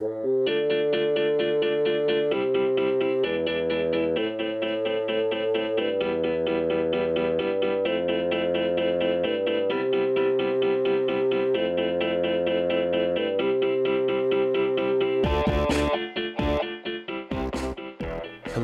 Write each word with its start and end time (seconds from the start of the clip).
Hello, 0.00 0.08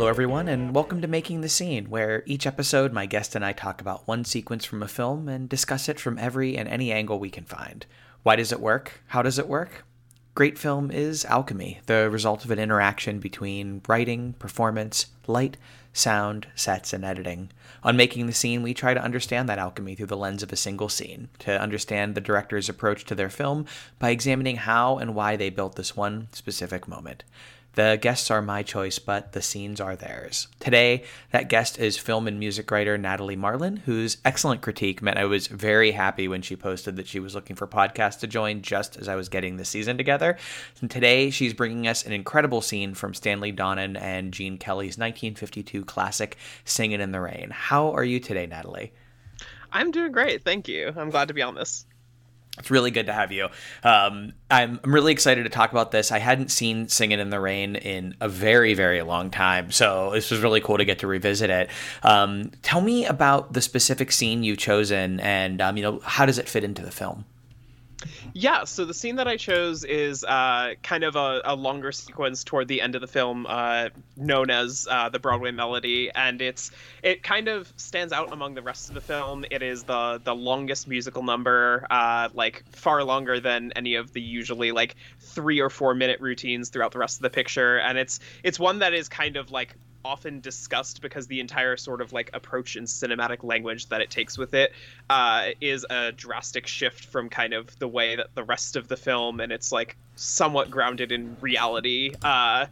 everyone, 0.06 0.48
and 0.48 0.74
welcome 0.74 1.02
to 1.02 1.06
Making 1.06 1.42
the 1.42 1.50
Scene, 1.50 1.90
where 1.90 2.22
each 2.24 2.46
episode 2.46 2.94
my 2.94 3.04
guest 3.04 3.34
and 3.34 3.44
I 3.44 3.52
talk 3.52 3.82
about 3.82 4.08
one 4.08 4.24
sequence 4.24 4.64
from 4.64 4.82
a 4.82 4.88
film 4.88 5.28
and 5.28 5.50
discuss 5.50 5.90
it 5.90 6.00
from 6.00 6.16
every 6.16 6.56
and 6.56 6.66
any 6.66 6.90
angle 6.90 7.18
we 7.18 7.28
can 7.28 7.44
find. 7.44 7.84
Why 8.22 8.36
does 8.36 8.52
it 8.52 8.60
work? 8.60 9.02
How 9.08 9.20
does 9.20 9.38
it 9.38 9.48
work? 9.48 9.85
Great 10.36 10.58
film 10.58 10.90
is 10.90 11.24
alchemy, 11.24 11.80
the 11.86 12.10
result 12.10 12.44
of 12.44 12.50
an 12.50 12.58
interaction 12.58 13.20
between 13.20 13.80
writing, 13.88 14.34
performance, 14.34 15.06
light, 15.26 15.56
sound, 15.94 16.46
sets, 16.54 16.92
and 16.92 17.06
editing. 17.06 17.50
On 17.82 17.96
Making 17.96 18.26
the 18.26 18.34
Scene, 18.34 18.62
we 18.62 18.74
try 18.74 18.92
to 18.92 19.02
understand 19.02 19.48
that 19.48 19.58
alchemy 19.58 19.94
through 19.94 20.08
the 20.08 20.16
lens 20.16 20.42
of 20.42 20.52
a 20.52 20.56
single 20.56 20.90
scene, 20.90 21.30
to 21.38 21.58
understand 21.58 22.14
the 22.14 22.20
director's 22.20 22.68
approach 22.68 23.06
to 23.06 23.14
their 23.14 23.30
film 23.30 23.64
by 23.98 24.10
examining 24.10 24.56
how 24.56 24.98
and 24.98 25.14
why 25.14 25.36
they 25.36 25.48
built 25.48 25.76
this 25.76 25.96
one 25.96 26.28
specific 26.32 26.86
moment. 26.86 27.24
The 27.76 27.98
guests 28.00 28.30
are 28.30 28.40
my 28.40 28.62
choice, 28.62 28.98
but 28.98 29.32
the 29.32 29.42
scenes 29.42 29.82
are 29.82 29.96
theirs. 29.96 30.48
Today, 30.60 31.04
that 31.30 31.50
guest 31.50 31.78
is 31.78 31.98
film 31.98 32.26
and 32.26 32.40
music 32.40 32.70
writer 32.70 32.96
Natalie 32.96 33.36
Marlin, 33.36 33.76
whose 33.76 34.16
excellent 34.24 34.62
critique 34.62 35.02
meant 35.02 35.18
I 35.18 35.26
was 35.26 35.46
very 35.46 35.90
happy 35.90 36.26
when 36.26 36.40
she 36.40 36.56
posted 36.56 36.96
that 36.96 37.06
she 37.06 37.20
was 37.20 37.34
looking 37.34 37.54
for 37.54 37.66
podcasts 37.66 38.20
to 38.20 38.26
join 38.26 38.62
just 38.62 38.96
as 38.96 39.08
I 39.08 39.14
was 39.14 39.28
getting 39.28 39.58
the 39.58 39.64
season 39.66 39.98
together. 39.98 40.38
And 40.80 40.90
today, 40.90 41.28
she's 41.28 41.52
bringing 41.52 41.86
us 41.86 42.06
an 42.06 42.12
incredible 42.12 42.62
scene 42.62 42.94
from 42.94 43.12
Stanley 43.12 43.52
Donen 43.52 44.00
and 44.00 44.32
Gene 44.32 44.56
Kelly's 44.56 44.96
1952 44.96 45.84
classic, 45.84 46.38
Singin' 46.64 47.02
in 47.02 47.12
the 47.12 47.20
Rain. 47.20 47.50
How 47.50 47.90
are 47.92 48.04
you 48.04 48.20
today, 48.20 48.46
Natalie? 48.46 48.94
I'm 49.70 49.90
doing 49.90 50.12
great. 50.12 50.42
Thank 50.44 50.66
you. 50.66 50.94
I'm 50.96 51.10
glad 51.10 51.28
to 51.28 51.34
be 51.34 51.42
on 51.42 51.54
this. 51.54 51.84
It's 52.58 52.70
really 52.70 52.90
good 52.90 53.06
to 53.06 53.12
have 53.12 53.32
you. 53.32 53.48
Um, 53.82 54.32
I'm, 54.50 54.80
I'm 54.82 54.94
really 54.94 55.12
excited 55.12 55.44
to 55.44 55.50
talk 55.50 55.72
about 55.72 55.90
this. 55.90 56.10
I 56.10 56.18
hadn't 56.18 56.50
seen 56.50 56.88
Singing 56.88 57.20
in 57.20 57.30
the 57.30 57.40
Rain 57.40 57.76
in 57.76 58.16
a 58.20 58.28
very, 58.28 58.74
very 58.74 59.02
long 59.02 59.30
time. 59.30 59.70
So 59.70 60.10
this 60.12 60.30
was 60.30 60.40
really 60.40 60.60
cool 60.60 60.78
to 60.78 60.84
get 60.84 61.00
to 61.00 61.06
revisit 61.06 61.50
it. 61.50 61.70
Um, 62.02 62.52
tell 62.62 62.80
me 62.80 63.04
about 63.04 63.52
the 63.52 63.60
specific 63.60 64.10
scene 64.10 64.42
you've 64.42 64.58
chosen 64.58 65.20
and, 65.20 65.60
um, 65.60 65.76
you 65.76 65.82
know, 65.82 66.00
how 66.02 66.24
does 66.24 66.38
it 66.38 66.48
fit 66.48 66.64
into 66.64 66.82
the 66.82 66.90
film? 66.90 67.24
Yeah, 68.34 68.64
so 68.64 68.84
the 68.84 68.92
scene 68.92 69.16
that 69.16 69.26
I 69.26 69.36
chose 69.36 69.82
is 69.82 70.22
uh, 70.22 70.74
kind 70.82 71.04
of 71.04 71.16
a, 71.16 71.40
a, 71.44 71.56
longer 71.56 71.92
sequence 71.92 72.44
toward 72.44 72.68
the 72.68 72.82
end 72.82 72.94
of 72.94 73.00
the 73.00 73.06
film, 73.06 73.46
uh, 73.48 73.88
known 74.16 74.50
as 74.50 74.86
uh, 74.90 75.08
the 75.08 75.18
Broadway 75.18 75.50
Melody, 75.50 76.10
and 76.14 76.42
it's 76.42 76.70
it 77.02 77.22
kind 77.22 77.48
of 77.48 77.72
stands 77.76 78.12
out 78.12 78.32
among 78.32 78.54
the 78.54 78.62
rest 78.62 78.88
of 78.88 78.94
the 78.94 79.00
film. 79.00 79.46
It 79.50 79.62
is 79.62 79.84
the 79.84 80.20
the 80.22 80.34
longest 80.34 80.86
musical 80.86 81.22
number, 81.22 81.86
uh, 81.90 82.28
like 82.34 82.64
far 82.72 83.02
longer 83.02 83.40
than 83.40 83.72
any 83.74 83.94
of 83.94 84.12
the 84.12 84.20
usually 84.20 84.72
like 84.72 84.96
three 85.20 85.60
or 85.60 85.70
four 85.70 85.94
minute 85.94 86.20
routines 86.20 86.68
throughout 86.68 86.92
the 86.92 86.98
rest 86.98 87.18
of 87.18 87.22
the 87.22 87.30
picture, 87.30 87.78
and 87.78 87.96
it's 87.96 88.20
it's 88.42 88.58
one 88.58 88.80
that 88.80 88.92
is 88.92 89.08
kind 89.08 89.36
of 89.36 89.50
like 89.50 89.74
often 90.06 90.40
discussed 90.40 91.02
because 91.02 91.26
the 91.26 91.40
entire 91.40 91.76
sort 91.76 92.00
of 92.00 92.12
like 92.12 92.30
approach 92.32 92.76
in 92.76 92.84
cinematic 92.84 93.42
language 93.42 93.88
that 93.88 94.00
it 94.00 94.10
takes 94.10 94.38
with 94.38 94.54
it 94.54 94.72
uh, 95.10 95.48
is 95.60 95.84
a 95.90 96.12
drastic 96.12 96.66
shift 96.66 97.04
from 97.06 97.28
kind 97.28 97.52
of 97.52 97.76
the 97.78 97.88
way 97.88 98.16
that 98.16 98.28
the 98.34 98.44
rest 98.44 98.76
of 98.76 98.88
the 98.88 98.96
film 98.96 99.40
and 99.40 99.52
it's 99.52 99.72
like 99.72 99.96
somewhat 100.14 100.70
grounded 100.70 101.12
in 101.12 101.36
reality 101.40 102.12
uh, 102.22 102.66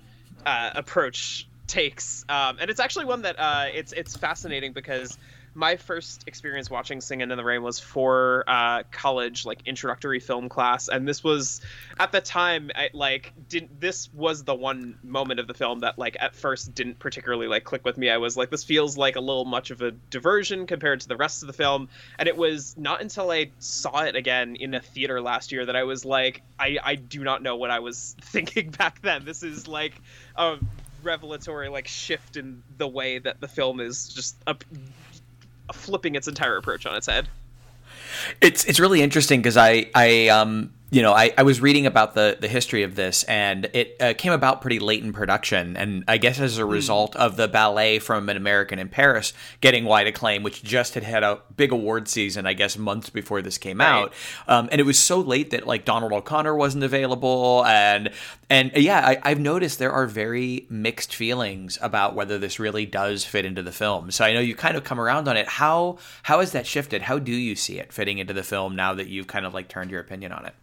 uh, 0.46 0.70
approach 0.74 1.48
takes. 1.66 2.24
Um, 2.28 2.58
and 2.60 2.70
it's 2.70 2.80
actually 2.80 3.06
one 3.06 3.22
that 3.22 3.38
uh, 3.38 3.66
it's 3.72 3.92
it's 3.92 4.16
fascinating 4.16 4.72
because 4.72 5.18
my 5.55 5.77
first 5.77 6.25
experience 6.27 6.69
watching 6.69 7.01
Singing 7.01 7.31
in 7.31 7.37
the 7.37 7.45
Rain 7.45 7.63
was 7.63 7.79
for 7.79 8.45
uh, 8.47 8.83
college 8.91 9.47
like 9.47 9.61
introductory 9.67 10.20
film 10.20 10.48
class, 10.48 10.89
and 10.89 11.07
this 11.07 11.23
was 11.23 11.61
at 11.98 12.13
the 12.13 12.20
time 12.20 12.70
I, 12.75 12.91
like 12.92 13.33
didn't 13.48 13.81
this 13.81 14.13
was 14.13 14.45
the 14.45 14.55
one 14.55 14.98
moment 15.03 15.41
of 15.41 15.47
the 15.47 15.55
film 15.55 15.81
that 15.81 15.98
like 15.98 16.17
at 16.19 16.35
first 16.35 16.75
didn't 16.75 16.98
particularly 16.98 17.47
like 17.47 17.65
click 17.65 17.85
with 17.85 17.97
me. 17.97 18.11
I 18.11 18.17
was 18.19 18.37
like, 18.37 18.51
this 18.51 18.65
feels 18.65 18.98
like 18.98 19.17
a 19.17 19.20
little 19.20 19.45
much 19.45 19.70
of 19.70 19.81
a 19.81 19.92
diversion 19.92 20.67
compared 20.67 21.01
to 21.01 21.09
the 21.09 21.17
rest 21.17 21.42
of 21.42 21.47
the 21.47 21.53
film, 21.53 21.89
and 22.19 22.29
it 22.29 22.36
was 22.36 22.77
not 22.77 23.01
until 23.01 23.31
I 23.31 23.51
saw 23.61 24.01
it 24.01 24.17
again 24.17 24.57
in 24.57 24.75
a 24.75 24.81
theater 24.81 25.21
last 25.21 25.53
year 25.53 25.65
that 25.67 25.77
I 25.77 25.85
was 25.85 26.05
like, 26.05 26.42
I 26.59 26.79
I 26.83 26.95
do 26.97 27.23
not 27.23 27.42
know 27.42 27.57
what 27.57 27.71
I 27.71 27.79
was 27.79 28.17
thinking 28.21 28.71
back 28.71 29.01
then. 29.03 29.25
This 29.25 29.42
is 29.42 29.69
like 29.69 29.95
a 30.36 30.59
revelatory 31.05 31.69
like 31.69 31.86
shift 31.86 32.36
in 32.36 32.63
the 32.79 32.89
way 32.89 33.19
that 33.19 33.41
the 33.41 33.47
film 33.47 33.79
is 33.79 34.09
just 34.09 34.36
a, 34.47 34.57
flipping 35.73 36.14
its 36.14 36.29
entire 36.29 36.57
approach 36.57 36.86
on 36.86 36.95
its 36.97 37.07
head. 37.07 37.29
It's 38.41 38.64
it's 38.64 38.79
really 38.80 39.02
interesting 39.02 39.41
because 39.41 39.57
I 39.57 39.91
I 39.95 40.29
um 40.29 40.73
you 40.94 41.02
know, 41.02 41.12
I, 41.12 41.32
I 41.36 41.42
was 41.42 41.60
reading 41.60 41.86
about 41.86 42.14
the, 42.14 42.36
the 42.38 42.46
history 42.46 42.84
of 42.84 42.94
this, 42.94 43.24
and 43.24 43.68
it 43.72 43.96
uh, 43.98 44.14
came 44.16 44.30
about 44.30 44.60
pretty 44.60 44.78
late 44.78 45.02
in 45.02 45.12
production. 45.12 45.77
And 45.77 46.05
I 46.06 46.18
guess 46.18 46.38
as 46.38 46.56
a 46.56 46.62
hmm. 46.62 46.70
result 46.70 47.16
of 47.16 47.36
the 47.36 47.48
ballet 47.48 47.98
from 47.98 48.28
An 48.28 48.36
American 48.36 48.78
in 48.78 48.88
Paris 48.88 49.32
getting 49.60 49.86
wide 49.86 50.06
acclaim, 50.06 50.44
which 50.44 50.62
just 50.62 50.94
had 50.94 51.02
had 51.02 51.24
a 51.24 51.40
big 51.56 51.72
award 51.72 52.06
season, 52.06 52.46
I 52.46 52.52
guess, 52.52 52.78
months 52.78 53.10
before 53.10 53.42
this 53.42 53.58
came 53.58 53.80
right. 53.80 54.05
out. 54.05 54.12
Um, 54.46 54.68
and 54.70 54.80
it 54.80 54.84
was 54.84 54.96
so 54.96 55.18
late 55.18 55.50
that 55.50 55.66
like 55.66 55.84
Donald 55.84 56.12
O'Connor 56.12 56.55
wasn't 56.55 56.84
available, 56.84 57.64
and 57.66 58.11
and 58.48 58.70
uh, 58.76 58.78
yeah, 58.78 59.05
I, 59.05 59.18
I've 59.24 59.40
noticed 59.40 59.80
there 59.80 59.90
are 59.90 60.06
very 60.06 60.64
mixed 60.70 61.12
feelings 61.12 61.76
about 61.82 62.14
whether 62.14 62.38
this 62.38 62.61
really 62.61 62.86
does 62.86 63.24
fit 63.24 63.44
into 63.44 63.64
the 63.64 63.72
film. 63.72 64.12
So 64.12 64.24
I 64.24 64.32
know 64.32 64.38
you 64.38 64.55
kind 64.55 64.76
of 64.76 64.84
come 64.84 65.00
around 65.00 65.26
on 65.26 65.36
it. 65.36 65.48
How 65.48 65.98
how 66.22 66.38
has 66.38 66.52
that 66.52 66.68
shifted? 66.68 67.02
How 67.02 67.18
do 67.18 67.32
you 67.32 67.56
see 67.56 67.80
it 67.80 67.92
fitting 67.92 68.18
into 68.18 68.32
the 68.32 68.44
film 68.44 68.76
now 68.76 68.94
that 68.94 69.08
you've 69.08 69.26
kind 69.26 69.44
of 69.44 69.52
like 69.52 69.66
turned 69.66 69.90
your 69.90 70.00
opinion 70.00 70.30
on 70.30 70.46
it? 70.46 70.55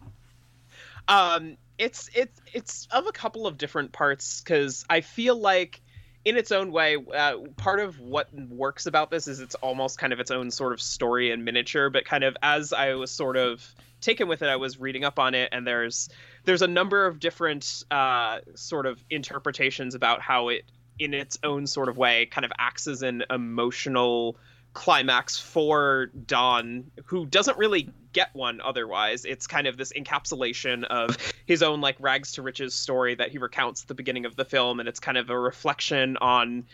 Um, 1.08 1.56
it's 1.78 2.08
it's 2.14 2.40
it's 2.52 2.88
of 2.90 3.06
a 3.06 3.12
couple 3.12 3.46
of 3.46 3.58
different 3.58 3.92
parts 3.92 4.40
because 4.40 4.84
I 4.88 5.00
feel 5.00 5.36
like 5.36 5.80
in 6.24 6.36
its 6.36 6.52
own 6.52 6.70
way, 6.70 6.96
uh, 6.96 7.38
part 7.56 7.80
of 7.80 7.98
what 7.98 8.32
works 8.32 8.86
about 8.86 9.10
this 9.10 9.26
is 9.26 9.40
it's 9.40 9.56
almost 9.56 9.98
kind 9.98 10.12
of 10.12 10.20
its 10.20 10.30
own 10.30 10.50
sort 10.50 10.72
of 10.72 10.80
story 10.80 11.32
and 11.32 11.44
miniature. 11.44 11.90
But 11.90 12.04
kind 12.04 12.22
of 12.22 12.36
as 12.42 12.72
I 12.72 12.94
was 12.94 13.10
sort 13.10 13.36
of 13.36 13.74
taken 14.00 14.28
with 14.28 14.42
it, 14.42 14.48
I 14.48 14.56
was 14.56 14.78
reading 14.78 15.04
up 15.04 15.18
on 15.18 15.34
it, 15.34 15.48
and 15.52 15.66
there's 15.66 16.08
there's 16.44 16.62
a 16.62 16.68
number 16.68 17.06
of 17.06 17.18
different 17.18 17.84
uh, 17.90 18.38
sort 18.54 18.86
of 18.86 19.02
interpretations 19.10 19.94
about 19.94 20.20
how 20.20 20.48
it, 20.48 20.64
in 20.98 21.14
its 21.14 21.38
own 21.42 21.66
sort 21.66 21.88
of 21.88 21.96
way, 21.96 22.26
kind 22.26 22.44
of 22.44 22.52
acts 22.58 22.86
as 22.86 23.02
an 23.02 23.24
emotional 23.30 24.36
climax 24.72 25.38
for 25.38 26.06
Don, 26.26 26.90
who 27.04 27.26
doesn't 27.26 27.58
really 27.58 27.90
get 28.12 28.34
one 28.34 28.60
otherwise. 28.60 29.24
It's 29.24 29.46
kind 29.46 29.66
of 29.66 29.76
this 29.76 29.92
encapsulation 29.92 30.84
of 30.84 31.16
his 31.46 31.62
own 31.62 31.80
like 31.80 31.96
rags 31.98 32.32
to 32.32 32.42
riches 32.42 32.74
story 32.74 33.14
that 33.14 33.30
he 33.30 33.38
recounts 33.38 33.82
at 33.82 33.88
the 33.88 33.94
beginning 33.94 34.24
of 34.24 34.36
the 34.36 34.44
film, 34.44 34.80
and 34.80 34.88
it's 34.88 35.00
kind 35.00 35.18
of 35.18 35.30
a 35.30 35.38
reflection 35.38 36.16
on 36.18 36.64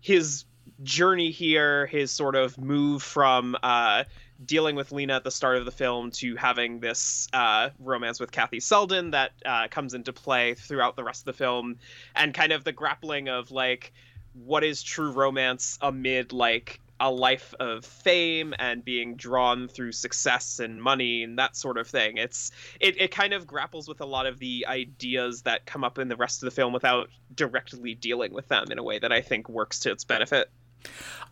his 0.00 0.44
journey 0.82 1.30
here, 1.30 1.86
his 1.86 2.10
sort 2.10 2.36
of 2.36 2.58
move 2.58 3.02
from 3.02 3.56
uh, 3.62 4.04
dealing 4.44 4.76
with 4.76 4.92
Lina 4.92 5.16
at 5.16 5.24
the 5.24 5.30
start 5.30 5.56
of 5.56 5.64
the 5.64 5.70
film 5.70 6.10
to 6.10 6.36
having 6.36 6.80
this 6.80 7.28
uh, 7.32 7.70
romance 7.78 8.18
with 8.20 8.32
Kathy 8.32 8.60
Selden 8.60 9.10
that 9.12 9.32
uh, 9.44 9.68
comes 9.68 9.94
into 9.94 10.12
play 10.12 10.54
throughout 10.54 10.96
the 10.96 11.04
rest 11.04 11.22
of 11.22 11.26
the 11.26 11.32
film, 11.32 11.76
and 12.16 12.34
kind 12.34 12.52
of 12.52 12.64
the 12.64 12.72
grappling 12.72 13.28
of 13.28 13.50
like 13.50 13.92
what 14.34 14.64
is 14.64 14.82
true 14.82 15.12
romance 15.12 15.78
amid 15.82 16.32
like 16.32 16.80
a 17.02 17.10
life 17.10 17.52
of 17.58 17.84
fame 17.84 18.54
and 18.60 18.84
being 18.84 19.16
drawn 19.16 19.66
through 19.66 19.90
success 19.90 20.60
and 20.60 20.80
money 20.80 21.24
and 21.24 21.36
that 21.36 21.56
sort 21.56 21.76
of 21.76 21.88
thing. 21.88 22.16
It's 22.16 22.52
it, 22.78 23.00
it 23.00 23.10
kind 23.10 23.32
of 23.32 23.44
grapples 23.44 23.88
with 23.88 24.00
a 24.00 24.06
lot 24.06 24.26
of 24.26 24.38
the 24.38 24.66
ideas 24.68 25.42
that 25.42 25.66
come 25.66 25.82
up 25.82 25.98
in 25.98 26.06
the 26.06 26.16
rest 26.16 26.44
of 26.44 26.46
the 26.46 26.54
film 26.54 26.72
without 26.72 27.10
directly 27.34 27.96
dealing 27.96 28.32
with 28.32 28.46
them 28.46 28.70
in 28.70 28.78
a 28.78 28.84
way 28.84 29.00
that 29.00 29.10
I 29.10 29.20
think 29.20 29.48
works 29.48 29.80
to 29.80 29.90
its 29.90 30.04
benefit. 30.04 30.48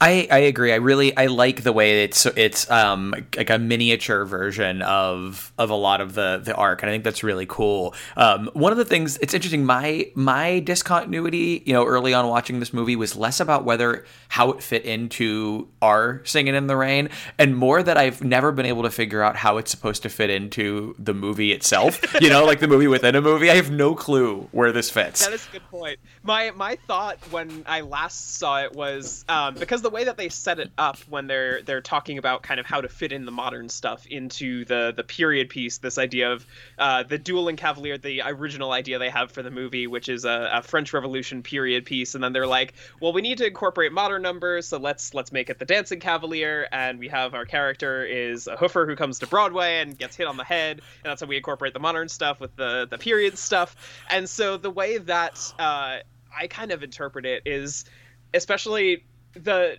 I, 0.03 0.27
I 0.31 0.39
agree. 0.39 0.73
I 0.73 0.77
really 0.77 1.15
I 1.15 1.27
like 1.27 1.63
the 1.63 1.73
way 1.73 2.05
it's 2.05 2.25
it's 2.25 2.71
um 2.71 3.15
like 3.37 3.51
a 3.51 3.59
miniature 3.59 4.25
version 4.25 4.81
of 4.81 5.53
of 5.59 5.69
a 5.69 5.75
lot 5.75 6.01
of 6.01 6.15
the 6.15 6.41
the 6.43 6.55
arc, 6.55 6.83
and 6.83 6.89
I 6.89 6.95
think 6.95 7.05
that's 7.05 7.23
really 7.23 7.45
cool. 7.45 7.95
Um, 8.17 8.51
one 8.55 8.73
of 8.73 8.79
the 8.79 8.85
things 8.87 9.19
it's 9.19 9.35
interesting. 9.35 9.67
My 9.67 10.11
my 10.15 10.61
discontinuity, 10.61 11.63
you 11.67 11.75
know, 11.75 11.85
early 11.85 12.15
on 12.15 12.27
watching 12.29 12.61
this 12.61 12.73
movie 12.73 12.97
was 12.97 13.15
less 13.15 13.41
about 13.41 13.67
whether 13.67 14.07
how 14.29 14.53
it 14.53 14.63
fit 14.63 14.87
into 14.87 15.69
our 15.83 16.23
singing 16.25 16.55
in 16.55 16.67
the 16.67 16.77
rain, 16.77 17.11
and 17.37 17.55
more 17.55 17.83
that 17.83 17.99
I've 17.99 18.25
never 18.25 18.53
been 18.53 18.67
able 18.67 18.85
to 18.85 18.91
figure 18.91 19.23
out 19.23 19.37
how 19.37 19.59
it's 19.59 19.71
supposed 19.71 20.03
to 20.05 20.09
fit 20.09 20.31
into 20.31 20.95
the 20.99 21.13
movie 21.13 21.53
itself. 21.53 22.01
you 22.23 22.31
know, 22.31 22.47
like 22.47 22.61
the 22.61 22.69
movie 22.69 22.87
within 22.87 23.17
a 23.17 23.21
movie. 23.21 23.51
I 23.51 23.57
have 23.57 23.71
no 23.71 23.95
clue 23.95 24.49
where 24.53 24.73
this 24.73 24.89
fits. 24.89 25.27
That 25.27 25.35
is 25.35 25.47
a 25.49 25.53
good 25.53 25.71
point. 25.71 25.99
My 26.23 26.53
my 26.53 26.79
thought 26.87 27.19
when 27.31 27.65
I 27.67 27.83
last 27.83 28.39
saw 28.39 28.63
it 28.63 28.73
was. 28.73 29.27
Um, 29.29 29.40
um, 29.41 29.55
because 29.55 29.83
the 29.83 29.91
way 29.91 30.05
that 30.05 30.17
they 30.17 30.29
set 30.29 30.59
it 30.59 30.71
up 30.77 30.99
when 31.09 31.27
they're 31.27 31.63
they're 31.63 31.81
talking 31.81 32.19
about 32.19 32.43
kind 32.43 32.61
of 32.61 32.67
how 32.67 32.81
to 32.81 32.89
fit 32.89 33.13
in 33.13 33.25
the 33.25 33.33
modern 33.33 33.69
stuff 33.69 34.07
into 34.07 34.65
the 34.65 34.93
the 34.95 35.05
period 35.05 35.49
piece, 35.49 35.79
this 35.79 35.99
idea 35.99 36.33
of 36.33 36.47
uh, 36.79 37.03
the 37.03 37.19
dueling 37.19 37.57
cavalier, 37.57 37.97
the 37.99 38.23
original 38.25 38.73
idea 38.73 38.99
they 38.99 39.11
have 39.11 39.31
for 39.33 39.43
the 39.43 39.51
movie, 39.51 39.87
which 39.87 40.09
is 40.09 40.25
a, 40.25 40.51
a, 40.53 40.63
French 40.63 40.93
Revolution 40.93 41.43
period 41.43 41.85
piece, 41.85 42.15
and 42.15 42.23
then 42.23 42.33
they're 42.33 42.47
like, 42.47 42.75
well, 43.01 43.13
we 43.13 43.23
need 43.23 43.39
to 43.39 43.47
incorporate 43.47 43.93
modern 43.93 44.23
numbers, 44.23 44.69
so 44.69 44.79
let's 44.79 45.15
let's 45.15 45.33
make 45.33 45.51
it 45.51 45.59
the 45.59 45.65
dancing 45.65 46.01
cavalier, 46.01 46.69
and 46.73 46.99
we 46.99 47.09
have 47.09 47.35
our 47.35 47.45
character 47.45 48.05
is 48.05 48.47
a 48.47 48.57
hoofer 48.57 48.87
who 48.87 48.97
comes 48.97 49.19
to 49.21 49.27
Broadway 49.27 49.81
and 49.81 49.99
gets 49.99 50.17
hit 50.17 50.27
on 50.27 50.37
the 50.37 50.45
head, 50.45 50.81
and 51.03 51.11
that's 51.11 51.21
how 51.21 51.27
we 51.27 51.37
incorporate 51.37 51.73
the 51.73 51.81
modern 51.81 52.09
stuff 52.09 52.41
with 52.41 52.55
the 52.57 52.87
the 52.91 52.99
period 52.99 53.39
stuff, 53.39 53.77
and 54.11 54.29
so 54.29 54.57
the 54.57 54.71
way 54.71 54.99
that 54.99 55.55
uh, 55.59 55.99
I 56.39 56.47
kind 56.49 56.73
of 56.73 56.83
interpret 56.83 57.25
it 57.25 57.43
is 57.47 57.85
especially 58.33 59.05
the 59.35 59.77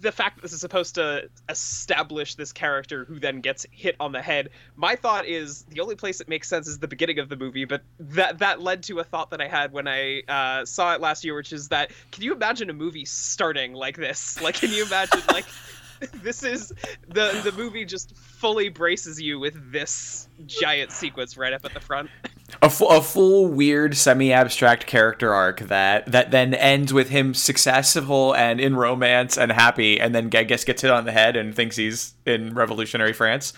the 0.00 0.10
fact 0.10 0.36
that 0.36 0.42
this 0.42 0.52
is 0.52 0.60
supposed 0.60 0.96
to 0.96 1.28
establish 1.48 2.34
this 2.34 2.52
character 2.52 3.04
who 3.04 3.20
then 3.20 3.40
gets 3.40 3.66
hit 3.70 3.94
on 4.00 4.12
the 4.12 4.22
head 4.22 4.48
my 4.74 4.96
thought 4.96 5.26
is 5.26 5.62
the 5.64 5.80
only 5.80 5.94
place 5.94 6.20
it 6.20 6.28
makes 6.28 6.48
sense 6.48 6.66
is 6.66 6.78
the 6.78 6.88
beginning 6.88 7.18
of 7.18 7.28
the 7.28 7.36
movie 7.36 7.64
but 7.64 7.82
that 8.00 8.38
that 8.38 8.60
led 8.60 8.82
to 8.82 8.98
a 8.98 9.04
thought 9.04 9.30
that 9.30 9.40
i 9.40 9.46
had 9.46 9.72
when 9.72 9.86
i 9.86 10.20
uh, 10.28 10.64
saw 10.64 10.94
it 10.94 11.00
last 11.00 11.24
year 11.24 11.34
which 11.36 11.52
is 11.52 11.68
that 11.68 11.92
can 12.10 12.24
you 12.24 12.32
imagine 12.32 12.70
a 12.70 12.72
movie 12.72 13.04
starting 13.04 13.72
like 13.72 13.96
this? 13.96 14.40
Like 14.40 14.56
can 14.56 14.70
you 14.70 14.84
imagine 14.84 15.20
like 15.28 15.46
this 16.22 16.42
is 16.42 16.72
the 17.08 17.40
the 17.44 17.52
movie 17.56 17.84
just 17.84 18.16
fully 18.16 18.68
braces 18.68 19.20
you 19.20 19.38
with 19.38 19.72
this 19.72 20.28
giant 20.46 20.92
sequence 20.92 21.36
right 21.36 21.52
up 21.52 21.64
at 21.64 21.74
the 21.74 21.80
front 21.80 22.10
a, 22.62 22.70
fu- 22.70 22.86
a 22.86 23.02
full 23.02 23.46
weird 23.46 23.96
semi-abstract 23.96 24.86
character 24.86 25.34
arc 25.34 25.60
that 25.60 26.06
that 26.06 26.30
then 26.30 26.54
ends 26.54 26.92
with 26.92 27.10
him 27.10 27.34
successful 27.34 28.34
and 28.34 28.60
in 28.60 28.76
romance 28.76 29.36
and 29.36 29.52
happy 29.52 30.00
and 30.00 30.14
then 30.14 30.28
I 30.28 30.64
gets 30.64 30.82
hit 30.82 30.90
on 30.90 31.04
the 31.04 31.12
head 31.12 31.36
and 31.36 31.54
thinks 31.54 31.76
he's 31.76 32.14
in 32.26 32.54
revolutionary 32.54 33.12
France 33.12 33.52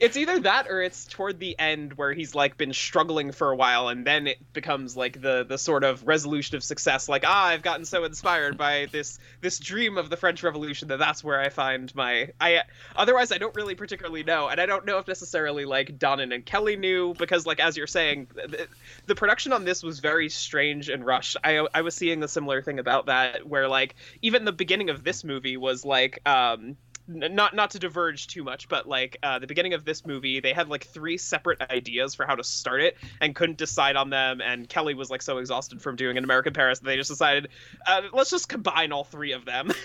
it's 0.00 0.16
either 0.16 0.40
that 0.40 0.68
or 0.68 0.82
it's 0.82 1.06
toward 1.06 1.38
the 1.38 1.58
end 1.58 1.94
where 1.94 2.12
he's 2.12 2.34
like 2.34 2.56
been 2.56 2.72
struggling 2.72 3.32
for 3.32 3.50
a 3.50 3.56
while 3.56 3.88
and 3.88 4.06
then 4.06 4.26
it 4.26 4.52
becomes 4.52 4.96
like 4.96 5.20
the 5.20 5.44
the 5.44 5.58
sort 5.58 5.84
of 5.84 6.06
resolution 6.06 6.56
of 6.56 6.64
success. 6.64 7.08
Like 7.08 7.24
ah 7.26 7.46
i've 7.46 7.62
gotten 7.62 7.84
so 7.84 8.04
inspired 8.04 8.56
by 8.58 8.86
this 8.92 9.18
this 9.40 9.58
dream 9.58 9.98
of 9.98 10.10
the 10.10 10.16
french 10.16 10.42
revolution 10.42 10.88
that 10.88 10.98
that's 10.98 11.22
where 11.22 11.40
i 11.40 11.48
find 11.48 11.94
my 11.94 12.30
i 12.40 12.60
otherwise 12.94 13.32
i 13.32 13.38
don't 13.38 13.54
really 13.54 13.74
particularly 13.74 14.22
know. 14.22 14.48
And 14.48 14.60
i 14.60 14.66
don't 14.66 14.84
know 14.84 14.98
if 14.98 15.08
necessarily 15.08 15.64
like 15.64 15.98
Donen 15.98 16.34
and 16.34 16.44
kelly 16.44 16.76
knew 16.76 17.14
because 17.14 17.46
like 17.46 17.60
as 17.60 17.76
you're 17.76 17.86
saying 17.86 18.28
the, 18.34 18.68
the 19.06 19.14
production 19.14 19.52
on 19.52 19.64
this 19.64 19.82
was 19.82 20.00
very 20.00 20.28
strange 20.28 20.88
and 20.88 21.04
rushed. 21.04 21.36
I 21.42 21.66
i 21.74 21.82
was 21.82 21.94
seeing 21.94 22.22
a 22.22 22.28
similar 22.28 22.62
thing 22.62 22.78
about 22.78 23.06
that 23.06 23.46
where 23.46 23.68
like 23.68 23.94
even 24.22 24.44
the 24.44 24.52
beginning 24.52 24.90
of 24.90 25.04
this 25.04 25.24
movie 25.24 25.56
was 25.56 25.84
like 25.84 26.20
um 26.26 26.76
not 27.08 27.54
not 27.54 27.70
to 27.70 27.78
diverge 27.78 28.26
too 28.26 28.42
much, 28.42 28.68
but 28.68 28.88
like 28.88 29.16
uh, 29.22 29.38
the 29.38 29.46
beginning 29.46 29.74
of 29.74 29.84
this 29.84 30.04
movie, 30.04 30.40
they 30.40 30.52
had 30.52 30.68
like 30.68 30.84
three 30.84 31.16
separate 31.16 31.60
ideas 31.70 32.14
for 32.14 32.26
how 32.26 32.34
to 32.34 32.44
start 32.44 32.80
it 32.80 32.96
and 33.20 33.34
couldn't 33.34 33.58
decide 33.58 33.96
on 33.96 34.10
them. 34.10 34.40
And 34.40 34.68
Kelly 34.68 34.94
was 34.94 35.10
like 35.10 35.22
so 35.22 35.38
exhausted 35.38 35.80
from 35.80 35.96
doing 35.96 36.16
an 36.16 36.24
American 36.24 36.52
Paris 36.52 36.80
that 36.80 36.86
they 36.86 36.96
just 36.96 37.10
decided, 37.10 37.48
uh, 37.86 38.02
let's 38.12 38.30
just 38.30 38.48
combine 38.48 38.92
all 38.92 39.04
three 39.04 39.32
of 39.32 39.44
them. 39.44 39.72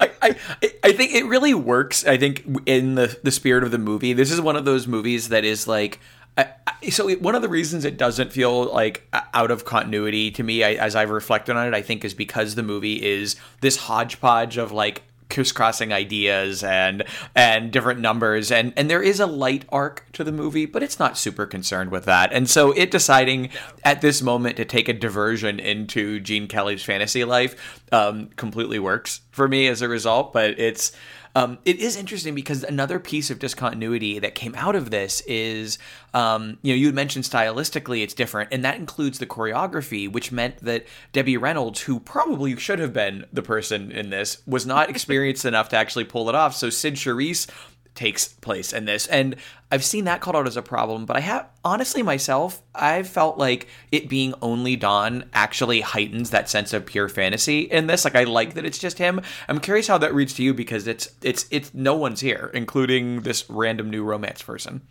I, 0.00 0.10
I 0.22 0.36
I 0.84 0.92
think 0.92 1.14
it 1.14 1.24
really 1.26 1.54
works. 1.54 2.06
I 2.06 2.16
think 2.16 2.44
in 2.66 2.94
the 2.94 3.18
the 3.22 3.30
spirit 3.30 3.64
of 3.64 3.70
the 3.70 3.78
movie, 3.78 4.12
this 4.12 4.30
is 4.30 4.40
one 4.40 4.56
of 4.56 4.64
those 4.64 4.86
movies 4.86 5.28
that 5.28 5.44
is 5.44 5.66
like. 5.66 6.00
I, 6.38 6.50
so 6.90 7.08
it, 7.08 7.22
one 7.22 7.34
of 7.34 7.40
the 7.40 7.48
reasons 7.48 7.86
it 7.86 7.96
doesn't 7.96 8.30
feel 8.30 8.66
like 8.66 9.08
out 9.32 9.50
of 9.50 9.64
continuity 9.64 10.30
to 10.32 10.42
me, 10.42 10.62
I, 10.62 10.72
as 10.72 10.94
I've 10.94 11.08
reflected 11.08 11.56
on 11.56 11.66
it, 11.66 11.72
I 11.72 11.80
think 11.80 12.04
is 12.04 12.12
because 12.12 12.56
the 12.56 12.62
movie 12.62 13.02
is 13.02 13.36
this 13.62 13.78
hodgepodge 13.78 14.58
of 14.58 14.70
like 14.70 15.02
crisscrossing 15.28 15.92
ideas 15.92 16.62
and 16.62 17.04
and 17.34 17.72
different 17.72 18.00
numbers. 18.00 18.50
And 18.50 18.72
and 18.76 18.90
there 18.90 19.02
is 19.02 19.20
a 19.20 19.26
light 19.26 19.64
arc 19.70 20.04
to 20.12 20.24
the 20.24 20.32
movie 20.32 20.66
but 20.66 20.82
it's 20.82 20.98
not 20.98 21.18
super 21.18 21.46
concerned 21.46 21.90
with 21.90 22.04
that. 22.04 22.32
And 22.32 22.48
so 22.48 22.72
it 22.72 22.90
deciding 22.90 23.50
at 23.84 24.00
this 24.00 24.22
moment 24.22 24.56
to 24.56 24.64
take 24.64 24.88
a 24.88 24.92
diversion 24.92 25.58
into 25.60 26.20
gene 26.20 26.48
kelly's 26.48 26.82
fantasy 26.82 27.24
life 27.24 27.82
um, 27.92 28.28
completely 28.36 28.78
works 28.78 29.20
for 29.30 29.48
me 29.48 29.66
as 29.68 29.82
a 29.82 29.88
result 29.88 30.32
but 30.32 30.58
it's 30.58 30.92
um, 31.36 31.58
it 31.66 31.80
is 31.80 31.96
interesting 31.96 32.34
because 32.34 32.64
another 32.64 32.98
piece 32.98 33.30
of 33.30 33.38
discontinuity 33.38 34.18
that 34.18 34.34
came 34.34 34.54
out 34.54 34.74
of 34.74 34.90
this 34.90 35.20
is, 35.26 35.76
um, 36.14 36.56
you 36.62 36.72
know, 36.72 36.76
you 36.78 36.86
had 36.86 36.94
mentioned 36.94 37.26
stylistically 37.26 38.02
it's 38.02 38.14
different, 38.14 38.48
and 38.54 38.64
that 38.64 38.76
includes 38.76 39.18
the 39.18 39.26
choreography, 39.26 40.10
which 40.10 40.32
meant 40.32 40.56
that 40.64 40.86
Debbie 41.12 41.36
Reynolds, 41.36 41.82
who 41.82 42.00
probably 42.00 42.56
should 42.56 42.78
have 42.78 42.94
been 42.94 43.26
the 43.34 43.42
person 43.42 43.92
in 43.92 44.08
this, 44.08 44.40
was 44.46 44.64
not 44.64 44.88
experienced 44.96 45.44
enough 45.44 45.68
to 45.68 45.76
actually 45.76 46.04
pull 46.04 46.30
it 46.30 46.34
off. 46.34 46.56
So 46.56 46.70
Cyd 46.70 46.94
Charisse 46.94 47.46
takes 47.96 48.28
place 48.28 48.72
in 48.72 48.84
this. 48.84 49.06
And 49.06 49.36
I've 49.72 49.84
seen 49.84 50.04
that 50.04 50.20
called 50.20 50.36
out 50.36 50.46
as 50.46 50.56
a 50.56 50.62
problem, 50.62 51.06
but 51.06 51.16
I 51.16 51.20
have 51.20 51.48
honestly 51.64 52.02
myself, 52.02 52.62
I've 52.74 53.08
felt 53.08 53.38
like 53.38 53.66
it 53.90 54.08
being 54.08 54.34
only 54.40 54.76
Don 54.76 55.28
actually 55.32 55.80
heightens 55.80 56.30
that 56.30 56.48
sense 56.48 56.72
of 56.72 56.86
pure 56.86 57.08
fantasy 57.08 57.60
in 57.60 57.88
this. 57.88 58.04
Like 58.04 58.14
I 58.14 58.24
like 58.24 58.54
that 58.54 58.64
it's 58.64 58.78
just 58.78 58.98
him. 58.98 59.20
I'm 59.48 59.58
curious 59.58 59.88
how 59.88 59.98
that 59.98 60.14
reads 60.14 60.34
to 60.34 60.42
you 60.42 60.54
because 60.54 60.86
it's 60.86 61.08
it's 61.22 61.46
it's 61.50 61.74
no 61.74 61.96
one's 61.96 62.20
here, 62.20 62.50
including 62.54 63.22
this 63.22 63.48
random 63.50 63.90
new 63.90 64.04
romance 64.04 64.42
person. 64.42 64.82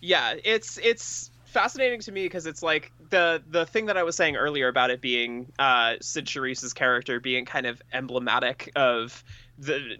Yeah, 0.00 0.34
it's 0.44 0.78
it's 0.82 1.30
fascinating 1.44 2.00
to 2.00 2.12
me 2.12 2.24
because 2.24 2.46
it's 2.46 2.62
like 2.62 2.92
the 3.10 3.42
the 3.48 3.64
thing 3.66 3.86
that 3.86 3.96
I 3.96 4.02
was 4.02 4.16
saying 4.16 4.36
earlier 4.36 4.68
about 4.68 4.90
it 4.90 5.00
being 5.00 5.52
uh, 5.58 5.94
Cyd 6.02 6.26
Charisse's 6.26 6.74
character 6.74 7.20
being 7.20 7.44
kind 7.44 7.66
of 7.66 7.80
emblematic 7.92 8.70
of 8.76 9.24
the 9.58 9.96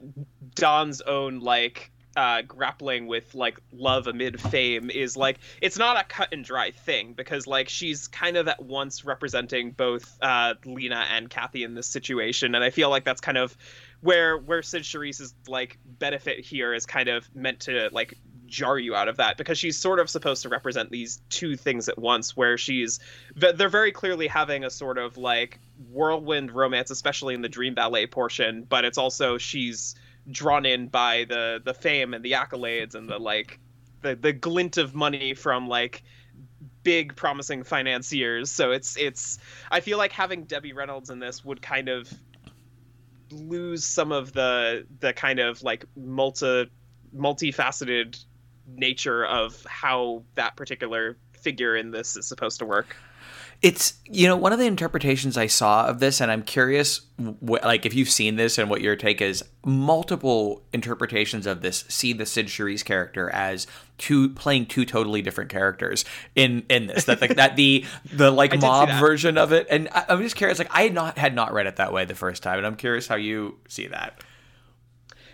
Don's 0.55 1.01
own 1.03 1.41
like 1.41 1.91
uh, 2.17 2.43
grappling 2.43 3.07
with 3.07 3.35
like 3.35 3.59
love 3.73 4.07
amid 4.07 4.41
fame 4.41 4.91
is 4.91 5.17
like 5.17 5.39
it's 5.61 5.79
not 5.79 6.01
a 6.01 6.05
cut 6.05 6.29
and 6.33 6.45
dry 6.45 6.71
thing 6.71 7.13
because 7.13 7.47
like 7.47 7.69
she's 7.69 8.09
kind 8.09 8.37
of 8.37 8.49
at 8.49 8.63
once 8.63 9.05
representing 9.05 9.71
both 9.71 10.17
uh, 10.23 10.55
Lina 10.65 11.07
and 11.11 11.29
Kathy 11.29 11.63
in 11.63 11.75
this 11.75 11.87
situation, 11.87 12.55
and 12.55 12.65
I 12.65 12.71
feel 12.71 12.89
like 12.89 13.05
that's 13.05 13.21
kind 13.21 13.39
of 13.39 13.57
where 14.01 14.39
where 14.39 14.63
Cyd 14.63 14.83
Charisse's 14.83 15.35
like 15.47 15.79
benefit 15.85 16.41
here 16.41 16.73
is 16.73 16.87
kind 16.87 17.09
of 17.09 17.29
meant 17.35 17.61
to 17.61 17.91
like 17.93 18.15
jar 18.47 18.79
you 18.79 18.95
out 18.95 19.09
of 19.09 19.17
that 19.17 19.37
because 19.37 19.59
she's 19.59 19.77
sort 19.77 19.99
of 19.99 20.09
supposed 20.09 20.43
to 20.43 20.49
represent 20.49 20.91
these 20.91 21.21
two 21.29 21.57
things 21.57 21.89
at 21.89 21.99
once 21.99 22.37
where 22.37 22.57
she's 22.57 23.01
they're 23.35 23.69
very 23.69 23.91
clearly 23.93 24.29
having 24.29 24.65
a 24.65 24.71
sort 24.71 24.99
of 24.99 25.17
like 25.17 25.59
whirlwind 25.91 26.53
romance 26.53 26.91
especially 26.91 27.35
in 27.35 27.43
the 27.43 27.49
dream 27.49 27.75
ballet 27.75 28.07
portion 28.07 28.63
but 28.63 28.85
it's 28.85 28.99
also 28.99 29.37
she's 29.37 29.97
drawn 30.31 30.67
in 30.67 30.89
by 30.89 31.25
the 31.29 31.61
the 31.65 31.75
fame 31.75 32.15
and 32.15 32.25
the 32.25 32.33
accolades 32.33 32.95
and 32.95 33.09
the 33.09 33.19
like 33.19 33.59
the 34.03 34.15
the 34.15 34.33
glint 34.33 34.77
of 34.77 34.95
money 34.95 35.35
from 35.35 35.69
like 35.69 36.03
big 36.83 37.17
promising 37.17 37.65
financiers. 37.65 38.51
So 38.51 38.71
it's 38.71 38.97
it's 38.97 39.39
i 39.71 39.81
feel 39.81 39.99
like 39.99 40.13
having 40.13 40.45
debbie 40.45 40.73
reynolds 40.73 41.11
in 41.11 41.19
this 41.19 41.45
would 41.45 41.61
kind 41.61 41.89
of 41.89 42.13
lose 43.31 43.85
some 43.85 44.13
of 44.13 44.33
the 44.33 44.87
the 45.01 45.13
kind 45.13 45.41
of 45.41 45.63
like 45.63 45.85
multi 45.97 46.71
multifaceted 47.15 48.23
nature 48.69 49.25
of 49.25 49.65
how 49.69 50.23
that 50.35 50.57
particular 50.57 51.17
figure 51.33 51.77
in 51.77 51.91
this 51.91 52.17
is 52.17 52.27
supposed 52.27 52.59
to 52.59 52.67
work 52.67 52.97
it's 53.63 53.95
you 54.05 54.27
know 54.27 54.37
one 54.37 54.53
of 54.53 54.59
the 54.59 54.67
interpretations 54.67 55.37
I 55.37 55.47
saw 55.47 55.87
of 55.87 55.99
this, 55.99 56.21
and 56.21 56.31
I'm 56.31 56.43
curious, 56.43 57.01
wh- 57.19 57.63
like 57.65 57.87
if 57.87 57.95
you've 57.95 58.11
seen 58.11 58.37
this 58.37 58.59
and 58.59 58.69
what 58.69 58.81
your 58.81 58.97
take 58.97 59.21
is. 59.21 59.45
Multiple 59.65 60.63
interpretations 60.73 61.47
of 61.47 61.61
this 61.61 61.85
see 61.89 62.13
the 62.13 62.25
Cyd 62.25 62.47
Charisse 62.47 62.85
character 62.85 63.31
as 63.31 63.67
two 63.99 64.29
playing 64.31 64.67
two 64.67 64.85
totally 64.85 65.23
different 65.23 65.51
characters 65.51 66.05
in 66.35 66.65
in 66.69 66.87
this. 66.87 67.05
That 67.05 67.21
the, 67.21 67.29
that 67.35 67.57
the 67.57 67.85
the 68.13 68.31
like 68.31 68.59
mob 68.61 68.89
version 69.01 69.39
of 69.39 69.53
it, 69.53 69.67
and 69.71 69.89
I, 69.93 70.05
am 70.09 70.23
just 70.23 70.37
curious. 70.37 70.59
Like 70.59 70.71
I 70.71 70.83
had 70.83 70.95
not 70.95 71.19
had 71.19 71.35
not 71.35 71.53
read 71.53 71.67
it 71.67 71.77
that 71.77 71.93
way 71.93 72.05
the 72.05 72.15
first 72.15 72.43
time, 72.43 72.59
and 72.59 72.67
I'm 72.67 72.77
curious 72.77 73.09
how 73.09 73.17
you 73.17 73.59
see 73.69 73.89
that. 73.89 74.23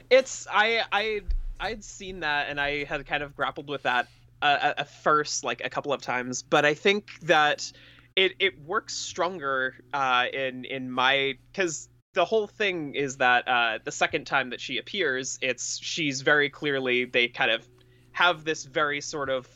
It's 0.08 0.46
I 0.50 0.82
I 0.92 1.20
I'd 1.60 1.84
seen 1.84 2.20
that, 2.20 2.48
and 2.48 2.60
I 2.60 2.84
had 2.84 3.04
kind 3.06 3.22
of 3.22 3.36
grappled 3.36 3.68
with 3.68 3.82
that 3.82 4.08
uh, 4.42 4.74
at 4.78 4.88
first, 4.88 5.44
like 5.44 5.62
a 5.64 5.70
couple 5.70 5.92
of 5.92 6.02
times, 6.02 6.42
but 6.42 6.64
I 6.64 6.74
think 6.74 7.20
that 7.22 7.72
it 8.16 8.32
it 8.38 8.60
works 8.60 8.94
stronger 8.94 9.74
uh, 9.92 10.26
in 10.32 10.64
in 10.64 10.90
my 10.90 11.34
because 11.52 11.88
the 12.14 12.24
whole 12.24 12.46
thing 12.46 12.94
is 12.94 13.16
that 13.18 13.48
uh, 13.48 13.78
the 13.84 13.92
second 13.92 14.26
time 14.26 14.50
that 14.50 14.60
she 14.60 14.78
appears, 14.78 15.38
it's 15.40 15.78
she's 15.78 16.20
very 16.20 16.50
clearly 16.50 17.06
they 17.06 17.28
kind 17.28 17.50
of 17.50 17.66
have 18.12 18.44
this 18.44 18.64
very 18.64 19.00
sort 19.00 19.30
of 19.30 19.48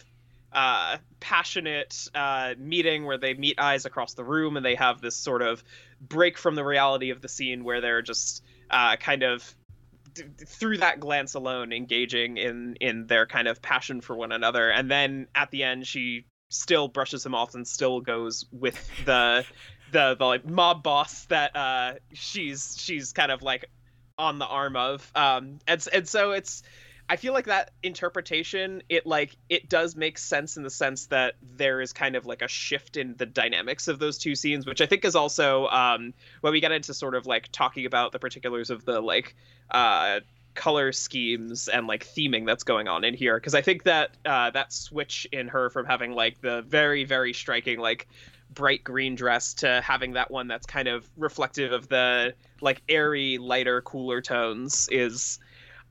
uh, 0.53 0.97
passionate 1.21 2.09
uh, 2.15 2.55
meeting 2.59 3.05
where 3.05 3.19
they 3.19 3.35
meet 3.35 3.61
eyes 3.61 3.85
across 3.85 4.15
the 4.15 4.25
room 4.25 4.57
and 4.57 4.65
they 4.65 4.75
have 4.75 5.03
this 5.03 5.15
sort 5.15 5.43
of 5.43 5.63
break 6.01 6.39
from 6.39 6.55
the 6.55 6.65
reality 6.65 7.11
of 7.11 7.21
the 7.21 7.29
scene 7.29 7.63
where 7.63 7.83
they're 7.83 8.01
just 8.01 8.43
uh, 8.71 8.97
kind 8.97 9.23
of 9.23 9.55
through 10.47 10.79
that 10.79 10.99
glance 10.99 11.35
alone 11.35 11.75
engaging 11.75 12.39
in 12.39 12.75
in 12.81 13.07
their 13.07 13.27
kind 13.27 13.49
of 13.49 13.61
passion 13.61 14.01
for 14.01 14.17
one 14.17 14.33
another. 14.33 14.71
And 14.71 14.91
then 14.91 15.27
at 15.35 15.51
the 15.51 15.63
end 15.63 15.87
she 15.87 16.25
still 16.49 16.89
brushes 16.89 17.25
him 17.25 17.35
off 17.35 17.55
and 17.55 17.67
still 17.67 18.01
goes 18.01 18.45
with 18.53 18.79
the 19.05 19.45
the 19.93 20.15
the 20.19 20.25
like 20.25 20.47
mob 20.47 20.83
boss 20.83 21.25
that 21.27 21.55
uh 21.57 21.95
she's 22.13 22.77
she's 22.79 23.13
kind 23.13 23.33
of 23.33 23.43
like 23.43 23.67
on 24.19 24.39
the 24.39 24.47
arm 24.47 24.77
of. 24.77 25.11
Um 25.15 25.59
and 25.67 25.87
and 25.93 26.09
so 26.09 26.33
it's 26.33 26.63
I 27.09 27.17
feel 27.17 27.33
like 27.33 27.47
that 27.47 27.71
interpretation 27.83 28.83
it 28.89 29.07
like 29.07 29.37
it 29.49 29.69
does 29.69 29.95
make 29.95 30.19
sense 30.19 30.57
in 30.57 30.63
the 30.63 30.71
sense 30.71 31.07
that 31.07 31.35
there 31.43 31.81
is 31.81 31.93
kind 31.93 32.17
of 32.17 32.27
like 32.27 32.43
a 32.43 32.49
shift 32.49 32.97
in 32.97 33.15
the 33.17 33.27
dynamics 33.27 33.87
of 33.87 33.99
those 33.99 34.19
two 34.19 34.35
scenes 34.35 34.67
which 34.67 34.81
I 34.81 34.87
think 34.87 35.05
is 35.05 35.15
also 35.15 35.67
um 35.69 36.15
when 36.41 36.53
we 36.53 36.61
get 36.61 36.73
into 36.73 36.95
sort 36.95 37.15
of 37.15 37.27
like 37.27 37.49
talking 37.53 37.87
about 37.87 38.13
the 38.13 38.19
particulars 38.19 38.71
of 38.71 38.85
the 38.85 39.01
like 39.01 39.37
uh 39.71 40.21
color 40.57 40.91
schemes 40.91 41.69
and 41.69 41.87
like 41.87 42.05
theming 42.05 42.47
that's 42.47 42.65
going 42.65 42.89
on 42.89 43.05
in 43.05 43.15
here 43.15 43.37
because 43.39 43.55
I 43.55 43.63
think 43.63 43.85
that 43.85 44.17
uh, 44.25 44.51
that 44.51 44.73
switch 44.73 45.27
in 45.31 45.49
her 45.49 45.71
from 45.71 45.87
having 45.87 46.13
like 46.13 46.41
the 46.41 46.63
very 46.63 47.05
very 47.05 47.33
striking 47.33 47.79
like 47.79 48.09
bright 48.51 48.83
green 48.83 49.15
dress 49.15 49.55
to 49.55 49.81
having 49.83 50.13
that 50.15 50.31
one 50.31 50.49
that's 50.49 50.67
kind 50.67 50.89
of 50.89 51.09
reflective 51.17 51.73
of 51.73 51.89
the 51.89 52.35
like 52.61 52.83
airy 52.89 53.39
lighter 53.39 53.83
cooler 53.83 54.21
tones 54.21 54.89
is 54.91 55.39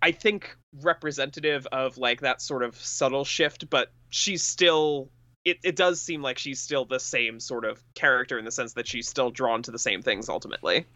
I 0.01 0.11
think 0.11 0.55
representative 0.81 1.67
of 1.71 1.97
like 1.97 2.21
that 2.21 2.41
sort 2.41 2.63
of 2.63 2.75
subtle 2.75 3.25
shift 3.25 3.69
but 3.69 3.91
she's 4.09 4.43
still 4.43 5.09
it, 5.45 5.59
it 5.63 5.75
does 5.75 6.01
seem 6.01 6.23
like 6.23 6.39
she's 6.39 6.59
still 6.59 6.85
the 6.85 6.99
same 6.99 7.39
sort 7.39 7.65
of 7.65 7.81
character 7.93 8.39
in 8.39 8.45
the 8.45 8.51
sense 8.51 8.73
that 8.73 8.87
she's 8.87 9.07
still 9.07 9.29
drawn 9.29 9.61
to 9.61 9.69
the 9.69 9.77
same 9.77 10.01
things 10.01 10.27
ultimately. 10.27 10.87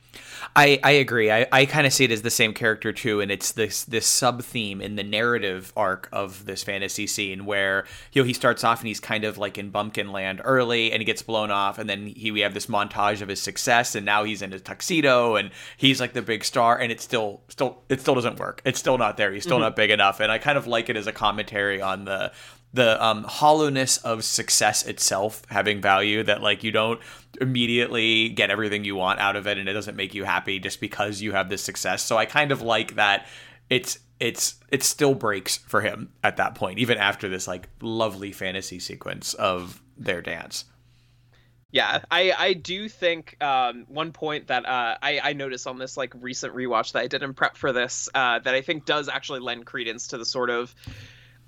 I, 0.56 0.80
I 0.84 0.92
agree. 0.92 1.32
I, 1.32 1.48
I 1.52 1.68
kind 1.68 1.86
of 1.86 1.94
see 1.94 2.06
it 2.06 2.12
as 2.12 2.24
the 2.24 2.32
same 2.32 2.56
character 2.56 2.92
too, 2.92 3.22
and 3.22 3.32
it's 3.32 3.52
this 3.52 3.84
this 3.86 4.08
sub 4.08 4.42
theme 4.42 4.82
in 4.82 4.96
the 4.96 5.04
narrative 5.04 5.72
arc 5.78 6.10
of 6.12 6.46
this 6.46 6.64
fantasy 6.64 7.06
scene 7.06 7.46
where 7.46 7.86
you 8.12 8.24
know 8.24 8.26
he 8.26 8.34
starts 8.34 8.64
off 8.64 8.80
and 8.80 8.88
he's 8.88 9.00
kind 9.00 9.24
of 9.24 9.38
like 9.38 9.60
in 9.60 9.70
bumpkin 9.70 10.12
land 10.12 10.42
early, 10.44 10.92
and 10.92 11.00
he 11.00 11.06
gets 11.06 11.22
blown 11.22 11.52
off, 11.52 11.78
and 11.78 11.88
then 11.88 12.08
he 12.08 12.32
we 12.32 12.40
have 12.40 12.56
this 12.56 12.66
montage 12.66 13.22
of 13.22 13.30
his 13.30 13.40
success, 13.40 13.94
and 13.94 14.04
now 14.04 14.24
he's 14.24 14.42
in 14.42 14.52
a 14.52 14.60
tuxedo, 14.60 15.36
and 15.36 15.52
he's 15.78 16.02
like 16.02 16.14
the 16.14 16.24
big 16.24 16.44
star, 16.44 16.80
and 16.80 16.92
it 16.92 17.00
still 17.00 17.42
still 17.50 17.84
it 17.88 18.02
still 18.02 18.16
doesn't 18.16 18.40
work. 18.40 18.64
It's 18.66 18.80
still 18.80 18.98
not 18.98 19.16
there. 19.16 19.32
He's 19.32 19.44
still 19.44 19.58
mm-hmm. 19.58 19.66
not 19.66 19.76
big 19.76 19.92
enough, 19.92 20.20
and 20.20 20.32
I 20.32 20.40
kind 20.40 20.58
of 20.58 20.66
like 20.66 20.90
it 20.90 20.98
as 20.98 21.06
a 21.06 21.12
commentary 21.14 21.82
on 21.82 22.06
the 22.06 22.32
the 22.74 23.04
um, 23.04 23.24
hollowness 23.24 23.98
of 23.98 24.24
success 24.24 24.86
itself 24.86 25.42
having 25.50 25.82
value 25.82 26.24
that 26.24 26.42
like 26.42 26.64
you 26.64 26.72
don't 26.72 27.00
immediately 27.42 28.30
get 28.30 28.52
everything 28.52 28.84
you 28.84 28.96
want 28.96 29.20
out 29.20 29.36
of 29.36 29.48
it 29.48 29.58
and 29.58 29.68
it 29.68 29.74
doesn't 29.74 29.96
make 29.96 30.14
you 30.14 30.24
happy 30.24 30.60
just 30.60 30.80
because 30.80 31.22
you 31.22 31.32
have 31.32 31.50
this 31.50 31.64
success. 31.64 32.04
So 32.04 32.18
i 32.18 32.26
kind 32.26 32.52
of 32.52 32.62
like 32.62 32.96
that 32.96 33.28
it's 33.70 34.00
it's 34.20 34.56
it 34.70 34.84
still 34.84 35.16
breaks 35.16 35.58
for 35.58 35.82
him 35.82 36.12
at 36.24 36.38
that 36.38 36.56
point 36.56 36.80
even 36.80 36.98
after 36.98 37.30
this 37.30 37.48
like 37.48 37.70
lovely 37.82 38.32
fantasy 38.32 38.80
sequence 38.80 39.34
of 39.36 39.82
their 39.98 40.22
dance. 40.22 40.66
Yeah, 41.72 42.02
I 42.10 42.34
I 42.36 42.54
do 42.54 42.90
think 42.90 43.42
um, 43.44 43.86
one 43.88 44.12
point 44.12 44.48
that 44.48 44.66
uh, 44.66 44.98
I 45.04 45.20
I 45.24 45.34
noticed 45.34 45.68
on 45.68 45.78
this 45.78 45.98
like 45.98 46.14
recent 46.20 46.56
rewatch 46.56 46.94
that 46.94 47.04
I 47.04 47.08
did 47.08 47.22
in 47.22 47.36
prep 47.36 47.56
for 47.56 47.72
this 47.72 48.10
uh, 48.16 48.40
that 48.40 48.56
I 48.56 48.62
think 48.62 48.86
does 48.86 49.08
actually 49.08 49.40
lend 49.40 49.68
credence 49.68 50.08
to 50.08 50.18
the 50.18 50.26
sort 50.26 50.50
of 50.50 50.74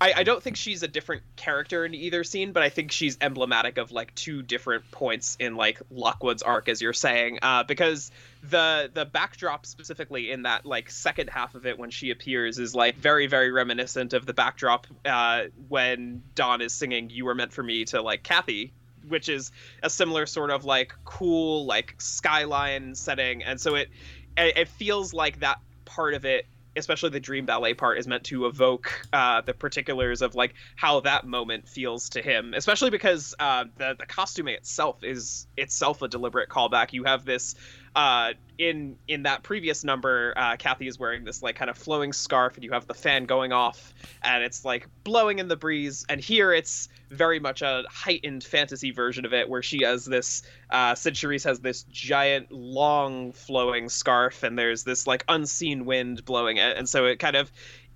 I, 0.02 0.12
I 0.16 0.22
don't 0.24 0.42
think 0.42 0.56
she's 0.56 0.82
a 0.82 0.88
different 0.88 1.22
character 1.36 1.84
in 1.84 1.94
either 1.94 2.24
scene, 2.24 2.50
but 2.50 2.64
I 2.64 2.70
think 2.70 2.90
she's 2.90 3.16
emblematic 3.20 3.78
of 3.78 3.92
like 3.92 4.12
two 4.16 4.42
different 4.42 4.90
points 4.90 5.36
in 5.38 5.54
like 5.54 5.80
Lockwood's 5.92 6.42
arc, 6.42 6.68
as 6.68 6.82
you're 6.82 6.92
saying, 6.92 7.38
uh, 7.40 7.62
because 7.62 8.10
the 8.42 8.90
the 8.92 9.04
backdrop 9.04 9.64
specifically 9.64 10.32
in 10.32 10.42
that 10.42 10.66
like 10.66 10.90
second 10.90 11.30
half 11.30 11.54
of 11.54 11.66
it 11.66 11.78
when 11.78 11.90
she 11.90 12.10
appears 12.10 12.58
is 12.58 12.74
like 12.74 12.96
very 12.96 13.28
very 13.28 13.52
reminiscent 13.52 14.12
of 14.12 14.26
the 14.26 14.34
backdrop 14.34 14.88
uh, 15.04 15.44
when 15.68 16.24
Don 16.34 16.62
is 16.62 16.74
singing 16.74 17.08
"You 17.08 17.26
Were 17.26 17.36
Meant 17.36 17.52
for 17.52 17.62
Me" 17.62 17.84
to 17.86 18.02
like 18.02 18.24
Kathy 18.24 18.72
which 19.06 19.28
is 19.28 19.50
a 19.82 19.90
similar 19.90 20.26
sort 20.26 20.50
of 20.50 20.64
like 20.64 20.94
cool 21.04 21.64
like 21.64 21.94
skyline 21.98 22.96
setting. 22.96 23.44
And 23.44 23.60
so 23.60 23.76
it 23.76 23.88
it 24.36 24.66
feels 24.66 25.14
like 25.14 25.40
that 25.40 25.60
part 25.84 26.14
of 26.14 26.24
it 26.24 26.46
especially 26.76 27.10
the 27.10 27.20
dream 27.20 27.46
ballet 27.46 27.74
part 27.74 27.98
is 27.98 28.06
meant 28.06 28.24
to 28.24 28.46
evoke 28.46 29.06
uh, 29.12 29.40
the 29.40 29.54
particulars 29.54 30.22
of 30.22 30.34
like 30.34 30.54
how 30.76 31.00
that 31.00 31.26
moment 31.26 31.68
feels 31.68 32.08
to 32.08 32.22
him 32.22 32.54
especially 32.54 32.90
because 32.90 33.34
uh, 33.38 33.64
the, 33.76 33.94
the 33.98 34.06
costuming 34.06 34.54
itself 34.54 35.02
is 35.02 35.46
itself 35.56 36.02
a 36.02 36.08
deliberate 36.08 36.48
callback 36.48 36.92
you 36.92 37.04
have 37.04 37.24
this 37.24 37.54
uh, 37.94 38.32
in 38.58 38.96
in 39.08 39.24
that 39.24 39.42
previous 39.42 39.84
number, 39.84 40.32
uh, 40.36 40.56
Kathy 40.56 40.86
is 40.86 40.98
wearing 40.98 41.24
this 41.24 41.42
like 41.42 41.56
kind 41.56 41.70
of 41.70 41.76
flowing 41.76 42.12
scarf, 42.12 42.54
and 42.54 42.64
you 42.64 42.72
have 42.72 42.86
the 42.86 42.94
fan 42.94 43.24
going 43.24 43.52
off, 43.52 43.92
and 44.22 44.42
it's 44.42 44.64
like 44.64 44.88
blowing 45.04 45.38
in 45.38 45.48
the 45.48 45.56
breeze. 45.56 46.06
And 46.08 46.20
here, 46.20 46.52
it's 46.52 46.88
very 47.12 47.38
much 47.38 47.62
a 47.62 47.84
heightened 47.88 48.42
fantasy 48.42 48.90
version 48.90 49.24
of 49.24 49.32
it, 49.32 49.48
where 49.48 49.62
she 49.62 49.84
has 49.84 50.04
this. 50.04 50.42
Uh, 50.70 50.94
Cyd 50.94 51.14
Charisse 51.14 51.44
has 51.44 51.60
this 51.60 51.84
giant, 51.84 52.50
long, 52.50 53.32
flowing 53.32 53.88
scarf, 53.88 54.42
and 54.42 54.58
there's 54.58 54.84
this 54.84 55.06
like 55.06 55.24
unseen 55.28 55.84
wind 55.84 56.24
blowing 56.24 56.56
it, 56.56 56.76
and 56.76 56.88
so 56.88 57.06
it 57.06 57.18
kind 57.18 57.36
of 57.36 57.52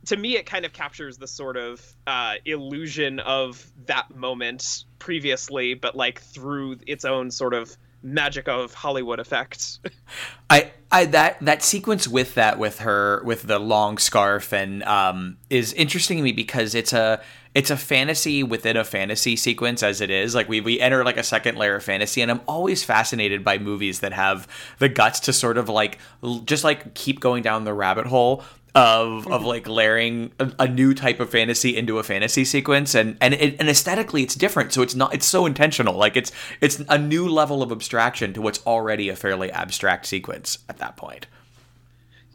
to 0.06 0.16
me 0.16 0.36
it 0.36 0.46
kind 0.46 0.64
of 0.64 0.72
captures 0.72 1.18
the 1.18 1.26
sort 1.26 1.56
of 1.56 1.84
uh, 2.06 2.34
illusion 2.44 3.18
of 3.20 3.70
that 3.86 4.14
moment 4.14 4.84
previously 4.98 5.74
but 5.74 5.96
like 5.96 6.20
through 6.20 6.78
its 6.86 7.04
own 7.04 7.30
sort 7.30 7.54
of 7.54 7.76
magic 8.02 8.46
of 8.46 8.72
Hollywood 8.72 9.18
effects. 9.18 9.80
I 10.50 10.70
I 10.92 11.06
that 11.06 11.44
that 11.44 11.62
sequence 11.62 12.06
with 12.06 12.34
that 12.34 12.58
with 12.58 12.80
her 12.80 13.22
with 13.24 13.42
the 13.42 13.58
long 13.58 13.98
scarf 13.98 14.52
and 14.52 14.82
um 14.84 15.38
is 15.50 15.72
interesting 15.72 16.18
to 16.18 16.22
me 16.22 16.32
because 16.32 16.74
it's 16.74 16.92
a 16.92 17.20
it's 17.56 17.70
a 17.70 17.76
fantasy 17.76 18.42
within 18.42 18.76
a 18.76 18.84
fantasy 18.84 19.34
sequence 19.34 19.82
as 19.82 20.02
it 20.02 20.10
is. 20.10 20.34
Like 20.34 20.46
we 20.46 20.60
we 20.60 20.78
enter 20.78 21.02
like 21.02 21.16
a 21.16 21.22
second 21.22 21.56
layer 21.56 21.76
of 21.76 21.82
fantasy, 21.82 22.20
and 22.20 22.30
I'm 22.30 22.42
always 22.46 22.84
fascinated 22.84 23.42
by 23.42 23.56
movies 23.56 24.00
that 24.00 24.12
have 24.12 24.46
the 24.78 24.90
guts 24.90 25.20
to 25.20 25.32
sort 25.32 25.56
of 25.56 25.70
like 25.70 25.98
just 26.44 26.64
like 26.64 26.92
keep 26.92 27.18
going 27.18 27.42
down 27.42 27.64
the 27.64 27.72
rabbit 27.72 28.06
hole 28.06 28.44
of 28.74 29.26
of 29.28 29.42
like 29.46 29.66
layering 29.66 30.32
a, 30.38 30.52
a, 30.58 30.68
new 30.68 30.92
type 30.92 31.18
of 31.18 31.30
fantasy 31.30 31.74
into 31.74 31.98
a 31.98 32.02
fantasy 32.02 32.44
sequence 32.44 32.94
and 32.94 33.16
and 33.22 33.32
it, 33.32 33.56
and 33.58 33.70
aesthetically 33.70 34.22
it's 34.22 34.34
different 34.34 34.74
so 34.74 34.82
it's 34.82 34.94
not 34.94 35.14
it's 35.14 35.24
so 35.24 35.46
intentional. 35.46 35.94
Like 35.94 36.14
it's 36.14 36.32
it's 36.60 36.84
a 36.90 36.98
new 36.98 37.26
level 37.26 37.62
of 37.62 37.72
abstraction 37.72 38.34
to 38.34 38.42
what's 38.42 38.64
already 38.66 39.08
a 39.08 39.16
fairly 39.16 39.50
abstract 39.50 40.04
sequence 40.04 40.58
at 40.68 40.76
that 40.76 40.98
point. 40.98 41.26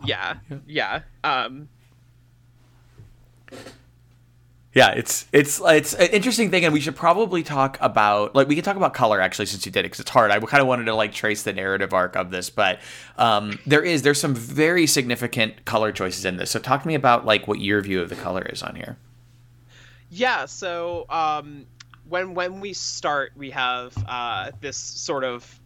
Yeah. 0.03 0.37
Yeah. 0.65 1.01
Um 1.23 1.69
yeah, 4.73 4.91
it's 4.91 5.27
it's 5.33 5.59
it's 5.65 5.93
an 5.93 6.07
interesting 6.07 6.49
thing, 6.49 6.63
and 6.63 6.73
we 6.73 6.79
should 6.79 6.95
probably 6.95 7.43
talk 7.43 7.77
about 7.81 8.33
like 8.33 8.47
we 8.47 8.55
can 8.55 8.63
talk 8.63 8.77
about 8.77 8.93
color 8.93 9.19
actually 9.19 9.47
since 9.47 9.65
you 9.65 9.71
did 9.71 9.81
it 9.81 9.83
because 9.83 9.99
it's 9.99 10.09
hard. 10.09 10.31
I 10.31 10.39
kind 10.39 10.61
of 10.61 10.67
wanted 10.67 10.85
to 10.85 10.95
like 10.95 11.11
trace 11.11 11.43
the 11.43 11.51
narrative 11.51 11.93
arc 11.93 12.15
of 12.15 12.31
this, 12.31 12.49
but 12.49 12.79
um, 13.17 13.59
there 13.65 13.83
is 13.83 14.01
there's 14.03 14.19
some 14.19 14.33
very 14.33 14.87
significant 14.87 15.65
color 15.65 15.91
choices 15.91 16.23
in 16.23 16.37
this. 16.37 16.51
So 16.51 16.59
talk 16.59 16.83
to 16.83 16.87
me 16.87 16.95
about 16.95 17.25
like 17.25 17.49
what 17.49 17.59
your 17.59 17.81
view 17.81 18.01
of 18.01 18.07
the 18.07 18.15
color 18.15 18.43
is 18.43 18.63
on 18.63 18.75
here. 18.75 18.97
Yeah, 20.09 20.45
so 20.45 21.05
um, 21.09 21.65
when 22.07 22.33
when 22.33 22.61
we 22.61 22.71
start, 22.71 23.33
we 23.35 23.49
have 23.51 23.93
uh, 24.07 24.51
this 24.61 24.77
sort 24.77 25.25
of 25.25 25.59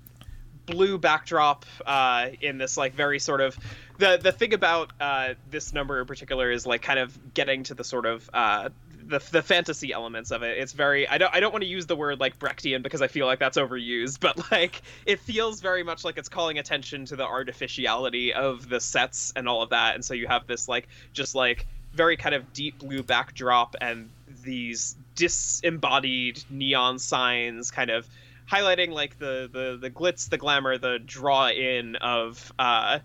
blue 0.65 0.97
backdrop 0.97 1.65
uh, 1.85 2.29
in 2.41 2.57
this 2.57 2.75
like 2.75 2.95
very 2.95 3.19
sort 3.19 3.41
of 3.41 3.57
the 3.97 4.17
the 4.21 4.31
thing 4.31 4.53
about 4.53 4.91
uh, 4.99 5.35
this 5.49 5.73
number 5.73 5.99
in 5.99 6.07
particular 6.07 6.49
is 6.51 6.65
like 6.65 6.81
kind 6.81 6.99
of 6.99 7.33
getting 7.33 7.63
to 7.63 7.73
the 7.73 7.83
sort 7.83 8.05
of 8.05 8.29
uh, 8.33 8.69
the 9.07 9.19
the 9.31 9.41
fantasy 9.41 9.93
elements 9.93 10.31
of 10.31 10.43
it. 10.43 10.57
It's 10.57 10.73
very 10.73 11.07
I 11.07 11.17
don't 11.17 11.33
I 11.33 11.39
don't 11.39 11.51
want 11.51 11.63
to 11.63 11.69
use 11.69 11.85
the 11.85 11.95
word 11.95 12.19
like 12.19 12.39
Brechtian 12.39 12.81
because 12.81 13.01
I 13.01 13.07
feel 13.07 13.25
like 13.25 13.39
that's 13.39 13.57
overused, 13.57 14.19
but 14.21 14.51
like 14.51 14.81
it 15.05 15.19
feels 15.19 15.61
very 15.61 15.83
much 15.83 16.03
like 16.03 16.17
it's 16.17 16.29
calling 16.29 16.57
attention 16.59 17.05
to 17.05 17.15
the 17.15 17.25
artificiality 17.25 18.33
of 18.33 18.69
the 18.69 18.79
sets 18.79 19.31
and 19.35 19.47
all 19.47 19.61
of 19.61 19.69
that. 19.69 19.95
And 19.95 20.03
so 20.03 20.13
you 20.13 20.27
have 20.27 20.47
this 20.47 20.67
like 20.67 20.87
just 21.13 21.35
like 21.35 21.67
very 21.93 22.17
kind 22.17 22.35
of 22.35 22.51
deep 22.53 22.79
blue 22.79 23.03
backdrop 23.03 23.75
and 23.79 24.09
these 24.43 24.95
disembodied 25.15 26.43
neon 26.49 26.99
signs 26.99 27.71
kind 27.71 27.89
of 27.89 28.07
highlighting 28.51 28.89
like 28.89 29.17
the 29.19 29.49
the 29.51 29.77
the 29.79 29.89
glitz, 29.89 30.29
the 30.29 30.37
glamour, 30.37 30.77
the 30.77 30.99
draw 30.99 31.49
in 31.49 31.95
of 31.97 32.51
uh 32.59 32.99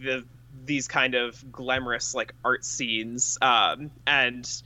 the 0.00 0.24
these 0.66 0.88
kind 0.88 1.14
of 1.14 1.52
glamorous 1.52 2.14
like 2.14 2.32
art 2.44 2.64
scenes 2.64 3.36
um 3.42 3.90
and 4.06 4.62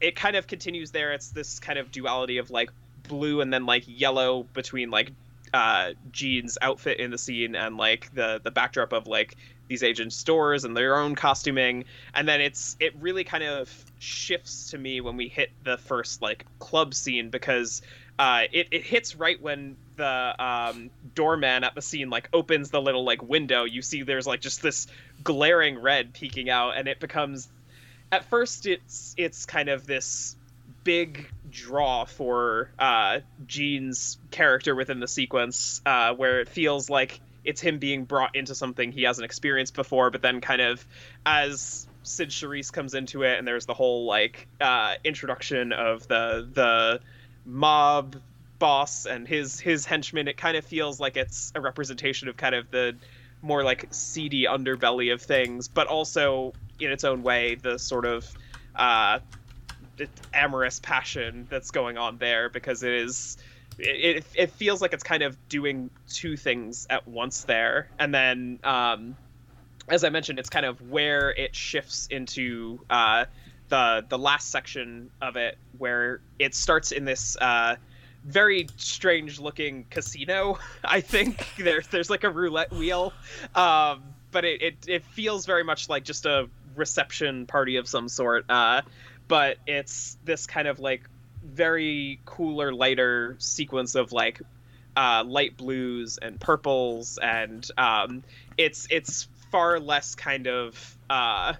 it 0.00 0.16
kind 0.16 0.36
of 0.36 0.46
continues 0.46 0.90
there. 0.90 1.12
It's 1.12 1.30
this 1.30 1.58
kind 1.60 1.78
of 1.78 1.90
duality 1.92 2.38
of 2.38 2.50
like 2.50 2.70
blue 3.08 3.40
and 3.40 3.52
then 3.52 3.66
like 3.66 3.84
yellow 3.86 4.44
between 4.54 4.90
like 4.90 5.12
uh 5.52 5.90
Gene's 6.12 6.56
outfit 6.62 7.00
in 7.00 7.10
the 7.10 7.18
scene 7.18 7.54
and 7.56 7.76
like 7.76 8.14
the 8.14 8.40
the 8.42 8.50
backdrop 8.50 8.92
of 8.92 9.06
like 9.06 9.36
these 9.68 9.82
agent 9.82 10.12
stores 10.12 10.64
and 10.64 10.76
their 10.76 10.96
own 10.96 11.14
costuming 11.14 11.84
and 12.14 12.28
then 12.28 12.40
it's 12.40 12.76
it 12.80 12.94
really 13.00 13.24
kind 13.24 13.44
of 13.44 13.72
shifts 13.98 14.70
to 14.70 14.78
me 14.78 15.00
when 15.00 15.16
we 15.16 15.28
hit 15.28 15.50
the 15.64 15.76
first 15.78 16.22
like 16.22 16.44
club 16.58 16.94
scene 16.94 17.30
because 17.30 17.82
uh 18.18 18.42
it, 18.52 18.68
it 18.70 18.84
hits 18.84 19.16
right 19.16 19.40
when 19.40 19.76
the 19.96 20.34
um 20.44 20.90
doorman 21.14 21.64
at 21.64 21.74
the 21.74 21.82
scene 21.82 22.10
like 22.10 22.28
opens 22.32 22.70
the 22.70 22.80
little 22.80 23.04
like 23.04 23.22
window 23.22 23.64
you 23.64 23.82
see 23.82 24.02
there's 24.02 24.26
like 24.26 24.40
just 24.40 24.62
this 24.62 24.86
glaring 25.22 25.80
red 25.80 26.12
peeking 26.12 26.48
out 26.50 26.76
and 26.76 26.86
it 26.88 27.00
becomes 27.00 27.48
at 28.12 28.24
first 28.24 28.66
it's 28.66 29.14
it's 29.16 29.46
kind 29.46 29.68
of 29.68 29.86
this 29.86 30.36
big 30.84 31.28
draw 31.50 32.04
for 32.04 32.70
uh, 32.78 33.20
Gene's 33.46 34.18
character 34.30 34.74
within 34.74 35.00
the 35.00 35.08
sequence, 35.08 35.82
uh, 35.84 36.14
where 36.14 36.40
it 36.40 36.48
feels 36.48 36.88
like 36.88 37.20
it's 37.44 37.60
him 37.60 37.78
being 37.78 38.04
brought 38.04 38.36
into 38.36 38.54
something 38.54 38.92
he 38.92 39.02
hasn't 39.02 39.24
experienced 39.24 39.74
before, 39.74 40.10
but 40.10 40.22
then 40.22 40.40
kind 40.40 40.60
of 40.60 40.84
as 41.24 41.86
Cyd 42.02 42.30
Charisse 42.30 42.72
comes 42.72 42.94
into 42.94 43.22
it, 43.22 43.38
and 43.38 43.46
there's 43.46 43.66
the 43.66 43.74
whole 43.74 44.06
like 44.06 44.48
uh, 44.60 44.94
introduction 45.04 45.72
of 45.72 46.06
the 46.08 46.48
the 46.52 47.00
mob 47.44 48.16
boss 48.58 49.06
and 49.06 49.26
his 49.26 49.60
his 49.60 49.86
henchmen. 49.86 50.28
It 50.28 50.36
kind 50.36 50.56
of 50.56 50.64
feels 50.64 51.00
like 51.00 51.16
it's 51.16 51.52
a 51.54 51.60
representation 51.60 52.28
of 52.28 52.36
kind 52.36 52.54
of 52.54 52.70
the 52.70 52.96
more 53.42 53.64
like 53.64 53.86
seedy 53.90 54.44
underbelly 54.44 55.12
of 55.12 55.22
things, 55.22 55.68
but 55.68 55.86
also 55.86 56.52
in 56.80 56.90
its 56.90 57.04
own 57.04 57.22
way 57.22 57.54
the 57.56 57.78
sort 57.78 58.04
of 58.04 58.30
uh, 58.76 59.18
amorous 60.32 60.80
passion 60.80 61.46
that's 61.50 61.70
going 61.70 61.98
on 61.98 62.18
there 62.18 62.48
because 62.48 62.82
it 62.82 62.92
is 62.92 63.36
it, 63.78 64.24
it 64.34 64.50
feels 64.50 64.82
like 64.82 64.92
it's 64.92 65.02
kind 65.02 65.22
of 65.22 65.36
doing 65.48 65.90
two 66.08 66.36
things 66.36 66.86
at 66.90 67.06
once 67.08 67.44
there. 67.44 67.88
And 67.98 68.14
then 68.14 68.58
um, 68.64 69.16
as 69.88 70.04
i 70.04 70.08
mentioned 70.08 70.38
it's 70.38 70.50
kind 70.50 70.66
of 70.66 70.90
where 70.90 71.30
it 71.30 71.54
shifts 71.54 72.06
into 72.10 72.80
uh, 72.90 73.24
the 73.68 74.04
the 74.08 74.18
last 74.18 74.50
section 74.50 75.10
of 75.20 75.36
it 75.36 75.58
where 75.78 76.20
it 76.38 76.54
starts 76.54 76.92
in 76.92 77.04
this 77.04 77.36
uh, 77.40 77.76
very 78.24 78.66
strange 78.76 79.40
looking 79.40 79.84
casino 79.90 80.58
i 80.84 81.00
think. 81.00 81.54
There's 81.58 81.86
there's 81.88 82.10
like 82.10 82.24
a 82.24 82.30
roulette 82.30 82.72
wheel. 82.72 83.12
Um, 83.54 84.02
but 84.32 84.44
it, 84.44 84.62
it, 84.62 84.74
it 84.86 85.04
feels 85.04 85.46
very 85.46 85.64
much 85.64 85.88
like 85.88 86.04
just 86.04 86.26
a 86.26 86.48
reception 86.76 87.46
party 87.46 87.76
of 87.76 87.88
some 87.88 88.08
sort 88.08 88.44
uh, 88.48 88.82
but 89.28 89.58
it's 89.66 90.18
this 90.24 90.46
kind 90.46 90.66
of 90.66 90.80
like 90.80 91.08
very 91.44 92.20
cooler, 92.24 92.72
lighter 92.72 93.36
sequence 93.38 93.94
of 93.94 94.12
like 94.12 94.40
uh, 94.96 95.24
light 95.26 95.56
blues 95.56 96.18
and 96.20 96.40
purples, 96.40 97.18
and 97.22 97.66
um, 97.78 98.22
it's 98.58 98.86
it's 98.90 99.28
far 99.50 99.78
less 99.78 100.14
kind 100.14 100.46
of 100.46 100.98
uh, 101.08 101.54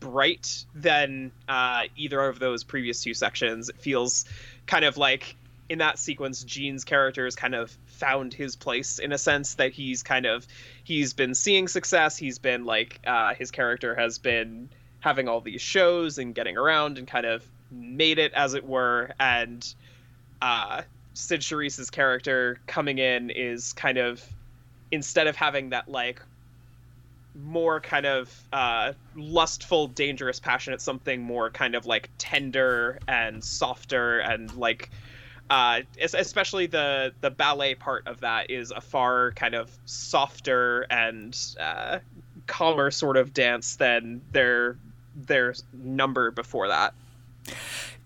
bright 0.00 0.64
than 0.74 1.32
uh, 1.48 1.84
either 1.96 2.20
of 2.20 2.38
those 2.38 2.64
previous 2.64 3.02
two 3.02 3.14
sections. 3.14 3.68
It 3.68 3.78
feels 3.78 4.24
kind 4.66 4.84
of 4.84 4.96
like 4.96 5.36
in 5.68 5.78
that 5.78 5.98
sequence, 5.98 6.44
Gene's 6.44 6.84
character 6.84 7.24
has 7.24 7.36
kind 7.36 7.54
of 7.54 7.70
found 7.86 8.34
his 8.34 8.54
place 8.54 8.98
in 8.98 9.12
a 9.12 9.18
sense 9.18 9.54
that 9.54 9.72
he's 9.72 10.02
kind 10.02 10.26
of 10.26 10.46
he's 10.84 11.12
been 11.12 11.34
seeing 11.34 11.66
success. 11.68 12.16
He's 12.16 12.38
been 12.38 12.64
like 12.64 13.00
uh, 13.06 13.34
his 13.34 13.50
character 13.50 13.94
has 13.94 14.18
been 14.18 14.68
having 15.00 15.28
all 15.28 15.40
these 15.40 15.60
shows 15.60 16.18
and 16.18 16.34
getting 16.34 16.56
around 16.56 16.98
and 16.98 17.06
kind 17.06 17.26
of 17.26 17.44
made 17.70 18.18
it 18.18 18.32
as 18.34 18.54
it 18.54 18.64
were 18.64 19.10
and 19.18 19.74
uh 20.40 20.82
Cyd 21.14 21.40
Charisse's 21.40 21.90
character 21.90 22.58
coming 22.66 22.98
in 22.98 23.30
is 23.30 23.72
kind 23.72 23.98
of 23.98 24.24
instead 24.90 25.26
of 25.26 25.36
having 25.36 25.70
that 25.70 25.88
like 25.88 26.20
more 27.34 27.80
kind 27.80 28.06
of 28.06 28.32
uh, 28.52 28.92
lustful, 29.16 29.88
dangerous, 29.88 30.38
passionate, 30.38 30.80
something 30.80 31.22
more 31.22 31.50
kind 31.50 31.74
of 31.74 31.86
like 31.86 32.10
tender 32.18 32.98
and 33.08 33.42
softer 33.42 34.20
and 34.20 34.54
like 34.56 34.90
uh, 35.50 35.80
especially 36.00 36.66
the 36.66 37.12
the 37.20 37.30
ballet 37.30 37.74
part 37.74 38.06
of 38.06 38.20
that 38.20 38.50
is 38.50 38.70
a 38.70 38.80
far 38.80 39.32
kind 39.32 39.54
of 39.54 39.70
softer 39.84 40.82
and 40.90 41.38
uh, 41.60 41.98
calmer 42.46 42.90
sort 42.90 43.16
of 43.16 43.34
dance 43.34 43.76
than 43.76 44.20
their 44.32 44.76
their 45.14 45.54
number 45.72 46.30
before 46.30 46.68
that. 46.68 46.94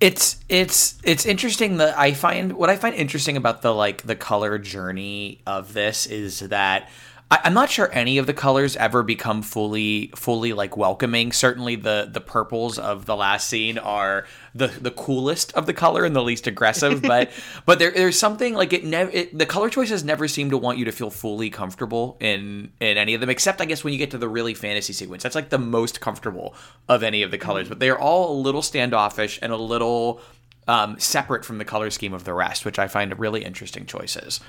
It's 0.01 0.39
it's 0.49 0.99
it's 1.03 1.27
interesting 1.27 1.79
that 1.79 1.99
I 1.99 2.13
find 2.13 2.53
what 2.53 2.71
I 2.71 2.77
find 2.77 2.95
interesting 2.95 3.37
about 3.37 3.63
the 3.63 3.75
like 3.75 4.03
the 4.03 4.17
color 4.17 4.59
journey 4.59 5.41
of 5.47 5.73
this 5.73 6.07
is 6.07 6.41
that 6.41 6.89
I, 7.31 7.41
am 7.45 7.55
not 7.55 7.69
sure 7.69 7.91
any 7.93 8.19
of 8.19 8.27
the 8.27 8.33
colors 8.33 8.77
ever 8.77 9.03
become 9.03 9.43
fully 9.43 10.11
fully 10.15 10.53
like 10.53 10.77
welcoming. 10.77 11.33
Certainly 11.33 11.77
the 11.77 12.09
the 12.11 12.21
purples 12.21 12.79
of 12.79 13.07
the 13.07 13.17
last 13.17 13.49
scene 13.49 13.77
are 13.77 14.27
the 14.59 14.69
the 14.69 14.91
coolest 14.91 15.53
of 15.55 15.67
the 15.67 15.73
color 15.73 16.05
and 16.05 16.15
the 16.15 16.23
least 16.23 16.47
aggressive. 16.47 17.03
But 17.09 17.31
but 17.65 17.79
there, 17.79 17.91
there's 17.91 18.19
something 18.19 18.55
like 18.55 18.73
it 18.73 18.85
never 18.85 19.11
the 19.33 19.47
color 19.47 19.71
choices 19.71 20.05
never 20.05 20.29
seem 20.29 20.51
to 20.51 20.59
want 20.59 20.79
you 20.79 20.85
to 20.85 20.93
feel 20.93 21.11
fully 21.11 21.49
comfortable 21.49 22.17
in 22.21 22.73
in 22.81 22.99
any 22.99 23.15
of 23.15 23.21
them, 23.21 23.31
except 23.31 23.61
I 23.61 23.65
guess 23.65 23.83
when 23.83 23.93
you 23.93 23.99
get 23.99 24.11
to 24.11 24.19
the 24.19 24.29
really 24.29 24.55
fantasy 24.55 24.93
sequence. 24.93 25.23
That's 25.23 25.35
like 25.35 25.49
the 25.49 25.59
most 25.59 26.01
comfortable 26.01 26.55
of 26.89 27.03
any 27.03 27.23
of 27.23 27.31
the 27.31 27.39
colors. 27.39 27.69
But 27.69 27.79
they're 27.79 27.99
all 27.99 28.33
a 28.33 28.39
little 28.39 28.63
standoffish 28.63 29.39
and 29.41 29.53
a 29.53 29.57
little 29.57 30.21
um, 30.67 30.99
separate 30.99 31.45
from 31.45 31.59
the 31.59 31.65
color 31.65 31.91
scheme 31.91 32.13
of 32.13 32.25
the 32.25 32.35
rest, 32.35 32.65
which 32.65 32.79
I 32.79 32.89
find 32.89 33.19
really 33.19 33.45
interesting 33.45 33.87
choices. 33.87 34.41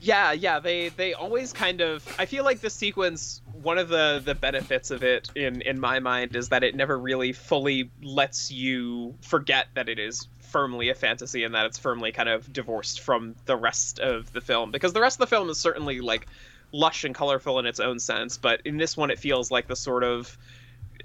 Yeah, 0.00 0.32
yeah, 0.32 0.60
they 0.60 0.90
they 0.90 1.14
always 1.14 1.52
kind 1.52 1.80
of 1.80 2.06
I 2.18 2.26
feel 2.26 2.44
like 2.44 2.60
the 2.60 2.70
sequence 2.70 3.40
one 3.62 3.78
of 3.78 3.88
the 3.88 4.22
the 4.24 4.34
benefits 4.34 4.90
of 4.90 5.02
it 5.02 5.30
in 5.34 5.62
in 5.62 5.80
my 5.80 6.00
mind 6.00 6.36
is 6.36 6.50
that 6.50 6.62
it 6.62 6.74
never 6.74 6.98
really 6.98 7.32
fully 7.32 7.90
lets 8.02 8.50
you 8.50 9.14
forget 9.22 9.68
that 9.74 9.88
it 9.88 9.98
is 9.98 10.28
firmly 10.40 10.88
a 10.90 10.94
fantasy 10.94 11.44
and 11.44 11.54
that 11.54 11.66
it's 11.66 11.78
firmly 11.78 12.12
kind 12.12 12.28
of 12.28 12.52
divorced 12.52 13.00
from 13.00 13.34
the 13.46 13.56
rest 13.56 13.98
of 13.98 14.32
the 14.32 14.40
film. 14.40 14.70
Because 14.70 14.92
the 14.92 15.00
rest 15.00 15.16
of 15.16 15.28
the 15.28 15.34
film 15.34 15.50
is 15.50 15.58
certainly 15.58 16.00
like 16.00 16.26
lush 16.72 17.04
and 17.04 17.14
colorful 17.14 17.58
in 17.58 17.66
its 17.66 17.80
own 17.80 17.98
sense, 17.98 18.38
but 18.38 18.60
in 18.64 18.76
this 18.76 18.96
one 18.96 19.10
it 19.10 19.18
feels 19.18 19.50
like 19.50 19.66
the 19.66 19.76
sort 19.76 20.04
of 20.04 20.36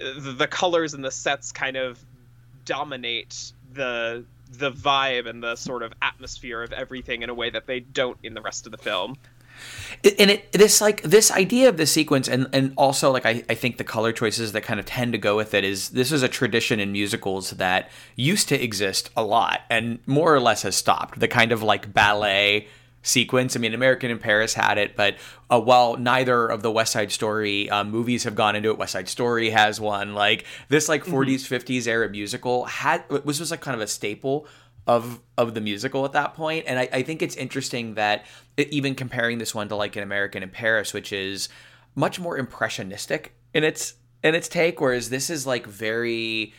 the 0.00 0.48
colors 0.48 0.94
and 0.94 1.04
the 1.04 1.10
sets 1.10 1.52
kind 1.52 1.76
of 1.76 1.98
dominate 2.64 3.52
the 3.72 4.24
the 4.58 4.70
vibe 4.70 5.28
and 5.28 5.42
the 5.42 5.56
sort 5.56 5.82
of 5.82 5.92
atmosphere 6.02 6.62
of 6.62 6.72
everything 6.72 7.22
in 7.22 7.30
a 7.30 7.34
way 7.34 7.50
that 7.50 7.66
they 7.66 7.80
don't 7.80 8.18
in 8.22 8.34
the 8.34 8.42
rest 8.42 8.66
of 8.66 8.72
the 8.72 8.78
film. 8.78 9.16
And 10.18 10.30
it 10.30 10.52
this 10.52 10.80
like 10.80 11.02
this 11.02 11.30
idea 11.30 11.68
of 11.68 11.76
the 11.76 11.86
sequence 11.86 12.26
and 12.26 12.48
and 12.52 12.72
also 12.76 13.12
like 13.12 13.26
I, 13.26 13.44
I 13.48 13.54
think 13.54 13.76
the 13.76 13.84
color 13.84 14.12
choices 14.12 14.52
that 14.52 14.62
kind 14.62 14.80
of 14.80 14.86
tend 14.86 15.12
to 15.12 15.18
go 15.18 15.36
with 15.36 15.54
it 15.54 15.62
is 15.62 15.90
this 15.90 16.10
is 16.10 16.22
a 16.22 16.28
tradition 16.28 16.80
in 16.80 16.90
musicals 16.90 17.50
that 17.50 17.90
used 18.16 18.48
to 18.48 18.60
exist 18.60 19.10
a 19.16 19.22
lot 19.22 19.60
and 19.70 19.98
more 20.06 20.34
or 20.34 20.40
less 20.40 20.62
has 20.62 20.74
stopped. 20.74 21.20
The 21.20 21.28
kind 21.28 21.52
of 21.52 21.62
like 21.62 21.92
ballet 21.92 22.66
sequence. 23.02 23.56
I 23.56 23.60
mean, 23.60 23.74
American 23.74 24.10
in 24.10 24.18
Paris 24.18 24.54
had 24.54 24.78
it, 24.78 24.96
but 24.96 25.16
uh, 25.50 25.60
while 25.60 25.96
neither 25.96 26.46
of 26.46 26.62
the 26.62 26.70
West 26.70 26.92
Side 26.92 27.12
Story 27.12 27.68
um, 27.70 27.90
movies 27.90 28.24
have 28.24 28.34
gone 28.34 28.56
into 28.56 28.70
it, 28.70 28.78
West 28.78 28.92
Side 28.92 29.08
Story 29.08 29.50
has 29.50 29.80
one. 29.80 30.14
Like 30.14 30.44
this, 30.68 30.88
like 30.88 31.04
40s, 31.04 31.46
mm-hmm. 31.46 31.54
50s 31.54 31.86
era 31.86 32.08
musical 32.08 32.64
had 32.64 33.08
was 33.24 33.38
just 33.38 33.50
like 33.50 33.60
kind 33.60 33.74
of 33.74 33.80
a 33.80 33.86
staple 33.86 34.46
of 34.86 35.20
of 35.36 35.54
the 35.54 35.60
musical 35.60 36.04
at 36.04 36.12
that 36.12 36.34
point. 36.34 36.64
And 36.66 36.78
I, 36.78 36.88
I 36.92 37.02
think 37.02 37.22
it's 37.22 37.36
interesting 37.36 37.94
that 37.94 38.24
it, 38.56 38.68
even 38.72 38.94
comparing 38.94 39.38
this 39.38 39.54
one 39.54 39.68
to 39.68 39.76
like 39.76 39.96
an 39.96 40.02
American 40.02 40.42
in 40.42 40.50
Paris, 40.50 40.92
which 40.92 41.12
is 41.12 41.48
much 41.94 42.18
more 42.18 42.38
impressionistic 42.38 43.34
in 43.52 43.64
its 43.64 43.94
in 44.22 44.34
its 44.34 44.48
take, 44.48 44.80
whereas 44.80 45.10
this 45.10 45.30
is 45.30 45.46
like 45.46 45.66
very 45.66 46.54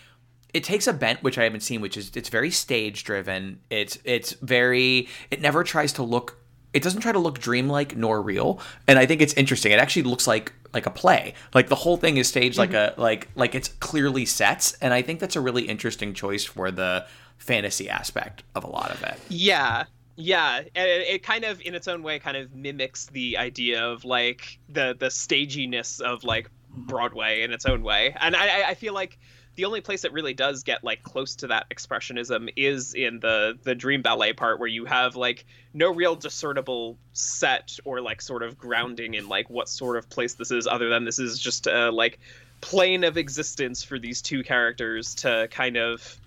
it 0.53 0.63
takes 0.63 0.87
a 0.87 0.93
bent 0.93 1.23
which 1.23 1.37
I 1.37 1.43
haven't 1.43 1.61
seen, 1.61 1.81
which 1.81 1.97
is 1.97 2.11
it's 2.15 2.29
very 2.29 2.51
stage 2.51 3.03
driven. 3.03 3.59
It's 3.69 3.97
it's 4.03 4.33
very 4.33 5.07
it 5.31 5.41
never 5.41 5.63
tries 5.63 5.93
to 5.93 6.03
look 6.03 6.37
it 6.73 6.81
doesn't 6.81 7.01
try 7.01 7.11
to 7.11 7.19
look 7.19 7.39
dreamlike 7.39 7.95
nor 7.95 8.21
real, 8.21 8.59
and 8.87 8.97
I 8.97 9.05
think 9.05 9.21
it's 9.21 9.33
interesting. 9.33 9.71
It 9.71 9.79
actually 9.79 10.03
looks 10.03 10.27
like 10.27 10.53
like 10.73 10.85
a 10.85 10.89
play. 10.89 11.35
Like 11.53 11.69
the 11.69 11.75
whole 11.75 11.97
thing 11.97 12.17
is 12.17 12.27
staged 12.27 12.57
mm-hmm. 12.57 12.73
like 12.73 12.97
a 12.97 12.99
like 12.99 13.29
like 13.35 13.55
it's 13.55 13.67
clearly 13.67 14.25
sets, 14.25 14.73
and 14.81 14.93
I 14.93 15.01
think 15.01 15.19
that's 15.19 15.35
a 15.35 15.41
really 15.41 15.63
interesting 15.63 16.13
choice 16.13 16.43
for 16.43 16.71
the 16.71 17.05
fantasy 17.37 17.89
aspect 17.89 18.43
of 18.55 18.63
a 18.63 18.67
lot 18.67 18.91
of 18.91 19.03
it. 19.03 19.19
Yeah, 19.29 19.85
yeah, 20.15 20.59
it, 20.59 20.71
it, 20.75 21.23
kind 21.23 21.43
of, 21.43 21.61
in 21.61 21.75
its 21.75 21.87
own 21.87 22.03
way, 22.03 22.19
kind 22.19 22.37
of 22.37 22.53
mimics 22.55 23.07
the 23.07 23.37
idea 23.37 23.83
of 23.83 24.03
like 24.03 24.59
the 24.69 24.95
the 24.97 25.11
staginess 25.11 25.99
of 25.99 26.23
like 26.23 26.49
Broadway 26.69 27.43
in 27.43 27.51
its 27.51 27.65
own 27.65 27.83
way, 27.83 28.15
and 28.19 28.35
I 28.35 28.69
I 28.69 28.73
feel 28.73 28.93
like 28.93 29.19
the 29.55 29.65
only 29.65 29.81
place 29.81 30.01
that 30.01 30.13
really 30.13 30.33
does 30.33 30.63
get 30.63 30.83
like 30.83 31.03
close 31.03 31.35
to 31.35 31.47
that 31.47 31.69
expressionism 31.69 32.49
is 32.55 32.93
in 32.93 33.19
the 33.19 33.57
the 33.63 33.75
dream 33.75 34.01
ballet 34.01 34.33
part 34.33 34.59
where 34.59 34.67
you 34.67 34.85
have 34.85 35.15
like 35.15 35.45
no 35.73 35.93
real 35.93 36.15
discernible 36.15 36.97
set 37.13 37.77
or 37.85 38.01
like 38.01 38.21
sort 38.21 38.43
of 38.43 38.57
grounding 38.57 39.13
in 39.13 39.27
like 39.27 39.49
what 39.49 39.69
sort 39.69 39.97
of 39.97 40.09
place 40.09 40.33
this 40.35 40.51
is 40.51 40.67
other 40.67 40.89
than 40.89 41.05
this 41.05 41.19
is 41.19 41.39
just 41.39 41.67
a 41.67 41.91
like 41.91 42.19
plane 42.61 43.03
of 43.03 43.17
existence 43.17 43.83
for 43.83 43.99
these 43.99 44.21
two 44.21 44.43
characters 44.43 45.15
to 45.15 45.47
kind 45.51 45.77
of 45.77 46.19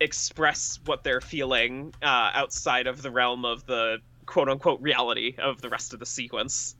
express 0.00 0.80
what 0.86 1.04
they're 1.04 1.20
feeling 1.20 1.94
uh, 2.02 2.30
outside 2.34 2.86
of 2.86 3.00
the 3.00 3.10
realm 3.10 3.44
of 3.44 3.64
the 3.66 3.98
quote 4.26 4.48
unquote 4.48 4.80
reality 4.80 5.34
of 5.38 5.60
the 5.62 5.68
rest 5.68 5.94
of 5.94 6.00
the 6.00 6.06
sequence 6.06 6.74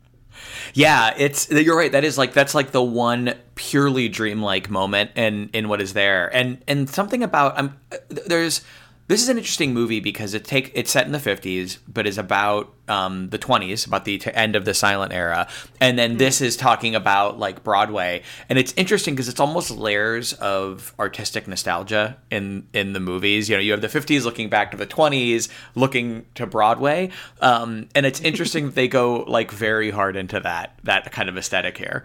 yeah, 0.74 1.14
it's 1.16 1.50
you're 1.50 1.76
right. 1.76 1.92
That 1.92 2.04
is 2.04 2.18
like 2.18 2.32
that's 2.32 2.54
like 2.54 2.72
the 2.72 2.82
one 2.82 3.34
purely 3.54 4.08
dreamlike 4.08 4.70
moment 4.70 5.12
in 5.16 5.50
in 5.52 5.68
what 5.68 5.80
is 5.80 5.92
there, 5.92 6.34
and 6.34 6.62
and 6.66 6.88
something 6.88 7.22
about 7.22 7.58
um, 7.58 7.76
there's 8.08 8.62
this 9.06 9.22
is 9.22 9.28
an 9.28 9.36
interesting 9.36 9.74
movie 9.74 10.00
because 10.00 10.34
it 10.34 10.44
take 10.44 10.72
it's 10.74 10.90
set 10.90 11.06
in 11.06 11.12
the 11.12 11.18
50s 11.18 11.78
but 11.86 12.06
is 12.06 12.16
about 12.16 12.72
um, 12.88 13.28
the 13.30 13.38
20s 13.38 13.86
about 13.86 14.04
the 14.04 14.18
t- 14.18 14.30
end 14.34 14.56
of 14.56 14.64
the 14.64 14.74
silent 14.74 15.12
era. 15.12 15.48
And 15.80 15.98
then 15.98 16.16
this 16.16 16.40
is 16.40 16.56
talking 16.56 16.94
about 16.94 17.38
like 17.38 17.64
broadway. 17.64 18.22
And 18.48 18.58
it's 18.58 18.74
interesting 18.76 19.14
because 19.14 19.28
it's 19.28 19.40
almost 19.40 19.70
layers 19.70 20.34
of 20.34 20.94
artistic 20.98 21.48
nostalgia 21.48 22.18
in 22.30 22.66
in 22.72 22.92
the 22.92 23.00
movies. 23.00 23.48
You 23.48 23.56
know 23.56 23.60
you 23.60 23.72
have 23.72 23.80
the 23.80 23.88
50s 23.88 24.24
looking 24.24 24.48
back 24.48 24.70
to 24.70 24.76
the 24.76 24.86
20s 24.86 25.48
looking 25.74 26.26
to 26.34 26.46
broadway. 26.46 27.10
Um, 27.40 27.88
and 27.94 28.06
it's 28.06 28.20
interesting 28.20 28.66
that 28.66 28.74
they 28.74 28.88
go 28.88 29.24
like 29.24 29.50
very 29.50 29.90
hard 29.90 30.16
into 30.16 30.40
that 30.40 30.78
that 30.84 31.10
kind 31.12 31.28
of 31.28 31.36
aesthetic 31.36 31.76
here 31.78 32.04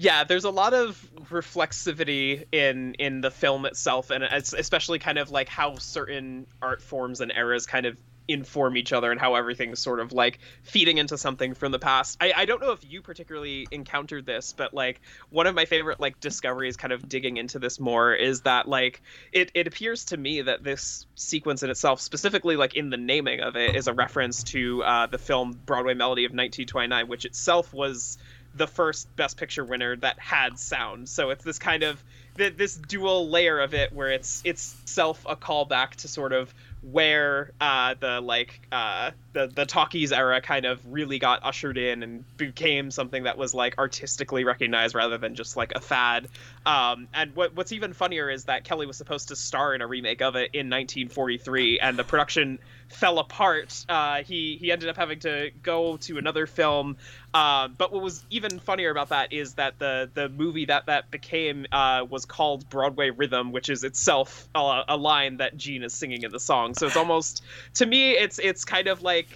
yeah 0.00 0.24
there's 0.24 0.44
a 0.44 0.50
lot 0.50 0.72
of 0.72 1.10
reflexivity 1.30 2.46
in 2.52 2.94
in 2.94 3.20
the 3.20 3.30
film 3.30 3.66
itself 3.66 4.10
and 4.10 4.24
it's 4.24 4.54
especially 4.54 4.98
kind 4.98 5.18
of 5.18 5.30
like 5.30 5.48
how 5.48 5.76
certain 5.76 6.46
art 6.62 6.80
forms 6.80 7.20
and 7.20 7.30
eras 7.36 7.66
kind 7.66 7.84
of 7.84 7.96
inform 8.32 8.76
each 8.76 8.92
other 8.92 9.10
and 9.10 9.20
how 9.20 9.34
everything's 9.34 9.78
sort 9.78 10.00
of 10.00 10.12
like 10.12 10.38
feeding 10.62 10.98
into 10.98 11.18
something 11.18 11.54
from 11.54 11.72
the 11.72 11.78
past. 11.78 12.16
I, 12.20 12.32
I 12.36 12.44
don't 12.44 12.60
know 12.60 12.70
if 12.72 12.84
you 12.88 13.02
particularly 13.02 13.66
encountered 13.70 14.24
this, 14.24 14.52
but 14.56 14.72
like 14.72 15.00
one 15.30 15.46
of 15.46 15.54
my 15.54 15.64
favorite 15.64 16.00
like 16.00 16.20
discoveries 16.20 16.76
kind 16.76 16.92
of 16.92 17.08
digging 17.08 17.36
into 17.38 17.58
this 17.58 17.80
more 17.80 18.14
is 18.14 18.42
that 18.42 18.68
like 18.68 19.02
it, 19.32 19.50
it 19.54 19.66
appears 19.66 20.04
to 20.06 20.16
me 20.16 20.42
that 20.42 20.62
this 20.62 21.06
sequence 21.16 21.62
in 21.62 21.70
itself, 21.70 22.00
specifically 22.00 22.56
like 22.56 22.74
in 22.74 22.90
the 22.90 22.96
naming 22.96 23.40
of 23.40 23.56
it, 23.56 23.74
is 23.74 23.88
a 23.88 23.92
reference 23.92 24.44
to 24.44 24.82
uh, 24.84 25.06
the 25.06 25.18
film 25.18 25.58
Broadway 25.66 25.94
Melody 25.94 26.24
of 26.24 26.30
1929, 26.30 27.08
which 27.08 27.24
itself 27.24 27.74
was 27.74 28.16
the 28.54 28.66
first 28.66 29.14
best 29.16 29.36
picture 29.36 29.64
winner 29.64 29.96
that 29.96 30.18
had 30.18 30.58
sound 30.58 31.08
so 31.08 31.30
it's 31.30 31.44
this 31.44 31.58
kind 31.58 31.82
of 31.82 32.02
this 32.36 32.74
dual 32.74 33.28
layer 33.28 33.60
of 33.60 33.74
it 33.74 33.92
where 33.92 34.10
it's 34.10 34.40
it's 34.44 34.76
self 34.84 35.24
a 35.28 35.36
callback 35.36 35.90
to 35.90 36.08
sort 36.08 36.32
of 36.32 36.52
where 36.82 37.52
uh, 37.60 37.94
the 38.00 38.20
like 38.20 38.60
uh, 38.72 39.10
the 39.34 39.48
the 39.48 39.66
talkies 39.66 40.12
era 40.12 40.40
kind 40.40 40.64
of 40.64 40.80
really 40.90 41.18
got 41.18 41.44
ushered 41.44 41.76
in 41.76 42.02
and 42.02 42.24
became 42.36 42.90
something 42.90 43.24
that 43.24 43.36
was 43.36 43.52
like 43.52 43.76
artistically 43.78 44.44
recognized 44.44 44.94
rather 44.94 45.18
than 45.18 45.34
just 45.34 45.56
like 45.56 45.72
a 45.74 45.80
fad. 45.80 46.28
Um, 46.64 47.08
and 47.12 47.36
what 47.36 47.54
what's 47.54 47.72
even 47.72 47.92
funnier 47.92 48.30
is 48.30 48.44
that 48.44 48.64
Kelly 48.64 48.86
was 48.86 48.96
supposed 48.96 49.28
to 49.28 49.36
star 49.36 49.74
in 49.74 49.82
a 49.82 49.86
remake 49.86 50.22
of 50.22 50.36
it 50.36 50.50
in 50.54 50.70
1943, 50.70 51.80
and 51.80 51.98
the 51.98 52.04
production 52.04 52.58
fell 52.90 53.18
apart. 53.18 53.84
Uh, 53.88 54.22
he 54.22 54.56
he 54.60 54.70
ended 54.70 54.88
up 54.88 54.96
having 54.96 55.20
to 55.20 55.50
go 55.62 55.96
to 55.98 56.18
another 56.18 56.46
film. 56.46 56.96
Uh, 57.32 57.68
but 57.68 57.92
what 57.92 58.02
was 58.02 58.24
even 58.30 58.58
funnier 58.58 58.90
about 58.90 59.10
that 59.10 59.32
is 59.32 59.54
that 59.54 59.78
the 59.78 60.10
the 60.12 60.28
movie 60.28 60.66
that 60.66 60.86
that 60.86 61.10
became 61.10 61.66
uh, 61.72 62.04
was 62.08 62.24
called 62.24 62.68
Broadway 62.68 63.10
Rhythm, 63.10 63.52
which 63.52 63.68
is 63.68 63.84
itself 63.84 64.48
a, 64.54 64.82
a, 64.88 64.96
line 64.96 65.38
that 65.38 65.56
Gene 65.56 65.84
is 65.84 65.94
singing 65.94 66.22
in 66.22 66.32
the 66.32 66.40
song. 66.40 66.74
So 66.74 66.86
it's 66.86 66.96
almost 66.96 67.42
to 67.74 67.86
me, 67.86 68.12
it's 68.12 68.38
it's 68.38 68.64
kind 68.64 68.88
of 68.88 69.02
like. 69.02 69.28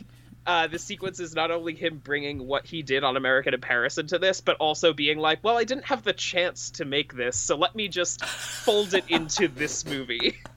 Uh, 0.46 0.66
the 0.66 0.78
sequence 0.78 1.20
is 1.20 1.34
not 1.34 1.50
only 1.50 1.74
him 1.74 1.98
bringing 2.04 2.46
what 2.46 2.66
he 2.66 2.82
did 2.82 3.02
on 3.02 3.16
American 3.16 3.54
in 3.54 3.60
Paris 3.62 3.96
into 3.96 4.18
this, 4.18 4.42
but 4.42 4.58
also 4.58 4.92
being 4.92 5.16
like, 5.16 5.42
well, 5.42 5.56
I 5.56 5.64
didn't 5.64 5.86
have 5.86 6.02
the 6.02 6.12
chance 6.12 6.68
to 6.72 6.84
make 6.84 7.14
this, 7.14 7.38
so 7.38 7.56
let 7.56 7.74
me 7.74 7.88
just 7.88 8.22
fold 8.22 8.92
it 8.92 9.04
into 9.08 9.48
this 9.48 9.86
movie. 9.86 10.36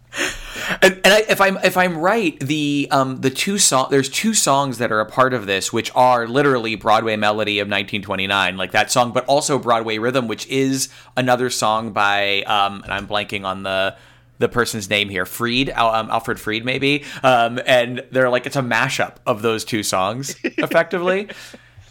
and, 0.82 0.94
and 1.04 1.08
I, 1.08 1.24
if 1.30 1.40
I'm 1.42 1.58
if 1.58 1.78
I'm 1.78 1.98
right, 1.98 2.40
the 2.40 2.88
um 2.92 3.22
the 3.22 3.30
two 3.30 3.58
song 3.58 3.88
there's 3.92 4.10
two 4.10 4.34
songs 4.34 4.78
that 4.80 4.92
are 4.92 5.00
a 5.00 5.06
part 5.06 5.34
of 5.34 5.46
this, 5.46 5.72
which 5.72 5.92
are 5.96 6.28
literally 6.28 6.76
Broadway 6.76 7.16
Melody 7.16 7.60
of 7.60 7.66
1929, 7.66 8.58
like 8.58 8.72
that 8.72 8.92
song, 8.92 9.12
but 9.12 9.26
also 9.26 9.60
Broadway 9.60 9.98
Rhythm, 9.98 10.28
which 10.28 10.48
is 10.48 10.90
another 11.16 11.50
song 11.50 11.92
by 11.92 12.44
um 12.44 12.82
and 12.84 12.94
I'm 12.94 13.08
blanking 13.08 13.46
on 13.46 13.64
the 13.64 13.96
the 14.40 14.48
person's 14.50 14.88
name 14.90 15.10
here, 15.10 15.26
Freed, 15.26 15.72
um, 15.72 16.12
Alfred 16.12 16.40
Freed, 16.40 16.64
maybe, 16.64 17.04
um, 17.24 17.60
and 17.66 18.04
they're 18.12 18.30
like 18.30 18.46
it's 18.46 18.56
a 18.56 18.62
mashup 18.62 19.16
of 19.26 19.42
those 19.42 19.66
two 19.66 19.82
songs, 19.82 20.36
effectively. 20.44 21.28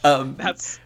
um, 0.05 0.37
That's 0.37 0.79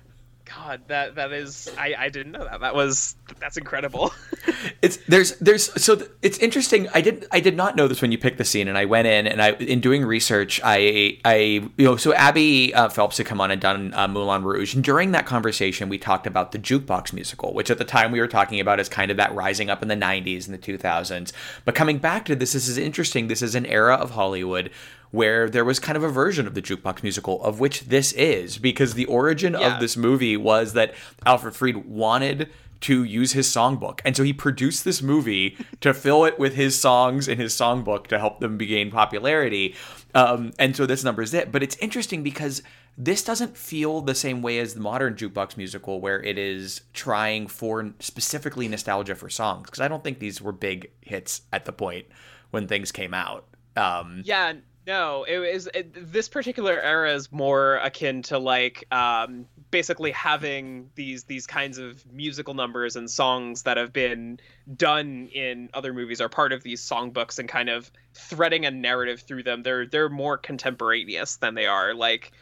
God, 0.70 0.83
that 0.87 1.14
that 1.16 1.33
is 1.33 1.68
I 1.76 1.94
I 1.98 2.09
didn't 2.11 2.30
know 2.30 2.44
that. 2.44 2.61
That 2.61 2.76
was 2.76 3.16
that's 3.40 3.56
incredible. 3.56 4.14
it's 4.83 4.98
there's 5.09 5.37
there's 5.38 5.72
so 5.83 5.96
th- 5.96 6.11
it's 6.22 6.38
interesting. 6.38 6.88
I 6.94 7.00
did 7.00 7.26
I 7.33 7.40
did 7.40 7.56
not 7.56 7.74
know 7.74 7.88
this 7.88 8.00
when 8.00 8.12
you 8.12 8.18
picked 8.18 8.38
the 8.38 8.44
scene, 8.44 8.68
and 8.68 8.78
I 8.78 8.85
went 8.85 9.09
in 9.09 9.26
and 9.26 9.42
I 9.42 9.52
in 9.54 9.80
doing 9.80 10.04
research, 10.04 10.61
I 10.62 11.18
I 11.24 11.35
you 11.76 11.85
know 11.85 11.96
so 11.96 12.14
Abby 12.14 12.72
uh, 12.72 12.88
Phelps 12.88 13.18
had 13.18 13.26
come 13.26 13.40
on 13.40 13.50
and 13.50 13.61
done 13.61 13.92
uh, 13.94 14.06
Moulin 14.06 14.44
Rouge, 14.44 14.74
and 14.74 14.85
during 14.85 15.11
that 15.11 15.26
conversation, 15.26 15.88
we 15.88 15.98
talked 15.98 16.26
about 16.28 16.52
the 16.52 16.59
jukebox 16.59 17.12
musical, 17.12 17.52
which 17.52 17.68
at 17.68 17.78
the 17.78 17.85
time 17.85 18.12
we 18.12 18.20
were 18.20 18.28
talking 18.28 18.61
about 18.61 18.78
as 18.78 18.88
kind 18.88 19.11
of 19.11 19.16
that 19.16 19.35
rising 19.35 19.70
up 19.70 19.83
in 19.83 19.88
the 19.88 19.96
'90s 19.96 20.46
and 20.46 20.54
the 20.54 20.59
2000s. 20.59 21.33
But 21.64 21.74
coming 21.74 21.98
back 21.98 22.26
to 22.26 22.37
this, 22.37 22.52
this 22.52 22.68
is 22.68 22.78
interesting. 22.78 23.26
This 23.26 23.42
is 23.42 23.56
an 23.56 23.66
era 23.66 23.96
of 23.96 24.12
Hollywood 24.12 24.70
where 25.10 25.48
there 25.48 25.64
was 25.64 25.78
kind 25.78 25.96
of 25.96 26.04
a 26.04 26.08
version 26.08 26.46
of 26.46 26.54
the 26.54 26.62
jukebox 26.62 27.02
musical 27.02 27.42
of 27.42 27.60
which 27.60 27.82
this 27.82 28.12
is 28.12 28.58
because 28.58 28.94
the 28.94 29.06
origin 29.06 29.54
yeah. 29.54 29.74
of 29.74 29.80
this 29.80 29.96
movie 29.96 30.36
was 30.36 30.72
that 30.72 30.94
Alfred 31.26 31.54
Freed 31.54 31.76
wanted 31.76 32.50
to 32.80 33.04
use 33.04 33.32
his 33.32 33.46
songbook. 33.46 34.00
And 34.04 34.16
so 34.16 34.22
he 34.22 34.32
produced 34.32 34.84
this 34.84 35.02
movie 35.02 35.56
to 35.80 35.92
fill 35.92 36.24
it 36.24 36.38
with 36.38 36.54
his 36.54 36.78
songs 36.78 37.28
in 37.28 37.38
his 37.38 37.54
songbook 37.54 38.06
to 38.06 38.18
help 38.18 38.40
them 38.40 38.56
gain 38.56 38.90
popularity. 38.90 39.74
Um, 40.14 40.52
and 40.58 40.74
so 40.74 40.86
this 40.86 41.04
number 41.04 41.22
is 41.22 41.34
it. 41.34 41.52
But 41.52 41.62
it's 41.62 41.76
interesting 41.76 42.22
because 42.22 42.62
this 42.96 43.22
doesn't 43.22 43.56
feel 43.56 44.00
the 44.00 44.14
same 44.14 44.42
way 44.42 44.58
as 44.58 44.74
the 44.74 44.80
modern 44.80 45.14
jukebox 45.14 45.56
musical 45.56 46.00
where 46.00 46.22
it 46.22 46.38
is 46.38 46.82
trying 46.92 47.46
for 47.46 47.92
specifically 47.98 48.66
nostalgia 48.66 49.14
for 49.14 49.28
songs 49.28 49.66
because 49.66 49.80
I 49.80 49.88
don't 49.88 50.02
think 50.02 50.18
these 50.18 50.40
were 50.40 50.52
big 50.52 50.90
hits 51.00 51.42
at 51.52 51.66
the 51.66 51.72
point 51.72 52.06
when 52.50 52.66
things 52.66 52.92
came 52.92 53.14
out. 53.14 53.46
Um, 53.76 54.22
yeah, 54.24 54.54
no, 54.86 55.24
it 55.24 55.38
was 55.38 55.68
it, 55.74 56.12
this 56.12 56.28
particular 56.28 56.80
era 56.80 57.14
is 57.14 57.30
more 57.30 57.76
akin 57.76 58.22
to 58.22 58.38
like 58.38 58.86
um, 58.90 59.46
basically 59.70 60.10
having 60.10 60.90
these 60.94 61.24
these 61.24 61.46
kinds 61.46 61.76
of 61.76 62.04
musical 62.10 62.54
numbers 62.54 62.96
and 62.96 63.10
songs 63.10 63.64
that 63.64 63.76
have 63.76 63.92
been 63.92 64.40
done 64.74 65.28
in 65.32 65.68
other 65.74 65.92
movies 65.92 66.20
are 66.20 66.30
part 66.30 66.52
of 66.52 66.62
these 66.62 66.80
songbooks 66.80 67.38
and 67.38 67.48
kind 67.48 67.68
of 67.68 67.90
threading 68.14 68.64
a 68.64 68.70
narrative 68.70 69.20
through 69.20 69.42
them. 69.42 69.62
They're 69.62 69.86
they're 69.86 70.08
more 70.08 70.38
contemporaneous 70.38 71.36
than 71.36 71.54
they 71.54 71.66
are 71.66 71.94
like 71.94 72.32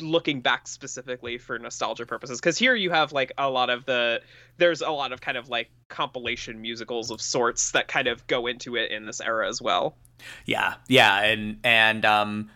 looking 0.00 0.42
back 0.42 0.68
specifically 0.68 1.38
for 1.38 1.58
nostalgia 1.58 2.04
purposes. 2.04 2.40
Because 2.40 2.58
here 2.58 2.74
you 2.74 2.90
have 2.90 3.12
like 3.12 3.32
a 3.38 3.48
lot 3.48 3.70
of 3.70 3.86
the 3.86 4.20
there's 4.58 4.82
a 4.82 4.90
lot 4.90 5.12
of 5.12 5.22
kind 5.22 5.38
of 5.38 5.48
like 5.48 5.70
compilation 5.88 6.60
musicals 6.60 7.10
of 7.10 7.22
sorts 7.22 7.70
that 7.72 7.88
kind 7.88 8.06
of 8.06 8.26
go 8.26 8.46
into 8.46 8.76
it 8.76 8.90
in 8.90 9.06
this 9.06 9.22
era 9.22 9.48
as 9.48 9.62
well. 9.62 9.96
Yeah, 10.44 10.74
yeah, 10.88 11.22
and 11.22 11.58
and 11.64 12.04
um, 12.04 12.50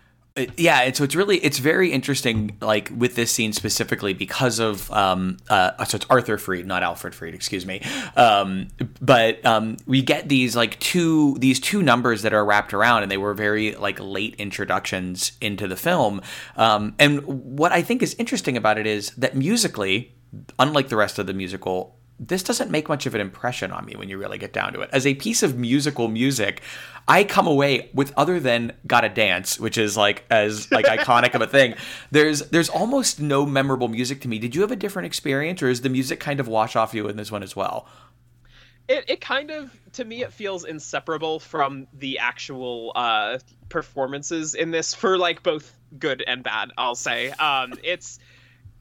yeah, 0.56 0.82
and 0.82 0.96
so 0.96 1.04
it's 1.04 1.14
really 1.14 1.38
it's 1.38 1.58
very 1.58 1.92
interesting, 1.92 2.56
like 2.60 2.90
with 2.96 3.16
this 3.16 3.30
scene 3.30 3.52
specifically 3.52 4.14
because 4.14 4.58
of 4.58 4.90
um, 4.92 5.38
uh, 5.48 5.84
so 5.84 5.96
it's 5.96 6.06
Arthur 6.08 6.38
Freed, 6.38 6.66
not 6.66 6.82
Alfred 6.82 7.14
Freed, 7.14 7.34
excuse 7.34 7.66
me. 7.66 7.82
Um, 8.16 8.68
but 9.00 9.44
um, 9.44 9.76
we 9.86 10.02
get 10.02 10.28
these 10.28 10.54
like 10.54 10.78
two 10.78 11.36
these 11.38 11.58
two 11.58 11.82
numbers 11.82 12.22
that 12.22 12.32
are 12.32 12.44
wrapped 12.44 12.72
around, 12.72 13.02
and 13.02 13.10
they 13.10 13.16
were 13.16 13.34
very 13.34 13.74
like 13.74 13.98
late 14.00 14.34
introductions 14.36 15.32
into 15.40 15.66
the 15.66 15.76
film. 15.76 16.22
Um, 16.56 16.94
and 16.98 17.22
what 17.24 17.72
I 17.72 17.82
think 17.82 18.02
is 18.02 18.14
interesting 18.14 18.56
about 18.56 18.78
it 18.78 18.86
is 18.86 19.10
that 19.16 19.34
musically, 19.34 20.14
unlike 20.58 20.88
the 20.88 20.96
rest 20.96 21.18
of 21.18 21.26
the 21.26 21.34
musical, 21.34 21.99
this 22.20 22.42
doesn't 22.42 22.70
make 22.70 22.88
much 22.88 23.06
of 23.06 23.14
an 23.14 23.20
impression 23.20 23.72
on 23.72 23.86
me 23.86 23.96
when 23.96 24.10
you 24.10 24.18
really 24.18 24.36
get 24.36 24.52
down 24.52 24.74
to 24.74 24.82
it. 24.82 24.90
As 24.92 25.06
a 25.06 25.14
piece 25.14 25.42
of 25.42 25.56
musical 25.56 26.06
music, 26.06 26.60
I 27.08 27.24
come 27.24 27.46
away 27.46 27.88
with 27.94 28.12
other 28.14 28.38
than 28.38 28.74
"Gotta 28.86 29.08
Dance," 29.08 29.58
which 29.58 29.78
is 29.78 29.96
like 29.96 30.24
as 30.30 30.70
like 30.70 30.84
iconic 30.98 31.34
of 31.34 31.40
a 31.40 31.46
thing. 31.46 31.74
There's 32.10 32.40
there's 32.50 32.68
almost 32.68 33.20
no 33.20 33.46
memorable 33.46 33.88
music 33.88 34.20
to 34.20 34.28
me. 34.28 34.38
Did 34.38 34.54
you 34.54 34.60
have 34.60 34.70
a 34.70 34.76
different 34.76 35.06
experience, 35.06 35.62
or 35.62 35.70
is 35.70 35.80
the 35.80 35.88
music 35.88 36.20
kind 36.20 36.40
of 36.40 36.46
wash 36.46 36.76
off 36.76 36.92
you 36.92 37.08
in 37.08 37.16
this 37.16 37.32
one 37.32 37.42
as 37.42 37.56
well? 37.56 37.88
It 38.86 39.06
it 39.08 39.20
kind 39.22 39.50
of 39.50 39.70
to 39.94 40.04
me 40.04 40.22
it 40.22 40.32
feels 40.32 40.64
inseparable 40.66 41.40
from 41.40 41.86
the 41.94 42.18
actual 42.18 42.92
uh, 42.94 43.38
performances 43.70 44.54
in 44.54 44.72
this 44.72 44.92
for 44.92 45.16
like 45.16 45.42
both 45.42 45.74
good 45.98 46.22
and 46.26 46.42
bad. 46.42 46.70
I'll 46.76 46.94
say 46.94 47.30
um, 47.30 47.72
it's 47.82 48.18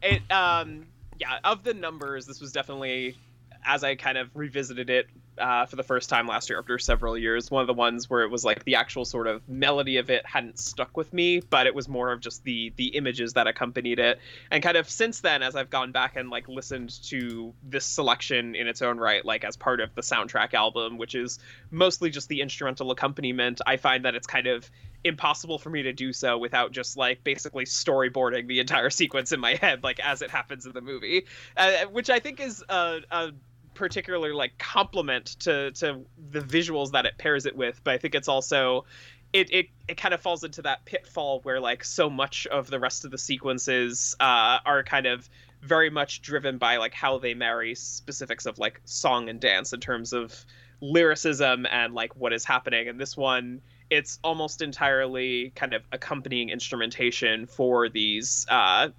it 0.02 0.30
um 0.30 0.88
yeah 1.20 1.40
of 1.44 1.64
the 1.64 1.74
numbers 1.74 2.26
this 2.26 2.40
was 2.40 2.54
definitely 2.54 3.18
as 3.66 3.84
I 3.84 3.96
kind 3.96 4.18
of 4.18 4.30
revisited 4.36 4.90
it 4.90 5.08
uh, 5.38 5.66
for 5.66 5.76
the 5.76 5.84
first 5.84 6.10
time 6.10 6.28
last 6.28 6.50
year 6.50 6.60
after 6.60 6.78
several 6.78 7.18
years, 7.18 7.50
one 7.50 7.62
of 7.62 7.68
the 7.68 7.74
ones 7.74 8.10
where 8.10 8.22
it 8.24 8.30
was 8.30 8.44
like 8.44 8.64
the 8.66 8.76
actual 8.76 9.06
sort 9.06 9.28
of 9.28 9.48
melody 9.48 9.98
of 9.98 10.10
it 10.10 10.26
hadn't 10.26 10.60
stuck 10.60 10.98
with 10.98 11.14
me, 11.14 11.40
but 11.40 11.66
it 11.66 11.74
was 11.74 11.88
more 11.88 12.12
of 12.12 12.20
just 12.20 12.44
the 12.44 12.74
the 12.76 12.88
images 12.88 13.34
that 13.34 13.48
accompanied 13.48 14.00
it. 14.00 14.20
And 14.52 14.62
kind 14.62 14.78
of 14.78 14.90
since 14.90 15.22
then, 15.22 15.42
as 15.42 15.56
I've 15.56 15.70
gone 15.70 15.92
back 15.92 16.16
and 16.16 16.30
like 16.30 16.48
listened 16.48 17.02
to 17.04 17.54
this 17.64 17.86
selection 17.86 18.56
in 18.56 18.68
its 18.68 18.82
own 18.82 18.98
right, 18.98 19.24
like 19.24 19.44
as 19.44 19.56
part 19.56 19.80
of 19.80 19.96
the 19.96 20.02
soundtrack 20.02 20.54
album, 20.54 20.98
which 20.98 21.16
is 21.16 21.40
mostly 21.72 22.10
just 22.10 22.28
the 22.28 22.42
instrumental 22.42 22.92
accompaniment, 22.92 23.62
I 23.66 23.78
find 23.78 24.06
that 24.06 24.16
it's 24.16 24.28
kind 24.28 24.48
of 24.48 24.70
impossible 25.04 25.58
for 25.58 25.70
me 25.70 25.84
to 25.84 25.94
do 25.94 26.12
so 26.12 26.38
without 26.38 26.72
just 26.72 26.98
like 26.98 27.24
basically 27.24 27.64
storyboarding 27.66 28.48
the 28.48 28.60
entire 28.60 28.90
sequence 28.90 29.32
in 29.32 29.40
my 29.40 29.56
head 29.56 29.82
like 29.82 30.00
as 30.02 30.22
it 30.22 30.30
happens 30.30 30.66
in 30.66 30.74
the 30.74 30.82
movie 30.82 31.26
uh, 31.56 31.86
which 31.92 32.10
i 32.10 32.20
think 32.20 32.42
is 32.42 32.62
a, 32.68 33.00
a 33.10 33.32
particular 33.80 34.34
like 34.36 34.58
complement 34.58 35.26
to 35.40 35.72
to 35.72 36.02
the 36.32 36.42
visuals 36.42 36.92
that 36.92 37.06
it 37.06 37.18
pairs 37.18 37.46
it 37.46 37.56
with, 37.56 37.82
but 37.84 37.94
I 37.94 37.98
think 37.98 38.14
it's 38.14 38.28
also 38.28 38.86
it 39.32 39.52
it, 39.52 39.68
it 39.88 39.96
kind 39.96 40.14
of 40.14 40.20
falls 40.22 40.44
into 40.44 40.62
that 40.64 40.84
pitfall 40.86 41.40
where 41.44 41.62
like 41.62 41.86
so 41.86 42.10
much 42.10 42.46
of 42.48 42.70
the 42.70 42.78
rest 42.78 43.06
of 43.06 43.12
the 43.12 43.18
sequences 43.18 44.16
uh, 44.20 44.60
are 44.66 44.84
kind 44.84 45.06
of 45.06 45.30
very 45.62 45.90
much 45.90 46.22
driven 46.22 46.58
by 46.58 46.76
like 46.78 46.94
how 46.94 47.18
they 47.18 47.34
marry 47.34 47.74
specifics 47.74 48.46
of 48.46 48.60
like 48.60 48.82
song 48.84 49.30
and 49.30 49.40
dance 49.40 49.72
in 49.72 49.80
terms 49.80 50.12
of 50.12 50.46
lyricism 50.82 51.66
and 51.72 51.94
like 51.94 52.16
what 52.18 52.34
is 52.34 52.44
happening. 52.44 52.90
And 52.90 53.00
this 53.00 53.16
one 53.16 53.62
it's 53.90 54.20
almost 54.24 54.62
entirely 54.62 55.52
kind 55.56 55.74
of 55.74 55.84
accompanying 55.92 56.50
instrumentation 56.50 57.48
for 57.48 57.90
these 57.90 58.46
uh, 58.50 58.90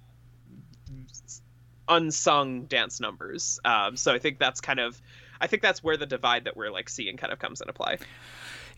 unsung 1.91 2.65
dance 2.65 2.99
numbers 2.99 3.59
um, 3.65 3.95
so 3.95 4.13
i 4.13 4.19
think 4.19 4.39
that's 4.39 4.61
kind 4.61 4.79
of 4.79 5.01
i 5.39 5.47
think 5.47 5.61
that's 5.61 5.83
where 5.83 5.97
the 5.97 6.05
divide 6.05 6.45
that 6.45 6.57
we're 6.57 6.71
like 6.71 6.89
seeing 6.89 7.17
kind 7.17 7.31
of 7.31 7.39
comes 7.39 7.61
into 7.61 7.73
play 7.73 7.97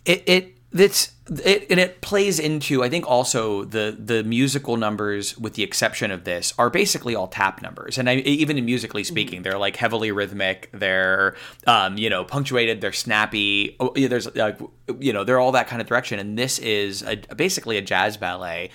it 0.06 0.24
it 0.26 0.58
it's 0.74 1.12
it 1.30 1.68
and 1.70 1.80
it 1.80 2.02
plays 2.02 2.40
into 2.40 2.84
I 2.84 2.90
think 2.90 3.08
also 3.08 3.64
the 3.64 3.96
the 3.98 4.24
musical 4.24 4.76
numbers 4.76 5.38
with 5.38 5.54
the 5.54 5.64
exception 5.64 6.10
of 6.12 6.24
this 6.24 6.54
are 6.58 6.70
basically 6.70 7.16
all 7.16 7.28
tap 7.28 7.62
numbers 7.62 7.98
and 7.98 8.10
I, 8.10 8.16
even 8.16 8.58
in 8.58 8.66
musically 8.66 9.04
mm-hmm. 9.04 9.14
speaking 9.14 9.38
mm-hmm. 9.38 9.44
they're 9.44 9.60
like 9.60 9.76
heavily 9.76 10.12
rhythmic 10.12 10.70
they're 10.74 11.36
um, 11.68 11.98
you 11.98 12.10
know 12.10 12.24
punctuated 12.26 12.82
they're 12.82 12.92
snappy 12.92 13.76
oh, 13.80 13.94
there's 13.96 14.28
uh, 14.28 14.54
you 15.00 15.14
know 15.14 15.24
they're 15.24 15.40
all 15.40 15.52
that 15.52 15.68
kind 15.68 15.82
of 15.82 15.88
direction 15.88 16.20
and 16.20 16.38
this 16.38 16.60
is 16.60 17.04
a, 17.04 17.18
basically 17.36 17.78
a 17.78 17.82
jazz 17.82 18.18
ballet 18.18 18.72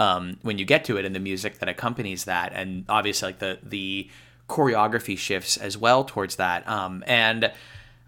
um, 0.00 0.38
when 0.42 0.58
you 0.58 0.64
get 0.64 0.84
to 0.86 0.96
it 0.96 1.04
and 1.04 1.14
the 1.14 1.20
music 1.20 1.58
that 1.58 1.68
accompanies 1.68 2.24
that 2.24 2.52
and 2.54 2.84
obviously 2.88 3.28
like 3.28 3.38
the 3.38 3.58
the 3.62 4.08
choreography 4.48 5.16
shifts 5.16 5.56
as 5.56 5.78
well 5.78 6.02
towards 6.02 6.36
that 6.36 6.68
um, 6.68 7.04
and 7.06 7.52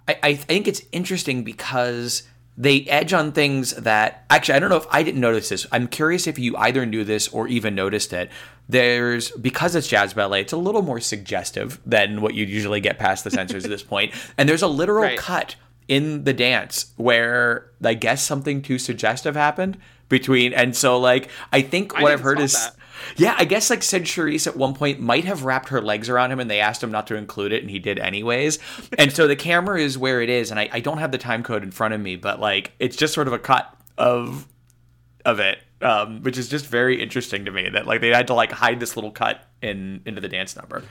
I, 0.09 0.19
I 0.23 0.35
think 0.35 0.67
it's 0.67 0.83
interesting 0.91 1.45
because 1.45 2.25
they 2.57 2.83
edge 2.83 3.13
on 3.13 3.33
things 3.33 3.73
that 3.75 4.25
actually 4.29 4.55
I 4.55 4.59
don't 4.59 4.71
know 4.71 4.77
if 4.77 4.87
I 4.91 5.03
didn't 5.03 5.21
notice 5.21 5.49
this. 5.49 5.67
I'm 5.73 5.89
curious 5.89 6.27
if 6.27 6.39
you 6.39 6.57
either 6.57 6.85
knew 6.85 7.05
this 7.05 7.29
or 7.29 7.49
even 7.49 7.75
noticed 7.75 8.13
it. 8.13 8.31
There's 8.69 9.31
because 9.31 9.75
it's 9.75 9.89
jazz 9.89 10.13
ballet, 10.13 10.43
it's 10.43 10.53
a 10.53 10.59
little 10.59 10.83
more 10.83 11.01
suggestive 11.01 11.81
than 11.87 12.21
what 12.21 12.35
you'd 12.35 12.49
usually 12.49 12.81
get 12.81 12.99
past 12.99 13.25
the 13.25 13.31
censors 13.31 13.65
at 13.65 13.71
this 13.71 13.83
point. 13.83 14.13
And 14.37 14.49
there's 14.49 14.63
a 14.63 14.69
literal 14.69 15.05
right. 15.05 15.19
cut 15.19 15.57
in 15.89 16.25
the 16.25 16.33
dance 16.33 16.93
where 16.97 17.71
I 17.83 17.95
guess 17.95 18.23
something 18.23 18.63
too 18.63 18.79
suggestive 18.79 19.35
happened 19.35 19.79
between 20.09 20.53
and 20.53 20.77
so 20.77 20.99
like 20.99 21.29
I 21.53 21.63
think 21.63 21.95
what 21.95 22.05
I 22.05 22.11
have 22.11 22.21
heard 22.21 22.41
is 22.41 22.53
that. 22.53 22.77
Yeah, 23.17 23.35
I 23.37 23.45
guess 23.45 23.69
like 23.69 23.83
said 23.83 24.05
Charisse 24.05 24.47
at 24.47 24.57
one 24.57 24.75
point 24.75 25.01
might 25.01 25.25
have 25.25 25.45
wrapped 25.45 25.71
her 25.71 25.81
legs 25.81 26.09
around 26.09 26.31
him 26.31 26.39
and 26.39 26.49
they 26.51 26.61
asked 26.61 26.83
him 26.83 26.93
not 26.93 27.09
to 27.09 27.17
include 27.17 27.53
it 27.53 27.63
and 27.63 27.71
he 27.71 27.79
did 27.79 27.99
anyways. 27.99 28.59
and 28.99 29.13
so 29.13 29.27
the 29.27 29.37
camera 29.37 29.81
is 29.81 29.99
where 29.99 30.21
it 30.21 30.31
is 30.31 30.51
and 30.51 30.61
I, 30.61 30.69
I 30.73 30.81
don't 30.81 30.99
have 30.99 31.13
the 31.13 31.19
time 31.19 31.43
code 31.43 31.63
in 31.63 31.71
front 31.71 31.95
of 31.95 32.01
me, 32.01 32.17
but 32.17 32.41
like 32.41 32.73
it's 32.79 32.97
just 32.97 33.15
sort 33.15 33.27
of 33.27 33.33
a 33.33 33.39
cut 33.39 33.75
of 33.99 34.47
of 35.25 35.41
it. 35.41 35.59
Um, 35.81 36.23
which 36.23 36.39
is 36.39 36.49
just 36.49 36.67
very 36.67 37.03
interesting 37.03 37.47
to 37.47 37.51
me 37.51 37.69
that 37.71 37.89
like 37.89 38.01
they 38.01 38.11
had 38.11 38.29
to 38.29 38.35
like 38.35 38.53
hide 38.53 38.79
this 38.79 38.97
little 38.97 39.11
cut 39.11 39.45
in 39.61 40.01
into 40.07 40.21
the 40.21 40.29
dance 40.29 40.55
number. 40.55 40.85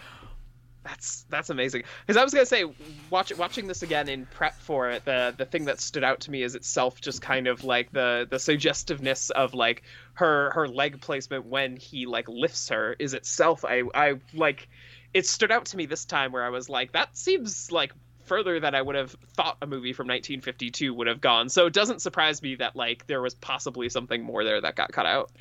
That's 0.83 1.25
that's 1.29 1.49
amazing. 1.49 1.83
Because 2.05 2.17
I 2.17 2.23
was 2.23 2.33
gonna 2.33 2.45
say, 2.45 2.65
watch, 3.09 3.31
watching 3.37 3.67
this 3.67 3.83
again 3.83 4.09
in 4.09 4.25
prep 4.25 4.59
for 4.61 4.89
it, 4.89 5.05
the 5.05 5.33
the 5.37 5.45
thing 5.45 5.65
that 5.65 5.79
stood 5.79 6.03
out 6.03 6.21
to 6.21 6.31
me 6.31 6.41
is 6.41 6.55
itself 6.55 6.99
just 7.01 7.21
kind 7.21 7.47
of 7.47 7.63
like 7.63 7.91
the 7.91 8.27
the 8.29 8.39
suggestiveness 8.39 9.29
of 9.29 9.53
like 9.53 9.83
her 10.13 10.51
her 10.51 10.67
leg 10.67 10.99
placement 10.99 11.45
when 11.45 11.77
he 11.77 12.07
like 12.07 12.27
lifts 12.27 12.69
her 12.69 12.95
is 12.97 13.13
itself. 13.13 13.63
I 13.63 13.83
I 13.93 14.15
like 14.33 14.67
it 15.13 15.27
stood 15.27 15.51
out 15.51 15.65
to 15.65 15.77
me 15.77 15.85
this 15.85 16.05
time 16.05 16.31
where 16.31 16.43
I 16.43 16.49
was 16.49 16.69
like, 16.69 16.93
that 16.93 17.15
seems 17.15 17.71
like 17.71 17.93
further 18.31 18.61
than 18.61 18.73
I 18.73 18.81
would 18.81 18.95
have 18.95 19.11
thought 19.33 19.57
a 19.61 19.67
movie 19.67 19.91
from 19.91 20.07
1952 20.07 20.93
would 20.93 21.07
have 21.07 21.19
gone. 21.19 21.49
So 21.49 21.65
it 21.65 21.73
doesn't 21.73 22.01
surprise 22.01 22.41
me 22.41 22.55
that 22.55 22.77
like 22.77 23.05
there 23.07 23.21
was 23.21 23.33
possibly 23.33 23.89
something 23.89 24.23
more 24.23 24.45
there 24.45 24.61
that 24.61 24.77
got 24.77 24.93
cut 24.93 25.05
out. 25.05 25.31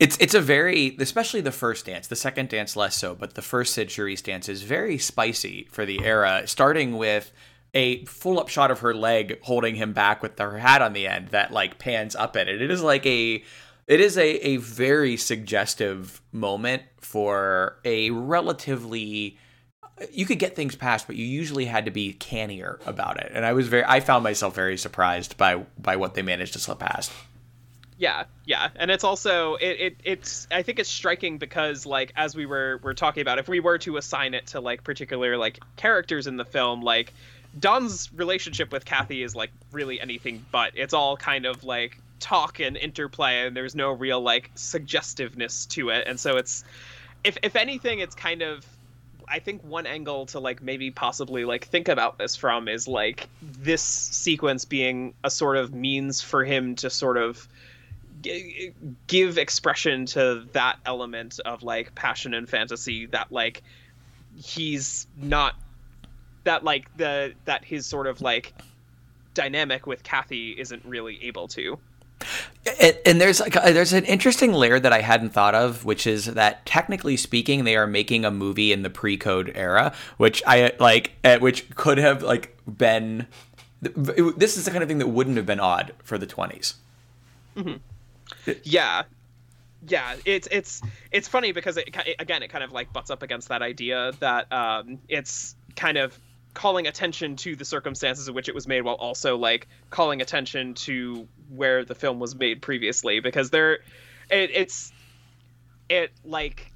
It's 0.00 0.18
it's 0.18 0.34
a 0.34 0.40
very 0.40 0.96
especially 0.98 1.40
the 1.40 1.52
first 1.52 1.86
dance, 1.86 2.08
the 2.08 2.16
second 2.16 2.48
dance 2.48 2.74
less 2.74 2.96
so, 2.96 3.14
but 3.14 3.34
the 3.34 3.42
first 3.42 3.74
Cyd 3.74 3.90
Charisse 3.90 4.24
dance 4.24 4.48
is 4.48 4.62
very 4.62 4.98
spicy 4.98 5.68
for 5.70 5.86
the 5.86 6.04
era, 6.04 6.42
starting 6.46 6.98
with 6.98 7.30
a 7.74 8.04
full 8.06 8.40
up 8.40 8.48
shot 8.48 8.72
of 8.72 8.80
her 8.80 8.92
leg 8.92 9.38
holding 9.42 9.76
him 9.76 9.92
back 9.92 10.20
with 10.20 10.36
her 10.40 10.58
hat 10.58 10.82
on 10.82 10.94
the 10.94 11.06
end 11.06 11.28
that 11.28 11.52
like 11.52 11.78
pans 11.78 12.16
up 12.16 12.36
at 12.36 12.48
it. 12.48 12.60
It 12.60 12.72
is 12.72 12.82
like 12.82 13.06
a 13.06 13.44
it 13.86 14.00
is 14.00 14.18
a, 14.18 14.48
a 14.48 14.56
very 14.56 15.16
suggestive 15.16 16.20
moment 16.32 16.82
for 16.98 17.78
a 17.84 18.10
relatively 18.10 19.38
you 20.10 20.26
could 20.26 20.38
get 20.38 20.56
things 20.56 20.74
past, 20.74 21.06
but 21.06 21.16
you 21.16 21.24
usually 21.24 21.64
had 21.64 21.84
to 21.84 21.90
be 21.90 22.12
cannier 22.12 22.78
about 22.86 23.18
it. 23.18 23.32
And 23.34 23.44
I 23.44 23.52
was 23.52 23.68
very, 23.68 23.84
I 23.84 24.00
found 24.00 24.24
myself 24.24 24.54
very 24.54 24.76
surprised 24.76 25.36
by 25.36 25.64
by 25.78 25.96
what 25.96 26.14
they 26.14 26.22
managed 26.22 26.54
to 26.54 26.58
slip 26.58 26.78
past. 26.78 27.12
Yeah, 27.98 28.24
yeah, 28.46 28.70
and 28.76 28.90
it's 28.90 29.04
also 29.04 29.54
it, 29.56 29.80
it 29.80 29.96
it's 30.02 30.48
I 30.50 30.62
think 30.62 30.78
it's 30.80 30.90
striking 30.90 31.38
because 31.38 31.86
like 31.86 32.12
as 32.16 32.34
we 32.34 32.46
were 32.46 32.80
were 32.82 32.94
talking 32.94 33.20
about, 33.20 33.38
if 33.38 33.48
we 33.48 33.60
were 33.60 33.78
to 33.78 33.96
assign 33.96 34.34
it 34.34 34.48
to 34.48 34.60
like 34.60 34.82
particular 34.82 35.36
like 35.36 35.60
characters 35.76 36.26
in 36.26 36.36
the 36.36 36.44
film, 36.44 36.82
like 36.82 37.12
Don's 37.58 38.12
relationship 38.12 38.72
with 38.72 38.84
Kathy 38.84 39.22
is 39.22 39.36
like 39.36 39.52
really 39.70 40.00
anything 40.00 40.44
but. 40.50 40.72
It's 40.74 40.94
all 40.94 41.16
kind 41.16 41.46
of 41.46 41.62
like 41.64 41.98
talk 42.18 42.60
and 42.60 42.76
interplay, 42.76 43.46
and 43.46 43.56
there's 43.56 43.74
no 43.74 43.92
real 43.92 44.20
like 44.20 44.50
suggestiveness 44.54 45.66
to 45.66 45.90
it, 45.90 46.04
and 46.06 46.18
so 46.18 46.38
it's 46.38 46.64
if 47.24 47.38
if 47.42 47.56
anything, 47.56 48.00
it's 48.00 48.14
kind 48.14 48.42
of 48.42 48.66
I 49.32 49.38
think 49.38 49.64
one 49.64 49.86
angle 49.86 50.26
to 50.26 50.40
like 50.40 50.62
maybe 50.62 50.90
possibly 50.90 51.46
like 51.46 51.64
think 51.64 51.88
about 51.88 52.18
this 52.18 52.36
from 52.36 52.68
is 52.68 52.86
like 52.86 53.30
this 53.40 53.82
sequence 53.82 54.66
being 54.66 55.14
a 55.24 55.30
sort 55.30 55.56
of 55.56 55.72
means 55.72 56.20
for 56.20 56.44
him 56.44 56.76
to 56.76 56.90
sort 56.90 57.16
of 57.16 57.48
g- 58.20 58.72
give 59.06 59.38
expression 59.38 60.04
to 60.06 60.44
that 60.52 60.76
element 60.84 61.40
of 61.46 61.62
like 61.62 61.94
passion 61.94 62.34
and 62.34 62.46
fantasy 62.46 63.06
that 63.06 63.32
like 63.32 63.62
he's 64.36 65.06
not 65.16 65.54
that 66.44 66.62
like 66.62 66.94
the 66.98 67.32
that 67.46 67.64
his 67.64 67.86
sort 67.86 68.06
of 68.06 68.20
like 68.20 68.52
dynamic 69.32 69.86
with 69.86 70.02
Kathy 70.02 70.50
isn't 70.50 70.84
really 70.84 71.24
able 71.24 71.48
to. 71.48 71.78
And, 72.80 72.98
and 73.04 73.20
there's 73.20 73.40
like 73.40 73.56
uh, 73.56 73.72
there's 73.72 73.92
an 73.92 74.04
interesting 74.04 74.52
layer 74.52 74.78
that 74.78 74.92
I 74.92 75.00
hadn't 75.00 75.30
thought 75.30 75.54
of, 75.54 75.84
which 75.84 76.06
is 76.06 76.26
that 76.26 76.64
technically 76.64 77.16
speaking, 77.16 77.64
they 77.64 77.76
are 77.76 77.88
making 77.88 78.24
a 78.24 78.30
movie 78.30 78.72
in 78.72 78.82
the 78.82 78.90
pre-code 78.90 79.50
era, 79.54 79.92
which 80.16 80.42
I 80.46 80.72
like, 80.78 81.12
uh, 81.24 81.38
which 81.38 81.68
could 81.74 81.98
have 81.98 82.22
like 82.22 82.56
been. 82.66 83.26
This 83.80 84.56
is 84.56 84.64
the 84.64 84.70
kind 84.70 84.82
of 84.84 84.88
thing 84.88 84.98
that 84.98 85.08
wouldn't 85.08 85.36
have 85.36 85.46
been 85.46 85.58
odd 85.58 85.92
for 86.04 86.16
the 86.18 86.26
20s. 86.26 86.74
Mm-hmm. 87.56 88.52
Yeah, 88.62 89.02
yeah. 89.88 90.14
It's 90.24 90.46
it's 90.52 90.82
it's 91.10 91.26
funny 91.26 91.50
because 91.50 91.76
it, 91.76 91.88
again, 92.20 92.44
it 92.44 92.48
kind 92.48 92.62
of 92.62 92.70
like 92.70 92.92
butts 92.92 93.10
up 93.10 93.24
against 93.24 93.48
that 93.48 93.62
idea 93.62 94.12
that 94.20 94.52
um, 94.52 95.00
it's 95.08 95.56
kind 95.74 95.98
of 95.98 96.16
calling 96.54 96.86
attention 96.86 97.36
to 97.36 97.56
the 97.56 97.64
circumstances 97.64 98.28
in 98.28 98.34
which 98.34 98.48
it 98.48 98.54
was 98.54 98.66
made 98.66 98.82
while 98.82 98.94
also 98.96 99.36
like 99.36 99.68
calling 99.90 100.20
attention 100.20 100.74
to 100.74 101.26
where 101.48 101.84
the 101.84 101.94
film 101.94 102.18
was 102.18 102.34
made 102.34 102.60
previously 102.60 103.20
because 103.20 103.50
there 103.50 103.74
it, 104.30 104.50
it's 104.52 104.92
it 105.88 106.12
like 106.24 106.72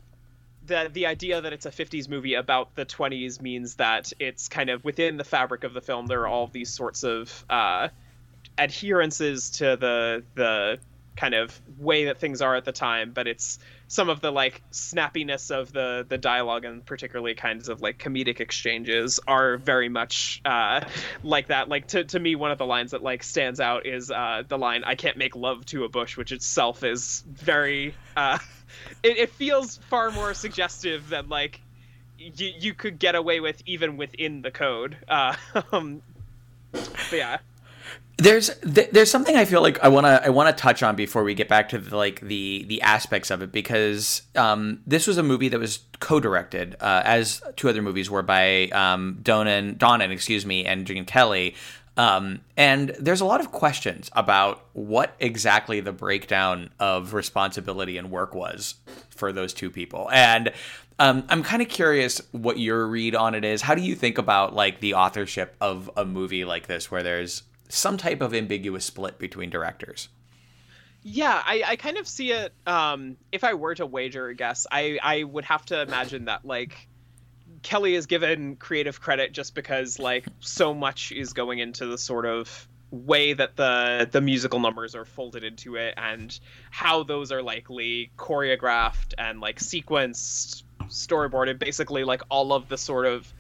the 0.67 0.91
the 0.93 1.07
idea 1.07 1.41
that 1.41 1.53
it's 1.53 1.67
a 1.67 1.71
50s 1.71 2.09
movie 2.09 2.35
about 2.35 2.75
the 2.75 2.85
20s 2.85 3.41
means 3.41 3.77
that 3.77 4.13
it's 4.19 4.49
kind 4.49 4.71
of 4.71 4.85
within 4.85 5.17
the 5.17 5.25
fabric 5.25 5.65
of 5.65 5.75
the 5.75 5.81
film. 5.81 6.07
There 6.07 6.23
are 6.23 6.27
all 6.27 6.47
these 6.49 6.73
sorts 6.73 7.05
of 7.05 7.45
uh 7.49 7.89
adherences 8.59 9.51
to 9.51 9.77
the 9.77 10.25
the 10.35 10.79
kind 11.17 11.35
of 11.35 11.61
way 11.79 12.07
that 12.07 12.19
things 12.19 12.43
are 12.43 12.55
at 12.55 12.65
the 12.65 12.73
time 12.73 13.13
but 13.13 13.27
it's 13.27 13.59
some 13.89 14.09
of 14.09 14.21
the 14.21 14.33
like 14.33 14.63
snappiness 14.73 15.51
of 15.51 15.73
the 15.73 16.05
the 16.09 16.19
dialogue 16.19 16.65
and 16.65 16.85
particularly 16.85 17.35
kinds 17.35 17.69
of 17.69 17.81
like 17.81 17.99
comedic 17.99 18.41
exchanges 18.41 19.21
are 19.27 19.57
very 19.57 19.89
much 19.89 20.41
uh, 20.45 20.81
like 21.23 21.49
that. 21.49 21.69
Like 21.69 21.89
to 21.89 22.05
to 22.05 22.19
me, 22.19 22.35
one 22.35 22.51
of 22.51 22.59
the 22.59 22.67
lines 22.67 22.91
that 22.93 23.03
like 23.03 23.23
stands 23.23 23.61
out 23.61 23.87
is 23.87 24.11
uh, 24.11 24.43
the 24.47 24.59
line 24.59 24.83
"I 24.85 24.95
can't 24.95 25.17
make 25.17 25.37
love 25.37 25.65
to 25.67 25.85
a 25.85 25.89
bush," 25.89 26.17
which 26.17 26.33
itself 26.33 26.83
is 26.83 27.23
very. 27.27 27.95
Uh, 28.17 28.39
it, 29.03 29.19
it 29.19 29.31
feels 29.31 29.79
far 29.89 30.11
more 30.11 30.35
suggestive 30.35 31.09
than 31.09 31.29
like 31.29 31.61
you 32.19 32.53
you 32.59 32.75
could 32.75 32.99
get 32.99 33.15
away 33.15 33.41
with 33.41 33.63
even 33.67 33.97
within 33.97 34.43
the 34.43 34.51
code. 34.51 34.97
Uh, 35.09 35.37
um, 35.73 36.03
but 36.73 37.17
yeah. 37.17 37.39
There's 38.19 38.49
there's 38.63 39.11
something 39.11 39.37
I 39.37 39.45
feel 39.45 39.61
like 39.61 39.79
I 39.85 39.89
wanna 39.89 40.23
I 40.25 40.31
wanna 40.31 40.55
touch 40.55 40.83
on 40.83 40.97
before 40.97 41.23
we 41.23 41.35
get 41.35 41.49
back 41.49 41.69
to 41.71 41.79
the, 41.79 41.97
like 41.97 42.21
the 42.21 42.65
the 42.67 42.81
aspects 42.81 43.31
of 43.31 43.43
it 43.43 43.53
because 43.53 44.23
um, 44.37 44.81
this 44.87 45.07
was 45.07 45.19
a 45.19 45.23
movie 45.23 45.51
that 45.51 45.61
was 45.61 45.81
co-directed 46.01 46.77
uh, 46.81 47.03
as 47.05 47.43
two 47.57 47.69
other 47.69 47.83
movies 47.83 48.11
were 48.11 48.23
by 48.23 48.69
um, 48.69 49.19
Donen 49.23 49.77
Donen 49.77 50.11
excuse 50.11 50.47
me 50.47 50.65
and 50.65 50.87
Gene 50.87 51.05
Kelly 51.05 51.55
Um, 51.97 52.41
and 52.57 52.91
there's 53.01 53.23
a 53.23 53.25
lot 53.25 53.41
of 53.41 53.53
questions 53.53 54.11
about 54.13 54.67
what 54.75 55.15
exactly 55.19 55.81
the 55.81 55.93
breakdown 55.93 56.71
of 56.79 57.15
responsibility 57.15 57.97
and 57.97 58.11
work 58.11 58.35
was 58.35 58.75
for 59.11 59.33
those 59.33 59.55
two 59.55 59.71
people. 59.71 60.11
And 60.13 60.53
um, 60.99 61.25
I'm 61.29 61.43
kind 61.43 61.63
of 61.63 61.69
curious 61.69 62.21
what 62.33 62.59
your 62.59 62.87
read 62.87 63.15
on 63.15 63.35
it 63.35 63.45
is. 63.45 63.63
How 63.63 63.75
do 63.75 63.83
you 63.83 63.95
think 63.95 64.19
about 64.19 64.55
like 64.55 64.81
the 64.81 64.95
authorship 64.95 65.57
of 65.61 65.91
a 65.97 66.05
movie 66.05 66.45
like 66.45 66.67
this, 66.67 66.91
where 66.91 67.03
there's 67.03 67.43
some 67.69 67.97
type 67.97 68.21
of 68.21 68.35
ambiguous 68.35 68.85
split 68.85 69.19
between 69.19 69.51
directors? 69.51 70.09
Yeah, 71.03 71.41
I, 71.45 71.63
I 71.67 71.77
kind 71.77 71.99
of 71.99 72.09
see 72.09 72.33
it. 72.33 72.53
Um, 72.67 73.17
if 73.31 73.45
I 73.45 73.55
were 73.55 73.75
to 73.77 73.87
wager 73.87 74.27
a 74.29 74.35
guess, 74.35 74.67
I, 74.71 74.99
I 75.03 75.23
would 75.23 75.45
have 75.45 75.65
to 75.67 75.81
imagine 75.81 76.25
that 76.25 76.45
like 76.45 76.89
Kelly 77.63 77.95
is 77.95 78.07
given 78.07 78.57
creative 78.57 79.01
credit 79.01 79.33
just 79.33 79.55
because 79.55 79.99
like 79.99 80.27
so 80.41 80.75
much 80.75 81.13
is 81.13 81.33
going 81.33 81.61
into 81.61 81.87
the 81.87 81.99
sort 81.99 82.27
of 82.27 82.69
way 82.91 83.33
that 83.33 83.57
the 83.57 84.09
the 84.11 84.21
musical 84.21 84.61
numbers 84.61 84.95
are 84.95 85.05
folded 85.05 85.43
into 85.43 85.77
it 85.77 85.95
and 85.97 86.39
how 86.71 87.03
those 87.03 87.33
are 87.33 87.43
likely 87.43 88.11
choreographed 88.17 89.15
and 89.19 89.41
like 89.41 89.59
sequenced 89.59 90.63
storyboarded 90.85 91.59
basically 91.59 92.05
like 92.05 92.23
all 92.29 92.53
of 92.53 92.69
the 92.69 92.79
sort 92.79 93.07
of 93.07 93.33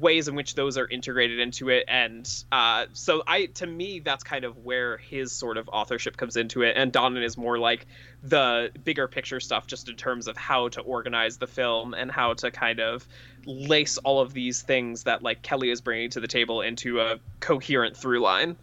ways 0.00 0.28
in 0.28 0.34
which 0.34 0.54
those 0.54 0.76
are 0.76 0.88
integrated 0.88 1.38
into 1.38 1.68
it. 1.68 1.84
And 1.88 2.28
uh, 2.50 2.86
so 2.92 3.22
i 3.26 3.46
to 3.46 3.66
me 3.66 4.00
that's 4.00 4.24
kind 4.24 4.44
of 4.44 4.58
where 4.58 4.96
his 4.96 5.32
sort 5.32 5.56
of 5.56 5.68
authorship 5.72 6.16
comes 6.16 6.36
into 6.36 6.62
it. 6.62 6.76
And 6.76 6.92
Donen 6.92 7.22
is 7.22 7.36
more 7.36 7.58
like 7.58 7.86
the 8.22 8.70
bigger 8.84 9.06
picture 9.06 9.40
stuff 9.40 9.66
just 9.66 9.88
in 9.88 9.96
terms 9.96 10.26
of 10.26 10.36
how 10.36 10.68
to 10.68 10.80
organize 10.80 11.36
the 11.36 11.46
film 11.46 11.94
and 11.94 12.10
how 12.10 12.34
to 12.34 12.50
kind 12.50 12.80
of 12.80 13.06
lace 13.46 13.98
all 13.98 14.20
of 14.20 14.32
these 14.32 14.62
things 14.62 15.04
that 15.04 15.22
like 15.22 15.42
kelly 15.42 15.70
is 15.70 15.80
bringing 15.80 16.08
to 16.10 16.20
the 16.20 16.26
table 16.26 16.62
into 16.62 17.00
a 17.00 17.18
coherent 17.40 17.96
through 17.96 18.20
line 18.20 18.56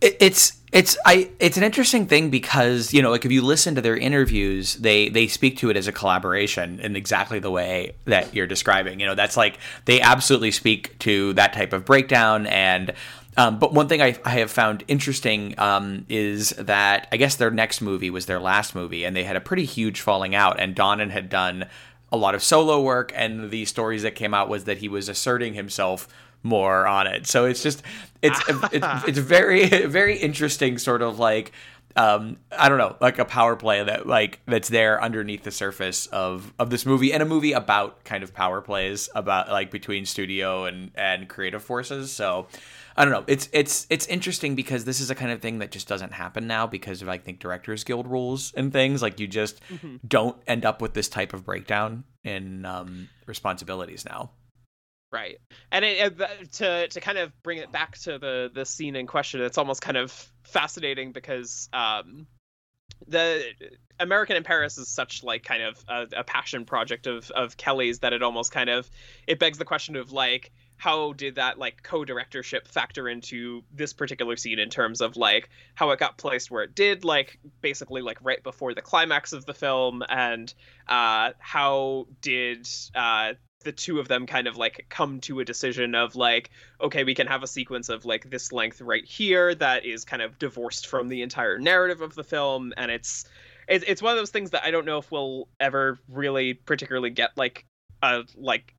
it's 0.00 0.60
it's 0.72 0.98
I 1.06 1.30
it's 1.38 1.56
an 1.56 1.62
interesting 1.62 2.06
thing 2.06 2.30
because 2.30 2.92
you 2.92 3.00
know 3.00 3.10
like 3.10 3.24
if 3.24 3.32
you 3.32 3.42
listen 3.42 3.74
to 3.76 3.80
their 3.80 3.96
interviews 3.96 4.74
they 4.74 5.08
they 5.08 5.26
speak 5.26 5.56
to 5.58 5.70
it 5.70 5.76
as 5.76 5.86
a 5.86 5.92
collaboration 5.92 6.80
in 6.80 6.96
exactly 6.96 7.38
the 7.38 7.50
way 7.50 7.94
that 8.04 8.34
you're 8.34 8.46
describing. 8.46 9.00
You 9.00 9.06
know 9.06 9.14
that's 9.14 9.36
like 9.36 9.58
they 9.84 10.00
absolutely 10.00 10.50
speak 10.50 10.98
to 11.00 11.32
that 11.34 11.52
type 11.52 11.72
of 11.72 11.84
breakdown 11.84 12.46
and 12.46 12.92
um, 13.38 13.58
but 13.58 13.74
one 13.74 13.86
thing 13.86 14.00
I, 14.00 14.16
I 14.24 14.30
have 14.30 14.50
found 14.50 14.82
interesting 14.88 15.54
um, 15.58 16.06
is 16.08 16.50
that 16.50 17.06
I 17.12 17.18
guess 17.18 17.36
their 17.36 17.50
next 17.50 17.82
movie 17.82 18.08
was 18.08 18.26
their 18.26 18.40
last 18.40 18.74
movie 18.74 19.04
and 19.04 19.14
they 19.14 19.24
had 19.24 19.36
a 19.36 19.40
pretty 19.40 19.66
huge 19.66 20.00
falling 20.00 20.34
out 20.34 20.58
and 20.58 20.74
Donen 20.74 21.10
had 21.10 21.28
done 21.28 21.66
a 22.10 22.16
lot 22.16 22.34
of 22.34 22.42
solo 22.42 22.80
work 22.80 23.12
and 23.14 23.50
the 23.50 23.64
stories 23.66 24.02
that 24.02 24.14
came 24.14 24.32
out 24.32 24.48
was 24.48 24.64
that 24.64 24.78
he 24.78 24.88
was 24.88 25.08
asserting 25.08 25.54
himself 25.54 26.08
more 26.42 26.86
on 26.86 27.06
it. 27.06 27.26
So 27.26 27.44
it's 27.44 27.62
just 27.62 27.82
it's 28.22 28.40
it's, 28.48 28.64
it's 29.08 29.18
very 29.18 29.66
very 29.86 30.16
interesting 30.16 30.78
sort 30.78 31.02
of 31.02 31.18
like 31.18 31.52
um, 31.96 32.36
I 32.52 32.68
don't 32.68 32.76
know, 32.76 32.94
like 33.00 33.18
a 33.18 33.24
power 33.24 33.56
play 33.56 33.82
that 33.82 34.06
like 34.06 34.40
that's 34.46 34.68
there 34.68 35.02
underneath 35.02 35.44
the 35.44 35.50
surface 35.50 36.06
of 36.08 36.52
of 36.58 36.68
this 36.68 36.84
movie 36.84 37.12
and 37.12 37.22
a 37.22 37.26
movie 37.26 37.52
about 37.52 38.04
kind 38.04 38.22
of 38.22 38.34
power 38.34 38.60
plays 38.60 39.08
about 39.14 39.48
like 39.48 39.70
between 39.70 40.04
studio 40.04 40.66
and 40.66 40.90
and 40.94 41.26
creative 41.26 41.62
forces. 41.62 42.12
So 42.12 42.48
I 42.98 43.04
don't 43.04 43.14
know. 43.14 43.24
It's 43.26 43.48
it's 43.50 43.86
it's 43.88 44.06
interesting 44.08 44.54
because 44.54 44.84
this 44.84 45.00
is 45.00 45.10
a 45.10 45.14
kind 45.14 45.32
of 45.32 45.40
thing 45.40 45.60
that 45.60 45.70
just 45.70 45.88
doesn't 45.88 46.12
happen 46.12 46.46
now 46.46 46.66
because 46.66 47.00
of 47.00 47.08
I 47.08 47.16
think 47.16 47.38
directors 47.38 47.82
guild 47.82 48.06
rules 48.06 48.52
and 48.54 48.70
things 48.70 49.00
like 49.00 49.18
you 49.18 49.26
just 49.26 49.62
mm-hmm. 49.70 49.96
don't 50.06 50.36
end 50.46 50.66
up 50.66 50.82
with 50.82 50.92
this 50.92 51.08
type 51.08 51.32
of 51.32 51.46
breakdown 51.46 52.04
in 52.24 52.66
um, 52.66 53.08
responsibilities 53.24 54.04
now. 54.04 54.30
Right, 55.12 55.38
and 55.70 55.84
it, 55.84 56.20
it, 56.20 56.52
to 56.54 56.88
to 56.88 57.00
kind 57.00 57.16
of 57.16 57.32
bring 57.42 57.58
it 57.58 57.70
back 57.70 57.96
to 57.98 58.18
the 58.18 58.50
the 58.52 58.66
scene 58.66 58.96
in 58.96 59.06
question, 59.06 59.40
it's 59.40 59.56
almost 59.56 59.80
kind 59.80 59.96
of 59.96 60.10
fascinating 60.42 61.12
because 61.12 61.68
um, 61.72 62.26
the 63.06 63.42
American 63.98 64.36
in 64.36 64.42
Paris 64.42 64.78
is 64.78 64.88
such 64.88 65.22
like 65.22 65.44
kind 65.44 65.62
of 65.62 65.84
a, 65.88 66.18
a, 66.18 66.24
passion 66.24 66.64
project 66.64 67.06
of 67.06 67.30
of 67.30 67.56
Kelly's 67.56 68.00
that 68.00 68.12
it 68.12 68.22
almost 68.22 68.52
kind 68.52 68.68
of 68.68 68.90
it 69.26 69.38
begs 69.38 69.58
the 69.58 69.64
question 69.64 69.96
of 69.96 70.12
like 70.12 70.52
how 70.76 71.12
did 71.14 71.36
that 71.36 71.58
like 71.58 71.82
co-directorship 71.82 72.68
factor 72.68 73.08
into 73.08 73.62
this 73.72 73.92
particular 73.92 74.36
scene 74.36 74.58
in 74.58 74.68
terms 74.68 75.00
of 75.00 75.16
like 75.16 75.48
how 75.74 75.90
it 75.90 75.98
got 75.98 76.18
placed 76.18 76.50
where 76.50 76.62
it 76.62 76.74
did 76.74 77.04
like 77.04 77.38
basically 77.62 78.02
like 78.02 78.18
right 78.22 78.42
before 78.42 78.74
the 78.74 78.82
climax 78.82 79.32
of 79.32 79.46
the 79.46 79.54
film 79.54 80.02
and 80.08 80.52
uh 80.88 81.30
how 81.38 82.06
did 82.20 82.68
uh 82.94 83.32
the 83.66 83.72
two 83.72 83.98
of 83.98 84.06
them 84.06 84.26
kind 84.26 84.46
of 84.46 84.56
like 84.56 84.86
come 84.88 85.20
to 85.20 85.40
a 85.40 85.44
decision 85.44 85.96
of 85.96 86.14
like 86.14 86.50
okay 86.80 87.02
we 87.02 87.16
can 87.16 87.26
have 87.26 87.42
a 87.42 87.48
sequence 87.48 87.88
of 87.88 88.04
like 88.04 88.30
this 88.30 88.52
length 88.52 88.80
right 88.80 89.04
here 89.04 89.56
that 89.56 89.84
is 89.84 90.04
kind 90.04 90.22
of 90.22 90.38
divorced 90.38 90.86
from 90.86 91.08
the 91.08 91.20
entire 91.20 91.58
narrative 91.58 92.00
of 92.00 92.14
the 92.14 92.22
film 92.22 92.72
and 92.76 92.92
it's 92.92 93.24
it's, 93.68 93.84
it's 93.88 94.00
one 94.00 94.12
of 94.12 94.18
those 94.18 94.30
things 94.30 94.50
that 94.50 94.64
i 94.64 94.70
don't 94.70 94.86
know 94.86 94.98
if 94.98 95.10
we'll 95.10 95.48
ever 95.58 95.98
really 96.08 96.54
particularly 96.54 97.10
get 97.10 97.30
like 97.36 97.66
a 98.02 98.22
like 98.36 98.72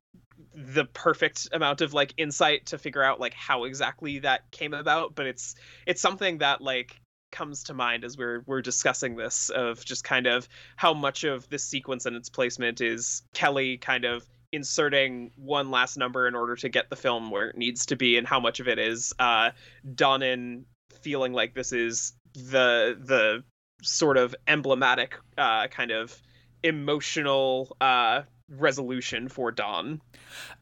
the 0.54 0.86
perfect 0.86 1.48
amount 1.52 1.82
of 1.82 1.92
like 1.92 2.14
insight 2.16 2.64
to 2.64 2.78
figure 2.78 3.02
out 3.02 3.20
like 3.20 3.34
how 3.34 3.64
exactly 3.64 4.20
that 4.20 4.50
came 4.50 4.72
about 4.72 5.14
but 5.14 5.26
it's 5.26 5.54
it's 5.86 6.00
something 6.00 6.38
that 6.38 6.62
like 6.62 6.98
comes 7.30 7.64
to 7.64 7.74
mind 7.74 8.04
as 8.04 8.16
we're 8.16 8.42
we're 8.46 8.62
discussing 8.62 9.16
this 9.16 9.50
of 9.50 9.84
just 9.84 10.02
kind 10.02 10.26
of 10.26 10.48
how 10.76 10.94
much 10.94 11.24
of 11.24 11.46
this 11.50 11.62
sequence 11.62 12.06
and 12.06 12.16
its 12.16 12.30
placement 12.30 12.80
is 12.80 13.22
Kelly 13.34 13.76
kind 13.76 14.06
of 14.06 14.26
inserting 14.52 15.30
one 15.36 15.70
last 15.70 15.96
number 15.96 16.26
in 16.26 16.34
order 16.34 16.56
to 16.56 16.68
get 16.68 16.88
the 16.90 16.96
film 16.96 17.30
where 17.30 17.48
it 17.48 17.56
needs 17.56 17.86
to 17.86 17.96
be 17.96 18.16
and 18.16 18.26
how 18.26 18.40
much 18.40 18.60
of 18.60 18.68
it 18.68 18.78
is 18.78 19.12
uh 19.18 19.50
Donen 19.86 20.64
feeling 21.00 21.32
like 21.32 21.54
this 21.54 21.72
is 21.72 22.12
the 22.34 22.96
the 22.98 23.44
sort 23.82 24.16
of 24.16 24.34
emblematic 24.46 25.16
uh 25.36 25.66
kind 25.68 25.90
of 25.90 26.20
emotional 26.62 27.76
uh 27.80 28.22
resolution 28.50 29.28
for 29.28 29.50
Don. 29.50 30.00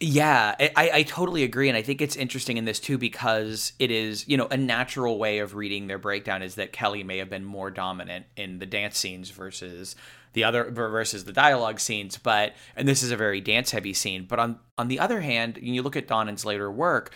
Yeah, 0.01 0.55
I, 0.59 0.91
I 0.95 1.03
totally 1.05 1.45
agree. 1.45 1.69
And 1.69 1.77
I 1.77 1.83
think 1.83 2.01
it's 2.01 2.17
interesting 2.17 2.57
in 2.57 2.65
this 2.65 2.81
too 2.81 2.99
because 2.99 3.73
it 3.79 3.91
is, 3.91 4.27
you 4.29 4.37
know, 4.37 4.49
a 4.51 4.57
natural 4.57 5.19
way 5.19 5.39
of 5.39 5.55
reading 5.55 5.87
their 5.87 5.99
breakdown 5.99 6.43
is 6.43 6.57
that 6.57 6.73
Kelly 6.73 7.05
may 7.05 7.19
have 7.19 7.31
been 7.31 7.45
more 7.45 7.71
dominant 7.71 8.27
in 8.37 8.59
the 8.59 8.67
dance 8.67 8.99
scenes 8.99 9.31
versus 9.31 9.95
the 10.37 10.45
other 10.45 10.71
versus 10.71 11.25
the 11.25 11.33
dialogue 11.33 11.81
scenes 11.81 12.19
but 12.19 12.53
and 12.77 12.87
this 12.87 13.03
is 13.03 13.11
a 13.11 13.17
very 13.17 13.41
dance 13.41 13.71
heavy 13.71 13.95
scene 13.95 14.27
but 14.29 14.39
on 14.39 14.59
on 14.77 14.87
the 14.89 15.01
other 15.01 15.23
hand 15.23 15.59
you 15.63 15.83
look 15.83 15.97
at 15.97 16.07
Donen's 16.07 16.45
later 16.45 16.71
work 16.71 17.13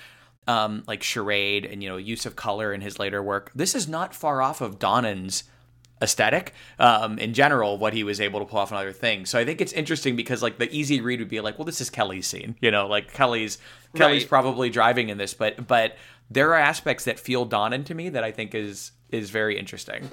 um, 0.48 0.82
like 0.86 1.02
charade 1.02 1.66
and 1.66 1.82
you 1.82 1.88
know 1.90 1.98
use 1.98 2.24
of 2.24 2.34
color 2.34 2.72
in 2.72 2.80
his 2.80 2.98
later 2.98 3.22
work 3.22 3.52
this 3.54 3.74
is 3.74 3.86
not 3.86 4.14
far 4.14 4.40
off 4.40 4.62
of 4.62 4.78
Donen's 4.78 5.44
aesthetic 6.00 6.54
um, 6.78 7.18
in 7.18 7.34
general 7.34 7.76
what 7.76 7.92
he 7.92 8.02
was 8.02 8.22
able 8.22 8.40
to 8.40 8.46
pull 8.46 8.58
off 8.58 8.70
another 8.70 8.90
thing 8.90 9.26
so 9.26 9.38
i 9.38 9.44
think 9.44 9.60
it's 9.60 9.74
interesting 9.74 10.16
because 10.16 10.42
like 10.42 10.56
the 10.56 10.74
easy 10.74 11.02
read 11.02 11.20
would 11.20 11.28
be 11.28 11.40
like 11.40 11.58
well 11.58 11.66
this 11.66 11.82
is 11.82 11.90
kelly's 11.90 12.26
scene 12.26 12.56
you 12.62 12.70
know 12.70 12.86
like 12.86 13.12
kelly's 13.12 13.58
kelly's 13.94 14.22
right. 14.22 14.30
probably 14.30 14.70
driving 14.70 15.10
in 15.10 15.18
this 15.18 15.34
but 15.34 15.66
but 15.66 15.96
there 16.30 16.54
are 16.54 16.58
aspects 16.58 17.04
that 17.04 17.20
feel 17.20 17.46
Donen 17.46 17.84
to 17.84 17.94
me 17.94 18.08
that 18.08 18.24
i 18.24 18.32
think 18.32 18.54
is 18.54 18.92
is 19.10 19.28
very 19.28 19.58
interesting 19.58 20.08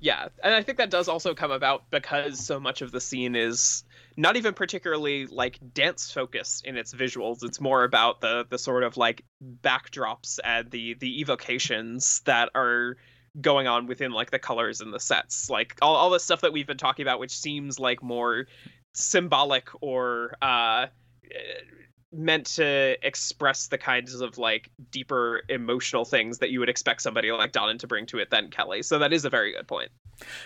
yeah 0.00 0.28
and 0.42 0.54
i 0.54 0.62
think 0.62 0.78
that 0.78 0.90
does 0.90 1.08
also 1.08 1.34
come 1.34 1.50
about 1.50 1.90
because 1.90 2.44
so 2.44 2.60
much 2.60 2.82
of 2.82 2.92
the 2.92 3.00
scene 3.00 3.34
is 3.34 3.84
not 4.16 4.36
even 4.36 4.54
particularly 4.54 5.26
like 5.26 5.58
dance 5.74 6.10
focused 6.10 6.64
in 6.64 6.76
its 6.76 6.94
visuals. 6.94 7.44
It's 7.44 7.60
more 7.60 7.84
about 7.84 8.20
the 8.20 8.46
the 8.48 8.58
sort 8.58 8.82
of 8.82 8.96
like 8.96 9.24
backdrops 9.62 10.38
and 10.42 10.70
the 10.70 10.94
the 10.94 11.20
evocations 11.20 12.22
that 12.24 12.50
are 12.54 12.96
going 13.38 13.66
on 13.66 13.86
within 13.86 14.12
like 14.12 14.30
the 14.30 14.38
colors 14.38 14.80
and 14.80 14.92
the 14.92 15.00
sets. 15.00 15.50
Like 15.50 15.76
all, 15.82 15.94
all 15.94 16.10
the 16.10 16.20
stuff 16.20 16.40
that 16.40 16.52
we've 16.52 16.66
been 16.66 16.78
talking 16.78 17.02
about 17.02 17.20
which 17.20 17.36
seems 17.36 17.78
like 17.78 18.02
more 18.02 18.46
symbolic 18.94 19.68
or 19.82 20.34
uh 20.40 20.86
meant 22.12 22.46
to 22.46 22.96
express 23.06 23.68
the 23.68 23.78
kinds 23.78 24.14
of 24.20 24.38
like 24.38 24.70
deeper 24.90 25.42
emotional 25.48 26.04
things 26.04 26.38
that 26.38 26.50
you 26.50 26.60
would 26.60 26.68
expect 26.68 27.02
somebody 27.02 27.30
like 27.32 27.52
Donen 27.52 27.78
to 27.80 27.86
bring 27.86 28.06
to 28.06 28.18
it 28.18 28.30
than 28.30 28.48
Kelly. 28.50 28.82
So 28.82 28.98
that 28.98 29.12
is 29.12 29.24
a 29.24 29.30
very 29.30 29.52
good 29.52 29.66
point. 29.66 29.90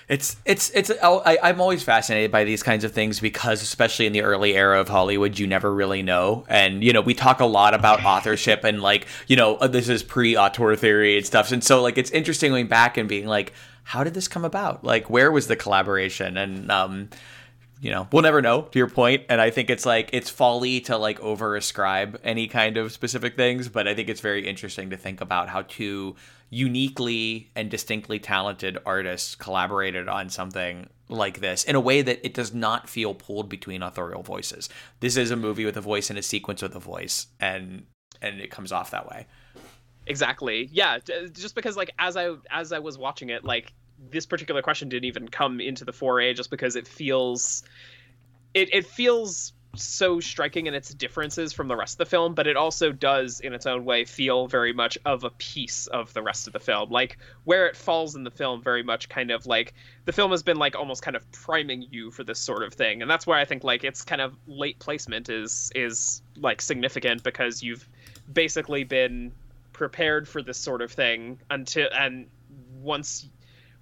It's 0.08 0.36
it's 0.44 0.70
it's 0.70 0.90
I, 1.02 1.38
I'm 1.42 1.60
always 1.60 1.82
fascinated 1.82 2.32
by 2.32 2.44
these 2.44 2.62
kinds 2.62 2.82
of 2.82 2.92
things 2.92 3.20
because 3.20 3.62
especially 3.62 4.06
in 4.06 4.12
the 4.12 4.22
early 4.22 4.56
era 4.56 4.80
of 4.80 4.88
Hollywood, 4.88 5.38
you 5.38 5.46
never 5.46 5.72
really 5.72 6.02
know. 6.02 6.44
And 6.48 6.82
you 6.82 6.92
know, 6.92 7.00
we 7.00 7.14
talk 7.14 7.40
a 7.40 7.46
lot 7.46 7.72
about 7.74 8.04
authorship 8.04 8.64
and 8.64 8.82
like 8.82 9.06
you 9.28 9.36
know 9.36 9.56
uh, 9.56 9.68
this 9.68 9.88
is 9.88 10.02
pre-auteur 10.02 10.74
theory 10.74 11.16
and 11.18 11.26
stuff. 11.26 11.52
And 11.52 11.62
so 11.62 11.82
like 11.82 11.98
it's 11.98 12.10
interesting 12.10 12.50
going 12.50 12.66
back 12.66 12.96
and 12.96 13.08
being 13.08 13.26
like, 13.26 13.52
how 13.84 14.02
did 14.02 14.14
this 14.14 14.26
come 14.26 14.44
about? 14.44 14.82
Like 14.82 15.08
where 15.08 15.30
was 15.30 15.46
the 15.46 15.56
collaboration? 15.56 16.36
And 16.36 16.70
um, 16.72 17.10
you 17.80 17.90
know, 17.90 18.06
we'll 18.12 18.22
never 18.22 18.42
know 18.42 18.62
to 18.62 18.78
your 18.78 18.88
point. 18.88 19.24
And 19.28 19.40
I 19.40 19.50
think 19.50 19.70
it's 19.70 19.86
like, 19.86 20.10
it's 20.12 20.28
folly 20.28 20.80
to 20.82 20.98
like 20.98 21.18
over 21.20 21.56
ascribe 21.56 22.20
any 22.22 22.46
kind 22.46 22.76
of 22.76 22.92
specific 22.92 23.36
things, 23.36 23.68
but 23.68 23.88
I 23.88 23.94
think 23.94 24.08
it's 24.08 24.20
very 24.20 24.46
interesting 24.46 24.90
to 24.90 24.98
think 24.98 25.20
about 25.20 25.48
how 25.48 25.62
two 25.62 26.16
uniquely 26.50 27.50
and 27.56 27.70
distinctly 27.70 28.18
talented 28.18 28.76
artists 28.84 29.34
collaborated 29.34 30.08
on 30.08 30.28
something 30.28 30.88
like 31.08 31.40
this 31.40 31.64
in 31.64 31.74
a 31.74 31.80
way 31.80 32.02
that 32.02 32.24
it 32.24 32.34
does 32.34 32.52
not 32.52 32.88
feel 32.88 33.14
pulled 33.14 33.48
between 33.48 33.82
authorial 33.82 34.22
voices. 34.22 34.68
This 35.00 35.16
is 35.16 35.30
a 35.30 35.36
movie 35.36 35.64
with 35.64 35.76
a 35.76 35.80
voice 35.80 36.10
and 36.10 36.18
a 36.18 36.22
sequence 36.22 36.60
with 36.60 36.74
a 36.74 36.80
voice, 36.80 37.28
and 37.40 37.86
and 38.20 38.40
it 38.40 38.50
comes 38.50 38.72
off 38.72 38.90
that 38.90 39.08
way 39.08 39.26
exactly 40.06 40.68
yeah 40.72 40.98
just 41.32 41.54
because 41.54 41.76
like 41.76 41.90
as 41.98 42.16
i 42.16 42.34
as 42.50 42.72
i 42.72 42.78
was 42.78 42.98
watching 42.98 43.30
it 43.30 43.44
like 43.44 43.72
this 44.10 44.26
particular 44.26 44.62
question 44.62 44.88
didn't 44.88 45.04
even 45.04 45.28
come 45.28 45.60
into 45.60 45.84
the 45.84 45.92
foray 45.92 46.32
just 46.34 46.50
because 46.50 46.76
it 46.76 46.86
feels 46.86 47.62
it, 48.54 48.74
it 48.74 48.86
feels 48.86 49.52
so 49.76 50.18
striking 50.18 50.66
in 50.66 50.74
its 50.74 50.92
differences 50.92 51.52
from 51.52 51.68
the 51.68 51.76
rest 51.76 51.94
of 51.94 51.98
the 51.98 52.06
film, 52.06 52.34
but 52.34 52.46
it 52.46 52.56
also 52.56 52.90
does, 52.90 53.40
in 53.40 53.52
its 53.52 53.66
own 53.66 53.84
way, 53.84 54.04
feel 54.04 54.48
very 54.48 54.72
much 54.72 54.98
of 55.04 55.22
a 55.22 55.30
piece 55.30 55.86
of 55.86 56.12
the 56.12 56.22
rest 56.22 56.46
of 56.46 56.52
the 56.52 56.58
film. 56.58 56.90
Like 56.90 57.18
where 57.44 57.66
it 57.66 57.76
falls 57.76 58.16
in 58.16 58.24
the 58.24 58.30
film, 58.30 58.62
very 58.62 58.82
much 58.82 59.08
kind 59.08 59.30
of 59.30 59.46
like 59.46 59.74
the 60.06 60.12
film 60.12 60.32
has 60.32 60.42
been 60.42 60.56
like 60.56 60.74
almost 60.74 61.02
kind 61.02 61.16
of 61.16 61.30
priming 61.30 61.86
you 61.90 62.10
for 62.10 62.24
this 62.24 62.40
sort 62.40 62.62
of 62.62 62.74
thing, 62.74 63.02
and 63.02 63.10
that's 63.10 63.26
why 63.26 63.40
I 63.40 63.44
think 63.44 63.62
like 63.62 63.84
its 63.84 64.02
kind 64.02 64.20
of 64.20 64.36
late 64.46 64.78
placement 64.78 65.28
is 65.28 65.70
is 65.74 66.22
like 66.36 66.60
significant 66.60 67.22
because 67.22 67.62
you've 67.62 67.88
basically 68.32 68.84
been 68.84 69.32
prepared 69.72 70.28
for 70.28 70.42
this 70.42 70.58
sort 70.58 70.82
of 70.82 70.92
thing 70.92 71.38
until 71.48 71.88
and 71.92 72.26
once 72.80 73.28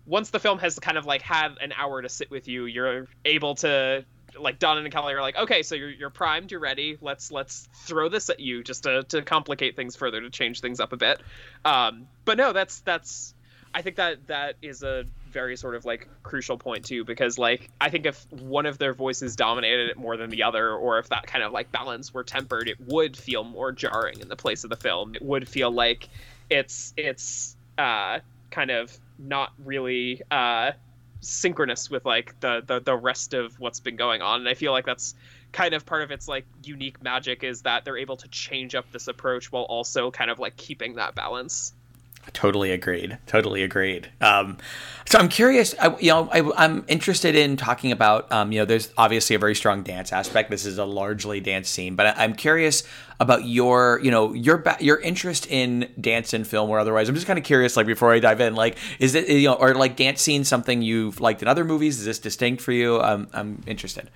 once 0.09 0.31
the 0.31 0.41
film 0.41 0.59
has 0.59 0.79
kind 0.79 0.99
of 0.99 1.07
like 1.07 1.23
had 1.23 1.57
an 1.61 1.73
hour 1.77 2.03
to 2.03 2.09
sit 2.09 2.31
with 2.31 2.49
you, 2.49 2.65
you're 2.65 3.07
able 3.25 3.55
to 3.57 4.05
like 4.39 4.59
Don 4.59 4.79
and 4.79 4.93
Kelly 4.93 5.15
are 5.15 5.23
like, 5.23 5.37
okay, 5.37 5.63
so 5.63 5.75
you're 5.75 5.91
you're 5.91 6.11
primed, 6.11 6.51
you're 6.51 6.61
ready. 6.61 6.97
Let's 7.01 7.31
let's 7.31 7.69
throw 7.87 8.09
this 8.09 8.31
at 8.31 8.41
you 8.41 8.63
just 8.63 8.85
to 8.85 9.03
to 9.05 9.23
complicate 9.23 9.77
things 9.77 9.97
further, 9.97 10.21
to 10.21 10.31
change 10.31 10.61
things 10.61 10.81
up 10.81 10.93
a 10.93 10.97
bit. 10.97 11.21
Um, 11.65 12.09
but 12.25 12.39
no, 12.39 12.53
that's 12.53 12.81
that's 12.81 13.35
I 13.75 13.83
think 13.83 13.97
that 13.97 14.27
that 14.29 14.57
is 14.63 14.83
a 14.83 15.05
very 15.31 15.57
sort 15.57 15.75
of 15.75 15.85
like 15.85 16.09
crucial 16.23 16.57
point 16.57 16.87
too, 16.87 17.05
because 17.05 17.39
like 17.39 17.69
I 17.81 17.91
think 17.91 18.07
if 18.07 18.25
one 18.33 18.67
of 18.67 18.79
their 18.79 18.95
voices 18.95 19.37
dominated 19.37 19.91
it 19.91 19.97
more 19.97 20.17
than 20.17 20.31
the 20.31 20.45
other, 20.45 20.73
or 20.73 20.99
if 20.99 21.09
that 21.11 21.27
kind 21.27 21.45
of 21.45 21.53
like 21.53 21.71
balance 21.71 22.15
were 22.15 22.25
tempered, 22.25 22.69
it 22.69 22.81
would 22.81 23.17
feel 23.17 23.45
more 23.45 23.73
jarring 23.73 24.21
in 24.21 24.29
the 24.29 24.37
place 24.37 24.65
of 24.65 24.71
the 24.71 24.77
film. 24.77 25.15
It 25.15 25.23
would 25.23 25.49
feel 25.49 25.71
like 25.71 26.09
it's 26.49 26.95
it's 26.97 27.57
uh, 27.77 28.21
kind 28.51 28.71
of 28.71 28.97
not 29.19 29.53
really 29.65 30.23
uh, 30.31 30.73
synchronous 31.21 31.91
with 31.91 32.05
like 32.05 32.39
the, 32.41 32.63
the 32.67 32.81
the 32.81 32.97
rest 32.97 33.35
of 33.35 33.59
what's 33.59 33.81
been 33.81 33.97
going 33.97 34.23
on. 34.23 34.41
And 34.41 34.49
i 34.49 34.55
feel 34.55 34.73
like 34.73 34.87
that's 34.87 35.15
kind 35.53 35.75
of 35.75 35.87
part 35.87 36.03
of 36.03 36.11
its 36.11 36.29
like 36.29 36.47
unique 36.63 37.03
magic 37.03 37.43
is 37.43 37.63
that 37.63 37.85
they're 37.85 37.97
able 37.97 38.17
to 38.19 38.29
change 38.29 38.75
up 38.75 38.91
this 38.93 39.09
approach 39.09 39.51
while 39.51 39.65
also 39.65 40.11
kind 40.11 40.31
of 40.31 40.39
like 40.39 40.57
keeping 40.57 40.97
that 40.97 41.15
balance 41.15 41.73
Totally 42.33 42.73
agreed. 42.73 43.19
Totally 43.27 43.63
agreed. 43.63 44.11
Um, 44.21 44.59
so 45.07 45.19
I'm 45.19 45.29
curious. 45.29 45.75
I, 45.81 45.97
you 45.99 46.11
know, 46.11 46.29
I, 46.31 46.65
am 46.65 46.85
interested 46.87 47.35
in 47.35 47.57
talking 47.57 47.93
about. 47.93 48.31
Um, 48.31 48.53
you 48.53 48.59
know, 48.59 48.65
there's 48.65 48.93
obviously 48.99 49.35
a 49.35 49.39
very 49.39 49.55
strong 49.55 49.83
dance 49.83 50.13
aspect. 50.13 50.51
This 50.51 50.67
is 50.67 50.79
a 50.79 50.85
largely 50.85 51.41
dance 51.41 51.69
scene, 51.69 51.97
but 51.97 52.19
I, 52.19 52.25
am 52.25 52.35
curious 52.35 52.83
about 53.19 53.45
your, 53.45 54.01
you 54.03 54.11
know, 54.11 54.35
your 54.35 54.63
your 54.81 55.01
interest 55.01 55.47
in 55.47 55.91
dance 56.01 56.35
in 56.35 56.45
film 56.45 56.69
or 56.71 56.79
otherwise. 56.79 57.09
I'm 57.09 57.15
just 57.15 57.27
kind 57.27 57.39
of 57.39 57.45
curious. 57.45 57.77
Like 57.77 57.87
before 57.87 58.13
I 58.13 58.19
dive 58.19 58.41
in, 58.41 58.55
like, 58.55 58.77
is 58.99 59.15
it 59.15 59.29
you 59.29 59.49
know, 59.49 59.55
or 59.55 59.75
like 59.75 59.97
dance 59.97 60.21
scene 60.21 60.45
something 60.45 60.83
you've 60.83 61.21
liked 61.21 61.41
in 61.43 61.49
other 61.49 61.65
movies? 61.65 61.99
Is 61.99 62.05
this 62.05 62.19
distinct 62.19 62.63
for 62.63 62.73
you? 62.73 63.01
Um, 63.01 63.29
I'm 63.33 63.63
interested. 63.67 64.11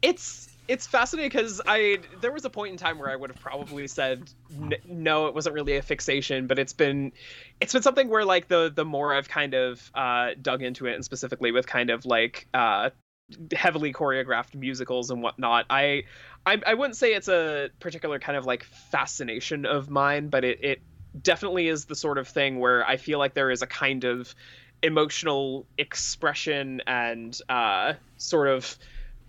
It's 0.00 0.48
it's 0.68 0.86
fascinating 0.86 1.28
because 1.28 1.60
I 1.66 1.98
there 2.20 2.32
was 2.32 2.44
a 2.44 2.50
point 2.50 2.72
in 2.72 2.78
time 2.78 2.98
where 2.98 3.10
I 3.10 3.16
would 3.16 3.30
have 3.30 3.38
probably 3.40 3.86
said 3.88 4.30
n- 4.50 4.74
no, 4.84 5.26
it 5.26 5.34
wasn't 5.34 5.54
really 5.54 5.76
a 5.76 5.82
fixation, 5.82 6.46
but 6.46 6.58
it's 6.58 6.72
been 6.72 7.12
it's 7.60 7.72
been 7.72 7.82
something 7.82 8.08
where 8.08 8.24
like 8.24 8.48
the 8.48 8.72
the 8.74 8.84
more 8.84 9.14
I've 9.14 9.28
kind 9.28 9.54
of 9.54 9.90
uh, 9.94 10.30
dug 10.40 10.62
into 10.62 10.86
it, 10.86 10.94
and 10.94 11.04
specifically 11.04 11.52
with 11.52 11.66
kind 11.66 11.90
of 11.90 12.06
like 12.06 12.46
uh, 12.54 12.90
heavily 13.52 13.92
choreographed 13.92 14.54
musicals 14.54 15.10
and 15.10 15.22
whatnot, 15.22 15.66
I, 15.68 16.04
I 16.46 16.60
I 16.66 16.74
wouldn't 16.74 16.96
say 16.96 17.14
it's 17.14 17.28
a 17.28 17.70
particular 17.80 18.18
kind 18.18 18.38
of 18.38 18.46
like 18.46 18.64
fascination 18.64 19.66
of 19.66 19.90
mine, 19.90 20.28
but 20.28 20.44
it 20.44 20.58
it 20.62 20.82
definitely 21.20 21.68
is 21.68 21.86
the 21.86 21.96
sort 21.96 22.18
of 22.18 22.28
thing 22.28 22.58
where 22.58 22.86
I 22.86 22.96
feel 22.96 23.18
like 23.18 23.34
there 23.34 23.50
is 23.50 23.62
a 23.62 23.66
kind 23.66 24.04
of 24.04 24.34
emotional 24.82 25.66
expression 25.78 26.82
and 26.86 27.36
uh, 27.48 27.94
sort 28.16 28.48
of 28.48 28.76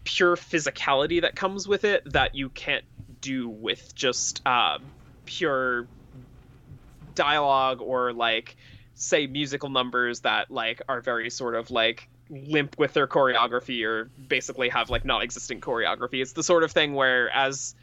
pure 0.04 0.36
physicality 0.36 1.22
that 1.22 1.36
comes 1.36 1.68
with 1.68 1.84
it 1.84 2.04
that 2.12 2.36
you 2.36 2.50
can't 2.50 2.84
do 3.22 3.48
with 3.48 3.94
just 3.96 4.42
uh, 4.46 4.78
pure 5.26 5.88
dialogue 7.16 7.82
or 7.82 8.12
like 8.14 8.56
say 8.96 9.28
musical 9.28 9.70
numbers 9.70 10.22
that 10.22 10.52
like 10.52 10.82
are 10.90 11.02
very 11.02 11.30
sort 11.30 11.56
of 11.56 11.72
like 11.72 12.08
limp 12.30 12.78
with 12.78 12.94
their 12.94 13.08
choreography 13.08 13.86
or 13.86 14.06
basically 14.28 14.70
have 14.70 14.90
like 14.90 15.06
non-existent 15.06 15.62
choreography. 15.62 16.22
It's 16.22 16.34
the 16.34 16.44
sort 16.44 16.64
of 16.64 16.72
thing 16.72 16.94
where 16.94 17.30
as 17.30 17.76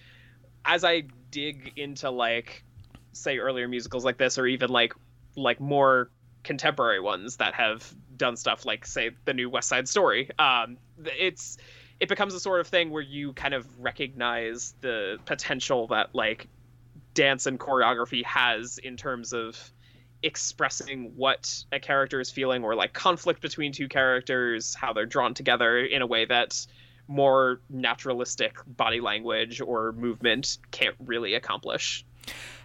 as 0.65 0.85
i 0.85 1.03
dig 1.31 1.73
into 1.77 2.11
like 2.11 2.65
say 3.13 3.39
earlier 3.39 3.69
musicals 3.69 4.05
like 4.05 4.19
this 4.19 4.39
or 4.39 4.47
even 4.47 4.71
like 4.71 4.95
like 5.37 5.61
more 5.61 6.11
contemporary 6.43 7.01
ones 7.01 7.37
that 7.37 7.55
have 7.55 7.95
done 8.17 8.37
stuff 8.37 8.65
like 8.65 8.87
say 8.87 9.11
the 9.25 9.35
new 9.35 9.49
west 9.49 9.69
side 9.69 9.89
story 9.89 10.31
um 10.39 10.77
it's 11.05 11.57
it 12.01 12.09
becomes 12.09 12.35
a 12.35 12.41
sort 12.41 12.61
of 12.61 12.67
thing 12.67 12.91
where 12.91 13.03
you 13.03 13.35
kind 13.35 13.53
of 13.55 13.67
recognize 13.79 14.75
the 14.81 15.19
potential 15.27 15.87
that 15.89 16.15
like 16.15 16.49
dance 17.13 17.47
and 17.47 17.61
choreography 17.61 18.25
has 18.25 18.79
in 18.79 18.97
terms 18.97 19.33
of 19.35 19.57
expressing 20.23 21.13
what 21.17 21.65
a 21.73 21.79
character 21.79 22.21
is 22.21 22.31
feeling 22.31 22.65
or 22.65 22.75
like 22.75 22.93
conflict 22.93 23.41
between 23.41 23.73
two 23.73 23.89
characters 23.89 24.75
how 24.75 24.93
they're 24.93 25.07
drawn 25.07 25.35
together 25.35 25.79
in 25.79 26.03
a 26.03 26.07
way 26.07 26.25
that 26.25 26.67
more 27.09 27.61
naturalistic 27.69 28.57
body 28.67 29.01
language 29.01 29.61
or 29.61 29.93
movement 29.93 30.59
can't 30.71 30.95
really 31.05 31.35
accomplish 31.35 32.05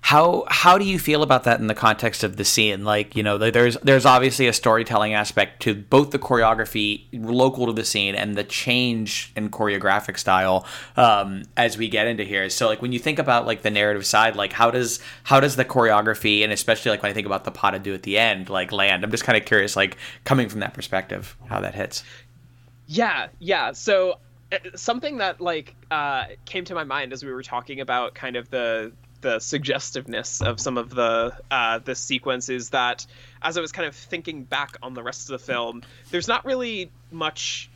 how 0.05 0.43
how 0.49 0.77
do 0.77 0.85
you 0.85 0.99
feel 0.99 1.23
about 1.23 1.45
that 1.45 1.59
in 1.59 1.65
the 1.65 1.73
context 1.73 2.23
of 2.23 2.37
the 2.37 2.45
scene? 2.45 2.83
Like, 2.83 3.15
you 3.15 3.23
know, 3.23 3.39
there's 3.39 3.75
there's 3.77 4.05
obviously 4.05 4.45
a 4.45 4.53
storytelling 4.53 5.15
aspect 5.15 5.63
to 5.63 5.73
both 5.73 6.11
the 6.11 6.19
choreography 6.19 7.05
local 7.11 7.65
to 7.65 7.73
the 7.73 7.83
scene 7.83 8.13
and 8.13 8.35
the 8.35 8.43
change 8.43 9.33
in 9.35 9.49
choreographic 9.49 10.19
style 10.19 10.63
um, 10.95 11.41
as 11.57 11.75
we 11.79 11.89
get 11.89 12.05
into 12.05 12.23
here. 12.23 12.51
So, 12.51 12.67
like, 12.67 12.83
when 12.83 12.91
you 12.91 12.99
think 12.99 13.17
about 13.17 13.47
like 13.47 13.63
the 13.63 13.71
narrative 13.71 14.05
side, 14.05 14.35
like 14.35 14.53
how 14.53 14.69
does 14.69 14.99
how 15.23 15.39
does 15.39 15.55
the 15.55 15.65
choreography 15.65 16.43
and 16.43 16.53
especially 16.53 16.91
like 16.91 17.01
when 17.01 17.09
I 17.09 17.13
think 17.13 17.25
about 17.25 17.43
the 17.43 17.49
pas 17.49 17.71
de 17.71 17.79
deux 17.79 17.95
at 17.95 18.03
the 18.03 18.19
end, 18.19 18.47
like 18.47 18.71
land? 18.71 19.03
I'm 19.03 19.09
just 19.09 19.23
kind 19.23 19.39
of 19.39 19.45
curious, 19.45 19.75
like 19.75 19.97
coming 20.23 20.49
from 20.49 20.59
that 20.59 20.75
perspective, 20.75 21.35
how 21.47 21.61
that 21.61 21.73
hits. 21.73 22.03
Yeah, 22.85 23.29
yeah. 23.39 23.71
So 23.71 24.19
uh, 24.51 24.57
something 24.75 25.17
that 25.17 25.41
like 25.41 25.73
uh, 25.89 26.25
came 26.45 26.63
to 26.65 26.75
my 26.75 26.83
mind 26.83 27.11
as 27.11 27.25
we 27.25 27.31
were 27.31 27.41
talking 27.41 27.81
about 27.81 28.13
kind 28.13 28.35
of 28.35 28.51
the 28.51 28.93
the 29.25 29.39
suggestiveness 29.39 30.39
of 30.39 30.59
some 30.59 30.77
of 30.77 30.91
the 30.91 31.35
uh, 31.49 31.79
the 31.79 31.95
sequence 31.95 32.47
is 32.47 32.69
that 32.69 33.07
as 33.41 33.57
I 33.57 33.61
was 33.61 33.71
kind 33.71 33.87
of 33.87 33.95
thinking 33.95 34.43
back 34.43 34.77
on 34.83 34.93
the 34.93 35.01
rest 35.01 35.31
of 35.31 35.39
the 35.39 35.43
film, 35.43 35.81
there's 36.11 36.27
not 36.27 36.45
really 36.45 36.91
much 37.11 37.71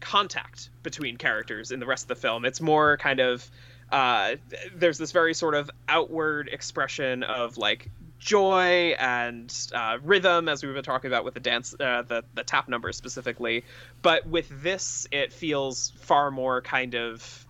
contact 0.00 0.68
between 0.82 1.16
characters 1.16 1.70
in 1.70 1.78
the 1.78 1.86
rest 1.86 2.04
of 2.04 2.08
the 2.08 2.16
film. 2.16 2.44
It's 2.44 2.60
more 2.60 2.96
kind 2.96 3.20
of 3.20 3.48
uh, 3.92 4.34
there's 4.74 4.98
this 4.98 5.12
very 5.12 5.32
sort 5.32 5.54
of 5.54 5.70
outward 5.88 6.48
expression 6.48 7.22
of 7.22 7.56
like 7.56 7.88
joy 8.18 8.96
and 8.98 9.54
uh, 9.72 9.98
rhythm, 10.02 10.48
as 10.48 10.64
we've 10.64 10.74
been 10.74 10.82
talking 10.82 11.06
about 11.06 11.24
with 11.24 11.34
the 11.34 11.40
dance, 11.40 11.72
uh, 11.78 12.02
the 12.02 12.24
the 12.34 12.42
tap 12.42 12.68
numbers 12.68 12.96
specifically. 12.96 13.62
But 14.02 14.26
with 14.26 14.48
this, 14.60 15.06
it 15.12 15.32
feels 15.32 15.90
far 16.00 16.32
more 16.32 16.62
kind 16.62 16.96
of 16.96 17.46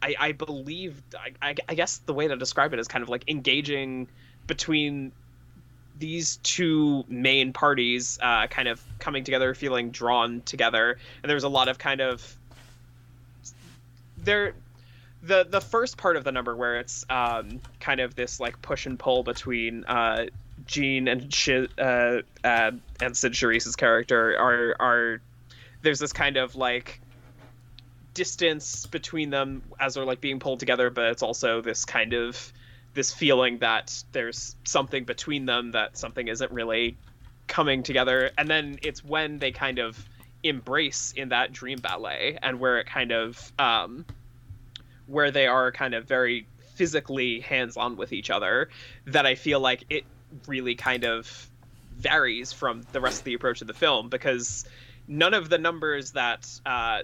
I, 0.00 0.14
I 0.18 0.32
believe 0.32 1.02
I, 1.42 1.54
I 1.68 1.74
guess 1.74 1.98
the 1.98 2.14
way 2.14 2.28
to 2.28 2.36
describe 2.36 2.72
it 2.72 2.78
is 2.78 2.88
kind 2.88 3.02
of 3.02 3.08
like 3.08 3.24
engaging 3.28 4.08
between 4.46 5.12
these 5.98 6.36
two 6.42 7.04
main 7.08 7.52
parties 7.52 8.18
uh, 8.22 8.46
kind 8.46 8.68
of 8.68 8.80
coming 8.98 9.24
together 9.24 9.54
feeling 9.54 9.90
drawn 9.90 10.40
together. 10.42 10.98
And 11.22 11.30
there's 11.30 11.44
a 11.44 11.48
lot 11.48 11.68
of 11.68 11.78
kind 11.78 12.00
of 12.00 12.36
there 14.16 14.54
the 15.22 15.44
the 15.48 15.60
first 15.60 15.96
part 15.96 16.16
of 16.16 16.24
the 16.24 16.32
number 16.32 16.54
where 16.54 16.78
it's 16.78 17.04
um, 17.10 17.60
kind 17.80 18.00
of 18.00 18.14
this 18.14 18.38
like 18.38 18.60
push 18.62 18.86
and 18.86 18.98
pull 18.98 19.22
between 19.22 19.84
uh, 19.84 20.26
Gene 20.66 21.08
and 21.08 21.34
uh, 21.78 22.22
uh, 22.44 22.70
and 23.00 23.16
Cyd 23.16 23.32
Charisse's 23.32 23.76
character 23.76 24.36
are 24.38 24.76
are 24.80 25.20
there's 25.82 25.98
this 25.98 26.12
kind 26.12 26.36
of 26.36 26.54
like 26.54 27.00
distance 28.14 28.86
between 28.86 29.30
them 29.30 29.62
as 29.78 29.94
they're 29.94 30.04
like 30.04 30.20
being 30.20 30.40
pulled 30.40 30.60
together, 30.60 30.90
but 30.90 31.06
it's 31.06 31.22
also 31.22 31.60
this 31.60 31.84
kind 31.84 32.12
of 32.12 32.52
this 32.94 33.12
feeling 33.12 33.58
that 33.58 34.02
there's 34.12 34.56
something 34.64 35.04
between 35.04 35.46
them 35.46 35.72
that 35.72 35.96
something 35.96 36.26
isn't 36.26 36.50
really 36.50 36.96
coming 37.46 37.82
together. 37.82 38.30
And 38.36 38.48
then 38.48 38.78
it's 38.82 39.04
when 39.04 39.38
they 39.38 39.52
kind 39.52 39.78
of 39.78 40.04
embrace 40.42 41.12
in 41.16 41.30
that 41.30 41.52
dream 41.52 41.78
ballet 41.78 42.38
and 42.42 42.60
where 42.60 42.78
it 42.78 42.86
kind 42.86 43.12
of 43.12 43.52
um, 43.58 44.04
where 45.06 45.30
they 45.30 45.46
are 45.46 45.72
kind 45.72 45.94
of 45.94 46.04
very 46.06 46.46
physically 46.74 47.40
hands 47.40 47.76
on 47.76 47.96
with 47.96 48.12
each 48.12 48.30
other 48.30 48.68
that 49.06 49.26
I 49.26 49.34
feel 49.34 49.58
like 49.58 49.84
it 49.90 50.04
really 50.46 50.76
kind 50.76 51.04
of 51.04 51.48
varies 51.96 52.52
from 52.52 52.82
the 52.92 53.00
rest 53.00 53.20
of 53.20 53.24
the 53.24 53.34
approach 53.34 53.60
of 53.60 53.66
the 53.66 53.74
film 53.74 54.08
because 54.08 54.64
none 55.08 55.34
of 55.34 55.48
the 55.48 55.58
numbers 55.58 56.12
that 56.12 56.48
uh, 56.64 57.02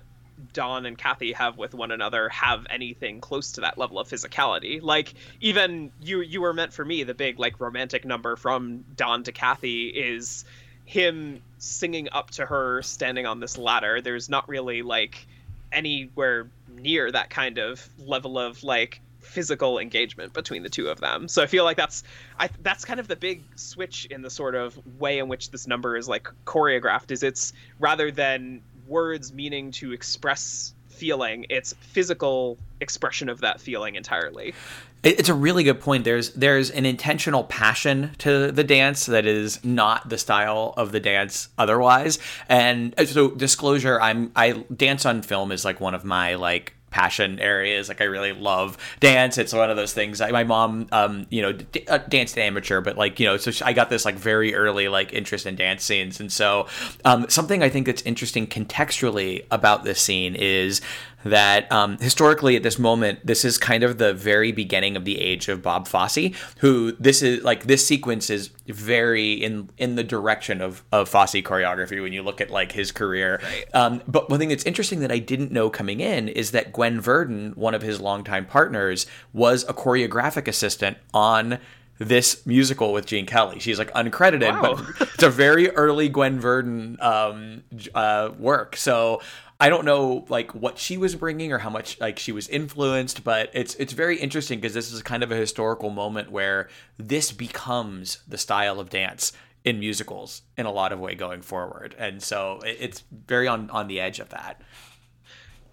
Don 0.52 0.86
and 0.86 0.96
Kathy 0.96 1.32
have 1.32 1.58
with 1.58 1.74
one 1.74 1.90
another 1.90 2.28
have 2.28 2.66
anything 2.70 3.20
close 3.20 3.52
to 3.52 3.62
that 3.62 3.78
level 3.78 3.98
of 3.98 4.08
physicality. 4.08 4.82
Like 4.82 5.14
even 5.40 5.92
you 6.00 6.20
you 6.20 6.40
were 6.40 6.52
meant 6.52 6.72
for 6.72 6.84
me 6.84 7.02
the 7.04 7.14
big 7.14 7.38
like 7.38 7.60
romantic 7.60 8.04
number 8.04 8.36
from 8.36 8.84
Don 8.96 9.24
to 9.24 9.32
Kathy 9.32 9.88
is 9.88 10.44
him 10.84 11.40
singing 11.58 12.08
up 12.12 12.30
to 12.32 12.46
her 12.46 12.82
standing 12.82 13.26
on 13.26 13.40
this 13.40 13.56
ladder. 13.56 14.00
There's 14.00 14.28
not 14.28 14.48
really 14.48 14.82
like 14.82 15.26
anywhere 15.72 16.48
near 16.68 17.10
that 17.10 17.30
kind 17.30 17.58
of 17.58 17.86
level 17.98 18.38
of 18.38 18.62
like 18.62 19.00
physical 19.20 19.78
engagement 19.78 20.32
between 20.32 20.62
the 20.62 20.68
two 20.68 20.88
of 20.88 21.00
them. 21.00 21.28
So 21.28 21.42
I 21.42 21.46
feel 21.46 21.64
like 21.64 21.76
that's 21.76 22.04
I 22.38 22.48
that's 22.62 22.84
kind 22.84 23.00
of 23.00 23.08
the 23.08 23.16
big 23.16 23.42
switch 23.56 24.06
in 24.06 24.22
the 24.22 24.30
sort 24.30 24.54
of 24.54 24.78
way 24.98 25.18
in 25.18 25.28
which 25.28 25.50
this 25.50 25.66
number 25.66 25.96
is 25.96 26.08
like 26.08 26.28
choreographed 26.44 27.10
is 27.10 27.22
it's 27.22 27.52
rather 27.78 28.10
than 28.10 28.62
words 28.86 29.32
meaning 29.32 29.70
to 29.72 29.92
express 29.92 30.74
feeling, 30.88 31.46
it's 31.50 31.74
physical 31.80 32.56
expression 32.80 33.28
of 33.28 33.40
that 33.40 33.60
feeling 33.60 33.96
entirely. 33.96 34.54
It's 35.02 35.28
a 35.28 35.34
really 35.34 35.64
good 35.64 35.80
point. 35.80 36.04
There's 36.04 36.30
there's 36.30 36.70
an 36.70 36.86
intentional 36.86 37.44
passion 37.44 38.12
to 38.18 38.50
the 38.50 38.64
dance 38.64 39.04
that 39.06 39.26
is 39.26 39.62
not 39.62 40.08
the 40.08 40.16
style 40.16 40.72
of 40.78 40.92
the 40.92 41.00
dance 41.00 41.50
otherwise. 41.58 42.18
And 42.48 42.94
uh, 42.98 43.04
so 43.04 43.30
disclosure, 43.30 44.00
I'm 44.00 44.32
I 44.34 44.64
dance 44.74 45.04
on 45.04 45.20
film 45.20 45.52
is 45.52 45.62
like 45.64 45.78
one 45.78 45.94
of 45.94 46.04
my 46.04 46.36
like 46.36 46.74
passion 46.94 47.40
areas. 47.40 47.88
Like 47.88 48.00
I 48.00 48.04
really 48.04 48.32
love 48.32 48.78
dance. 49.00 49.36
It's 49.36 49.52
one 49.52 49.68
of 49.68 49.76
those 49.76 49.92
things. 49.92 50.20
I, 50.20 50.30
my 50.30 50.44
mom, 50.44 50.86
um, 50.92 51.26
you 51.28 51.42
know, 51.42 51.50
d- 51.50 51.84
uh, 51.88 51.98
danced 51.98 52.38
amateur, 52.38 52.80
but 52.80 52.96
like 52.96 53.18
you 53.18 53.26
know, 53.26 53.36
so 53.36 53.50
I 53.66 53.72
got 53.72 53.90
this 53.90 54.04
like 54.04 54.14
very 54.14 54.54
early 54.54 54.86
like 54.86 55.12
interest 55.12 55.44
in 55.44 55.56
dance 55.56 55.82
scenes, 55.82 56.20
and 56.20 56.30
so 56.30 56.68
um, 57.04 57.28
something 57.28 57.64
I 57.64 57.68
think 57.68 57.86
that's 57.86 58.02
interesting 58.02 58.46
contextually 58.46 59.44
about 59.50 59.82
this 59.82 60.00
scene 60.00 60.36
is 60.36 60.80
that 61.24 61.70
um, 61.72 61.98
historically 61.98 62.56
at 62.56 62.62
this 62.62 62.78
moment, 62.78 63.26
this 63.26 63.44
is 63.44 63.58
kind 63.58 63.82
of 63.82 63.98
the 63.98 64.14
very 64.14 64.52
beginning 64.52 64.96
of 64.96 65.04
the 65.04 65.20
age 65.20 65.48
of 65.48 65.62
Bob 65.62 65.88
Fosse, 65.88 66.30
who 66.58 66.92
this 66.92 67.22
is 67.22 67.42
like 67.42 67.64
this 67.64 67.86
sequence 67.86 68.30
is 68.30 68.48
very 68.66 69.32
in 69.32 69.70
in 69.78 69.96
the 69.96 70.04
direction 70.04 70.60
of 70.60 70.84
of 70.92 71.08
Fosse 71.08 71.34
choreography 71.34 72.02
when 72.02 72.12
you 72.12 72.22
look 72.22 72.40
at 72.40 72.50
like 72.50 72.72
his 72.72 72.92
career. 72.92 73.40
Right. 73.42 73.74
Um, 73.74 74.02
but 74.06 74.30
one 74.30 74.38
thing 74.38 74.50
that's 74.50 74.64
interesting 74.64 75.00
that 75.00 75.10
I 75.10 75.18
didn't 75.18 75.50
know 75.50 75.70
coming 75.70 76.00
in 76.00 76.28
is 76.28 76.50
that 76.52 76.72
Gwen 76.72 77.00
Verdon, 77.00 77.52
one 77.56 77.74
of 77.74 77.82
his 77.82 78.00
longtime 78.00 78.46
partners, 78.46 79.06
was 79.32 79.64
a 79.64 79.74
choreographic 79.74 80.46
assistant 80.46 80.98
on 81.12 81.58
this 81.98 82.44
musical 82.44 82.92
with 82.92 83.06
Gene 83.06 83.26
Kelly. 83.26 83.60
She's 83.60 83.78
like 83.78 83.92
uncredited, 83.92 84.60
wow. 84.60 84.74
but 84.98 85.08
it's 85.14 85.22
a 85.22 85.30
very 85.30 85.70
early 85.70 86.08
Gwen 86.08 86.40
Verdon 86.40 86.98
um, 87.00 87.62
uh, 87.94 88.30
work. 88.38 88.76
So 88.76 89.22
I 89.60 89.68
don't 89.68 89.84
know 89.84 90.24
like 90.28 90.54
what 90.54 90.78
she 90.78 90.96
was 90.96 91.14
bringing 91.14 91.52
or 91.52 91.58
how 91.58 91.70
much 91.70 92.00
like 92.00 92.18
she 92.18 92.32
was 92.32 92.48
influenced, 92.48 93.22
but 93.22 93.50
it's 93.54 93.74
it's 93.76 93.92
very 93.92 94.18
interesting 94.18 94.58
because 94.58 94.74
this 94.74 94.92
is 94.92 95.02
kind 95.02 95.22
of 95.22 95.30
a 95.30 95.36
historical 95.36 95.90
moment 95.90 96.30
where 96.30 96.68
this 96.98 97.30
becomes 97.32 98.18
the 98.26 98.38
style 98.38 98.80
of 98.80 98.90
dance 98.90 99.32
in 99.64 99.78
musicals 99.78 100.42
in 100.58 100.66
a 100.66 100.72
lot 100.72 100.92
of 100.92 101.00
way 101.00 101.14
going 101.14 101.40
forward, 101.40 101.94
and 101.98 102.22
so 102.22 102.60
it's 102.64 103.04
very 103.26 103.46
on 103.46 103.70
on 103.70 103.86
the 103.86 104.00
edge 104.00 104.18
of 104.18 104.30
that. 104.30 104.60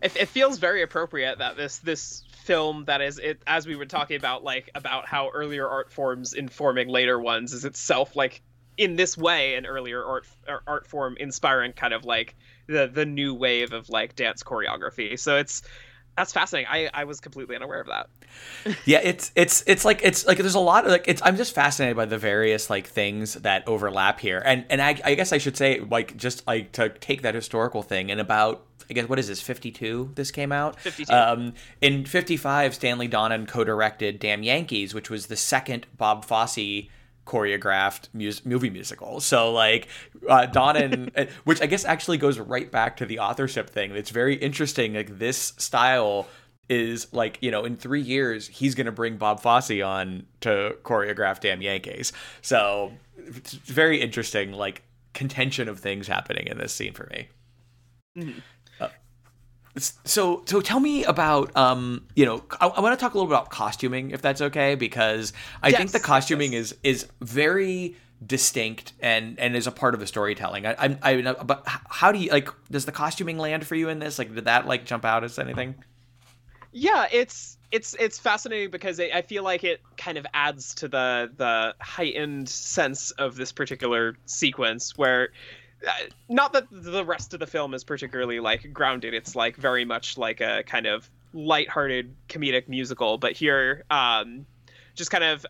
It, 0.01 0.15
it 0.15 0.27
feels 0.27 0.57
very 0.57 0.83
appropriate 0.83 1.39
that 1.39 1.57
this 1.57 1.79
this 1.79 2.23
film 2.43 2.85
that 2.85 3.01
is 3.01 3.19
it 3.19 3.41
as 3.45 3.67
we 3.67 3.75
were 3.75 3.85
talking 3.85 4.17
about 4.17 4.43
like 4.43 4.69
about 4.73 5.05
how 5.05 5.29
earlier 5.29 5.67
art 5.67 5.91
forms 5.91 6.33
informing 6.33 6.87
later 6.87 7.19
ones 7.19 7.53
is 7.53 7.65
itself 7.65 8.15
like 8.15 8.41
in 8.77 8.95
this 8.95 9.15
way 9.15 9.55
an 9.55 9.65
earlier 9.65 10.03
art 10.03 10.27
art 10.65 10.87
form 10.87 11.15
inspiring 11.19 11.71
kind 11.71 11.93
of 11.93 12.03
like 12.03 12.35
the 12.67 12.87
the 12.87 13.05
new 13.05 13.33
wave 13.33 13.73
of 13.73 13.89
like 13.89 14.15
dance 14.15 14.43
choreography. 14.43 15.17
So 15.19 15.37
it's 15.37 15.61
that's 16.17 16.33
fascinating. 16.33 16.67
I, 16.69 16.89
I 16.93 17.03
was 17.05 17.19
completely 17.19 17.55
unaware 17.55 17.81
of 17.81 17.87
that. 17.87 18.09
yeah, 18.85 18.99
it's 19.03 19.31
it's 19.35 19.63
it's 19.65 19.85
like 19.85 20.01
it's 20.03 20.25
like 20.25 20.37
there's 20.37 20.55
a 20.55 20.59
lot 20.59 20.85
of 20.85 20.91
like 20.91 21.05
it's 21.07 21.21
I'm 21.23 21.37
just 21.37 21.55
fascinated 21.55 21.97
by 21.97 22.05
the 22.05 22.17
various 22.17 22.69
like 22.69 22.87
things 22.87 23.35
that 23.35 23.67
overlap 23.67 24.19
here. 24.19 24.41
And 24.45 24.65
and 24.69 24.81
I, 24.81 24.99
I 25.03 25.15
guess 25.15 25.31
I 25.31 25.37
should 25.37 25.57
say 25.57 25.79
like 25.79 26.17
just 26.17 26.45
like 26.45 26.73
to 26.73 26.89
take 26.89 27.21
that 27.21 27.35
historical 27.35 27.81
thing 27.81 28.11
and 28.11 28.19
about 28.19 28.65
I 28.89 28.93
guess 28.93 29.07
what 29.07 29.19
is 29.19 29.29
this 29.29 29.41
52 29.41 30.11
this 30.15 30.31
came 30.31 30.51
out 30.51 30.77
52 30.81 31.13
um, 31.13 31.53
in 31.79 32.05
55 32.05 32.75
Stanley 32.75 33.07
Donen 33.07 33.47
co-directed 33.47 34.19
Damn 34.19 34.43
Yankees 34.43 34.93
which 34.93 35.09
was 35.09 35.27
the 35.27 35.37
second 35.37 35.85
Bob 35.97 36.25
Fosse 36.25 36.89
choreographed 37.31 38.09
mus- 38.13 38.45
movie 38.45 38.69
musical. 38.69 39.21
So 39.21 39.51
like 39.51 39.87
uh, 40.27 40.47
Donen, 40.47 41.11
uh, 41.15 41.25
which 41.45 41.61
I 41.61 41.65
guess 41.65 41.85
actually 41.85 42.17
goes 42.17 42.37
right 42.37 42.69
back 42.69 42.97
to 42.97 43.05
the 43.05 43.19
authorship 43.19 43.69
thing. 43.69 43.95
It's 43.95 44.09
very 44.09 44.35
interesting. 44.35 44.93
Like 44.93 45.17
this 45.17 45.53
style 45.57 46.27
is 46.69 47.11
like 47.13 47.37
you 47.41 47.51
know 47.51 47.65
in 47.65 47.75
three 47.75 48.01
years 48.01 48.47
he's 48.47 48.75
gonna 48.75 48.91
bring 48.91 49.17
Bob 49.17 49.39
Fosse 49.39 49.81
on 49.81 50.25
to 50.41 50.75
choreograph 50.83 51.39
Damn 51.39 51.61
Yankees. 51.61 52.11
So 52.41 52.91
it's 53.17 53.53
very 53.53 54.01
interesting. 54.01 54.51
Like 54.51 54.83
contention 55.13 55.69
of 55.69 55.79
things 55.79 56.07
happening 56.07 56.47
in 56.47 56.57
this 56.57 56.73
scene 56.73 56.93
for 56.93 57.09
me. 57.11 57.27
Mm-hmm. 58.17 58.39
So, 59.77 60.43
so 60.45 60.59
tell 60.59 60.79
me 60.79 61.03
about, 61.05 61.55
um, 61.55 62.05
you 62.15 62.25
know, 62.25 62.43
I, 62.59 62.67
I 62.67 62.81
want 62.81 62.97
to 62.97 63.01
talk 63.01 63.13
a 63.13 63.17
little 63.17 63.27
bit 63.27 63.37
about 63.37 63.49
costuming, 63.49 64.11
if 64.11 64.21
that's 64.21 64.41
okay, 64.41 64.75
because 64.75 65.31
I 65.63 65.69
yes, 65.69 65.77
think 65.77 65.91
the 65.91 65.99
costuming 65.99 66.53
yes. 66.53 66.73
is 66.83 67.03
is 67.03 67.07
very 67.21 67.95
distinct 68.25 68.93
and 68.99 69.39
and 69.39 69.55
is 69.55 69.67
a 69.67 69.71
part 69.71 69.93
of 69.93 69.99
the 69.99 70.07
storytelling. 70.07 70.67
I, 70.67 70.75
I, 70.77 70.97
I, 71.01 71.21
but 71.43 71.63
how 71.65 72.11
do 72.11 72.19
you 72.19 72.31
like? 72.31 72.49
Does 72.69 72.85
the 72.85 72.91
costuming 72.91 73.37
land 73.37 73.65
for 73.65 73.75
you 73.75 73.89
in 73.89 73.99
this? 73.99 74.19
Like, 74.19 74.33
did 74.35 74.45
that 74.45 74.67
like 74.67 74.85
jump 74.85 75.05
out 75.05 75.23
as 75.23 75.39
anything? 75.39 75.75
Yeah, 76.71 77.07
it's 77.11 77.57
it's 77.71 77.95
it's 77.99 78.19
fascinating 78.19 78.69
because 78.71 78.99
it, 78.99 79.13
I 79.13 79.21
feel 79.21 79.43
like 79.43 79.63
it 79.63 79.81
kind 79.97 80.17
of 80.17 80.25
adds 80.33 80.75
to 80.75 80.87
the 80.87 81.31
the 81.35 81.75
heightened 81.79 82.49
sense 82.49 83.11
of 83.11 83.35
this 83.35 83.51
particular 83.51 84.17
sequence 84.25 84.97
where 84.97 85.29
not 86.29 86.53
that 86.53 86.67
the 86.71 87.03
rest 87.03 87.33
of 87.33 87.39
the 87.39 87.47
film 87.47 87.73
is 87.73 87.83
particularly 87.83 88.39
like 88.39 88.71
grounded. 88.73 89.13
It's 89.13 89.35
like 89.35 89.55
very 89.55 89.85
much 89.85 90.17
like 90.17 90.41
a 90.41 90.63
kind 90.63 90.85
of 90.85 91.09
light-hearted 91.33 92.13
comedic 92.27 92.67
musical. 92.67 93.17
But 93.17 93.33
here 93.33 93.83
um 93.89 94.45
just 94.95 95.11
kind 95.11 95.23
of 95.23 95.45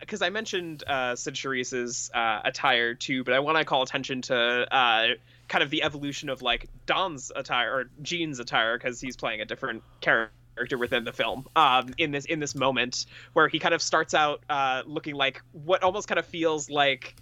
because 0.00 0.22
I, 0.22 0.26
I, 0.26 0.30
mentioned 0.30 0.84
uh, 0.86 1.16
Cyd 1.16 1.34
Charisse's 1.34 2.10
uh, 2.14 2.40
attire 2.44 2.94
too, 2.94 3.24
but 3.24 3.34
I 3.34 3.40
want 3.40 3.58
to 3.58 3.64
call 3.64 3.82
attention 3.82 4.22
to 4.22 4.36
uh, 4.36 5.06
kind 5.48 5.62
of 5.62 5.70
the 5.70 5.82
evolution 5.82 6.28
of 6.28 6.42
like 6.42 6.68
Don's 6.86 7.30
attire 7.34 7.72
or 7.72 7.84
Gene's 8.02 8.40
attire 8.40 8.78
because 8.78 9.00
he's 9.00 9.16
playing 9.16 9.40
a 9.40 9.44
different 9.44 9.82
character 10.00 10.78
within 10.78 11.04
the 11.04 11.12
film 11.12 11.46
um, 11.54 11.94
in 11.98 12.10
this 12.10 12.24
in 12.24 12.40
this 12.40 12.54
moment 12.54 13.06
where 13.34 13.48
he 13.48 13.58
kind 13.58 13.74
of 13.74 13.82
starts 13.82 14.14
out 14.14 14.42
uh, 14.48 14.82
looking 14.86 15.14
like 15.14 15.42
what 15.52 15.82
almost 15.82 16.08
kind 16.08 16.18
of 16.18 16.26
feels 16.26 16.70
like 16.70 17.14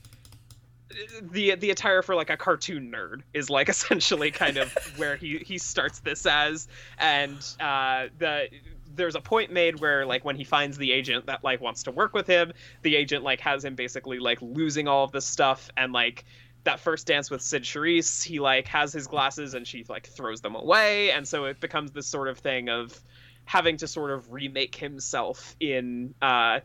the 1.23 1.55
the 1.57 1.71
attire 1.71 2.03
for 2.03 2.15
like 2.15 2.31
a 2.31 2.37
cartoon 2.37 2.91
nerd 2.91 3.23
is 3.33 3.51
like 3.51 3.69
essentially 3.75 4.31
kind 4.31 4.57
of 4.57 4.73
where 4.97 5.17
he 5.17 5.39
he 5.39 5.59
starts 5.59 6.01
this 6.01 6.27
as. 6.27 6.69
And 6.99 7.39
uh 7.61 8.09
the 8.19 8.49
there's 8.97 9.17
a 9.17 9.21
point 9.21 9.53
made 9.53 9.81
where 9.81 10.07
like 10.07 10.25
when 10.25 10.37
he 10.37 10.45
finds 10.45 10.79
the 10.79 10.93
agent 10.93 11.27
that 11.27 11.43
like 11.43 11.61
wants 11.61 11.83
to 11.83 11.91
work 11.91 12.15
with 12.15 12.29
him 12.29 12.53
the 12.83 12.95
agent 12.95 13.25
like 13.25 13.41
has 13.41 13.65
him 13.65 13.75
basically 13.75 14.21
like 14.21 14.41
losing 14.41 14.89
all 14.89 15.05
of 15.05 15.13
this 15.13 15.27
stuff. 15.27 15.71
And 15.77 15.93
like 15.93 16.25
that 16.65 16.81
first 16.81 17.07
dance 17.07 17.31
with 17.31 17.43
Cyd 17.43 17.63
Charisse, 17.63 18.23
he 18.23 18.41
like 18.41 18.67
has 18.69 18.93
his 18.93 19.07
glasses 19.07 19.55
and 19.55 19.67
she 19.67 19.85
like 19.89 20.07
throws 20.07 20.41
them 20.41 20.55
away. 20.55 21.11
And 21.11 21.27
so 21.27 21.45
it 21.45 21.61
becomes 21.61 21.93
this 21.93 22.07
sort 22.07 22.29
of 22.29 22.39
thing 22.39 22.69
of 22.69 22.99
having 23.45 23.77
to 23.79 23.87
sort 23.87 24.11
of 24.11 24.33
remake 24.33 24.75
himself 24.75 25.55
in 25.61 26.15
uh 26.23 26.61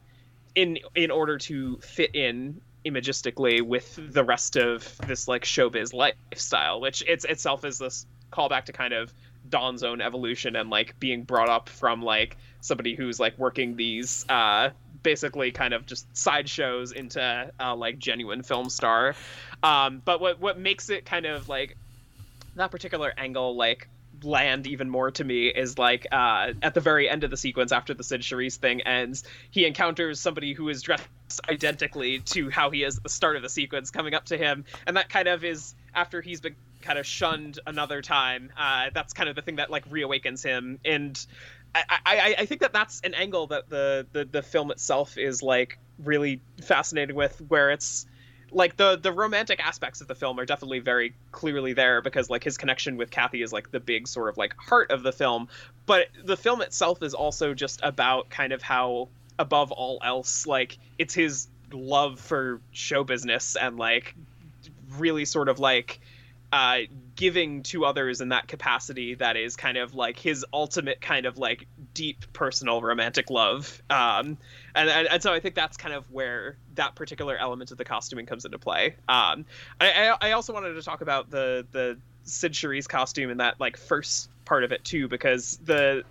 in 0.55 0.79
in 0.95 1.11
order 1.11 1.37
to 1.37 1.77
fit 1.77 2.15
in 2.15 2.61
imagistically 2.85 3.61
with 3.61 3.99
the 4.13 4.23
rest 4.23 4.55
of 4.55 4.97
this 5.07 5.27
like 5.27 5.43
showbiz 5.43 5.93
lifestyle, 5.93 6.81
which 6.81 7.03
it's 7.07 7.25
itself 7.25 7.65
is 7.65 7.77
this 7.77 8.05
callback 8.31 8.65
to 8.65 8.73
kind 8.73 8.93
of 8.93 9.13
Don's 9.49 9.83
own 9.83 10.01
evolution 10.01 10.55
and 10.55 10.69
like 10.69 10.99
being 10.99 11.23
brought 11.23 11.49
up 11.49 11.69
from 11.69 12.01
like 12.01 12.37
somebody 12.61 12.95
who's 12.95 13.19
like 13.19 13.37
working 13.37 13.75
these 13.75 14.25
uh 14.29 14.69
basically 15.01 15.51
kind 15.51 15.73
of 15.73 15.85
just 15.85 16.05
sideshows 16.15 16.91
into 16.91 17.51
uh, 17.59 17.75
like 17.75 17.99
genuine 17.99 18.43
film 18.43 18.69
star. 18.69 19.15
Um, 19.63 20.01
but 20.03 20.19
what 20.19 20.39
what 20.39 20.59
makes 20.59 20.89
it 20.89 21.05
kind 21.05 21.25
of 21.25 21.49
like 21.49 21.77
that 22.55 22.71
particular 22.71 23.13
angle 23.17 23.55
like 23.55 23.87
land 24.23 24.67
even 24.67 24.89
more 24.89 25.11
to 25.11 25.23
me 25.23 25.47
is 25.47 25.77
like 25.77 26.07
uh, 26.11 26.53
at 26.61 26.73
the 26.73 26.81
very 26.81 27.09
end 27.09 27.23
of 27.23 27.31
the 27.31 27.37
sequence 27.37 27.71
after 27.71 27.93
the 27.93 28.03
Cyd 28.03 28.21
Charisse 28.21 28.57
thing 28.57 28.81
ends, 28.81 29.23
he 29.51 29.65
encounters 29.65 30.19
somebody 30.19 30.53
who 30.53 30.69
is 30.69 30.81
dressed 30.81 31.07
identically 31.49 32.19
to 32.19 32.49
how 32.49 32.69
he 32.69 32.83
is 32.83 32.97
at 32.97 33.03
the 33.03 33.09
start 33.09 33.35
of 33.35 33.41
the 33.41 33.49
sequence 33.49 33.91
coming 33.91 34.13
up 34.13 34.25
to 34.25 34.37
him, 34.37 34.65
and 34.87 34.97
that 34.97 35.09
kind 35.09 35.27
of 35.27 35.43
is 35.43 35.75
after 35.93 36.21
he's 36.21 36.41
been 36.41 36.55
kind 36.81 36.97
of 36.97 37.05
shunned 37.05 37.59
another 37.67 38.01
time. 38.01 38.51
Uh, 38.57 38.89
that's 38.93 39.13
kind 39.13 39.29
of 39.29 39.35
the 39.35 39.41
thing 39.41 39.57
that 39.57 39.69
like 39.69 39.89
reawakens 39.89 40.43
him, 40.43 40.79
and 40.85 41.25
I, 41.75 41.83
I, 42.05 42.35
I 42.39 42.45
think 42.45 42.61
that 42.61 42.73
that's 42.73 43.01
an 43.01 43.13
angle 43.13 43.47
that 43.47 43.69
the, 43.69 44.07
the 44.11 44.25
the 44.25 44.41
film 44.41 44.71
itself 44.71 45.17
is 45.17 45.43
like 45.43 45.77
really 46.03 46.41
fascinating 46.63 47.15
with, 47.15 47.39
where 47.47 47.71
it's 47.71 48.07
like 48.51 48.77
the 48.77 48.97
the 48.97 49.11
romantic 49.11 49.59
aspects 49.65 50.01
of 50.01 50.07
the 50.07 50.15
film 50.15 50.39
are 50.39 50.45
definitely 50.45 50.79
very 50.79 51.13
clearly 51.31 51.73
there 51.73 52.01
because 52.01 52.29
like 52.29 52.43
his 52.43 52.57
connection 52.57 52.97
with 52.97 53.11
Kathy 53.11 53.41
is 53.41 53.53
like 53.53 53.71
the 53.71 53.79
big 53.79 54.07
sort 54.07 54.29
of 54.29 54.37
like 54.37 54.55
heart 54.57 54.91
of 54.91 55.03
the 55.03 55.11
film. 55.11 55.47
But 55.85 56.07
the 56.23 56.37
film 56.37 56.61
itself 56.61 57.01
is 57.03 57.13
also 57.13 57.53
just 57.53 57.79
about 57.83 58.29
kind 58.29 58.53
of 58.53 58.61
how 58.61 59.09
above 59.37 59.71
all 59.71 59.99
else 60.03 60.45
like 60.45 60.77
it's 60.97 61.13
his 61.13 61.47
love 61.71 62.19
for 62.19 62.61
show 62.71 63.03
business 63.03 63.55
and 63.55 63.77
like 63.77 64.15
really 64.97 65.25
sort 65.25 65.49
of 65.49 65.59
like 65.59 65.99
uh, 66.51 66.79
giving 67.15 67.61
to 67.61 67.85
others 67.85 68.21
in 68.21 68.29
that 68.29 68.47
capacity 68.47 69.13
that 69.15 69.37
is 69.37 69.55
kind 69.55 69.77
of 69.77 69.93
like 69.93 70.17
his 70.17 70.45
ultimate 70.51 70.99
kind 70.99 71.25
of 71.25 71.37
like 71.37 71.67
deep 71.99 72.31
personal 72.31 72.81
romantic 72.81 73.29
love. 73.29 73.83
Um, 73.89 74.37
and, 74.73 74.89
and, 74.89 75.07
and 75.09 75.21
so 75.21 75.33
i 75.33 75.41
think 75.41 75.53
that's 75.53 75.75
kind 75.75 75.93
of 75.93 76.09
where 76.09 76.55
that 76.75 76.95
particular 76.95 77.35
element 77.35 77.71
of 77.71 77.77
the 77.77 77.83
costuming 77.83 78.25
comes 78.25 78.45
into 78.45 78.57
play. 78.57 78.95
Um, 79.09 79.45
I, 79.81 80.15
I 80.21 80.31
also 80.31 80.53
wanted 80.53 80.75
to 80.75 80.81
talk 80.81 81.01
about 81.01 81.29
the 81.29 81.67
the 81.73 81.97
Cyd 82.23 82.53
Charisse 82.53 82.87
costume 82.87 83.31
in 83.31 83.37
that 83.37 83.59
like 83.59 83.75
first 83.75 84.29
part 84.45 84.63
of 84.63 84.71
it 84.71 84.85
too 84.85 85.09
because 85.09 85.59
the 85.65 86.03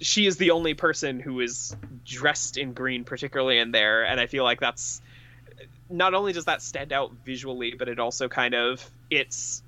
she 0.00 0.26
is 0.26 0.38
the 0.38 0.52
only 0.52 0.72
person 0.72 1.20
who 1.20 1.40
is 1.40 1.76
dressed 2.06 2.56
in 2.56 2.72
green 2.72 3.04
particularly 3.04 3.58
in 3.58 3.70
there 3.70 4.04
and 4.04 4.18
i 4.20 4.26
feel 4.26 4.44
like 4.44 4.60
that's 4.60 5.02
not 5.90 6.14
only 6.14 6.32
does 6.32 6.46
that 6.46 6.62
stand 6.62 6.92
out 6.92 7.12
visually 7.24 7.74
but 7.78 7.88
it 7.88 7.98
also 7.98 8.28
kind 8.28 8.54
of 8.54 8.88
it's 9.10 9.62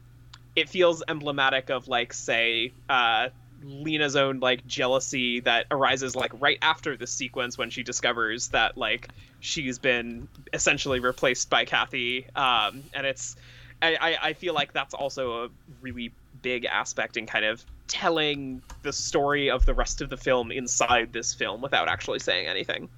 it 0.57 0.69
feels 0.69 1.03
emblematic 1.09 1.71
of 1.71 1.89
like 1.89 2.13
say 2.13 2.73
uh, 2.89 3.29
Lina's 3.63 4.17
own 4.17 4.41
like 4.41 4.67
jealousy 4.67 5.41
that 5.41 5.67
arises 5.71 6.17
like 6.17 6.33
right 6.41 6.59
after 6.63 6.97
the 6.97 7.07
sequence 7.07 7.59
when 7.59 7.71
she 7.71 7.83
discovers 7.83 8.49
that 8.49 8.77
like 8.77 9.09
she's 9.41 9.79
been 9.79 10.29
essentially 10.53 11.01
replaced 11.01 11.51
by 11.51 11.65
Kathy, 11.65 12.27
um, 12.35 12.83
and 12.95 13.07
it's 13.07 13.37
I, 13.83 14.19
I 14.21 14.33
feel 14.35 14.55
like 14.55 14.73
that's 14.73 14.95
also 14.95 15.45
a 15.45 15.49
really 15.81 16.13
big 16.43 16.65
aspect 16.65 17.17
in 17.17 17.27
kind 17.27 17.45
of 17.45 17.65
telling 17.89 18.63
the 18.83 18.93
story 18.93 19.51
of 19.51 19.67
the 19.67 19.75
rest 19.75 20.01
of 20.01 20.11
the 20.11 20.17
film 20.17 20.53
inside 20.53 21.13
this 21.13 21.35
film 21.35 21.61
without 21.61 21.89
actually 21.89 22.19
saying 22.19 22.47
anything. 22.47 22.89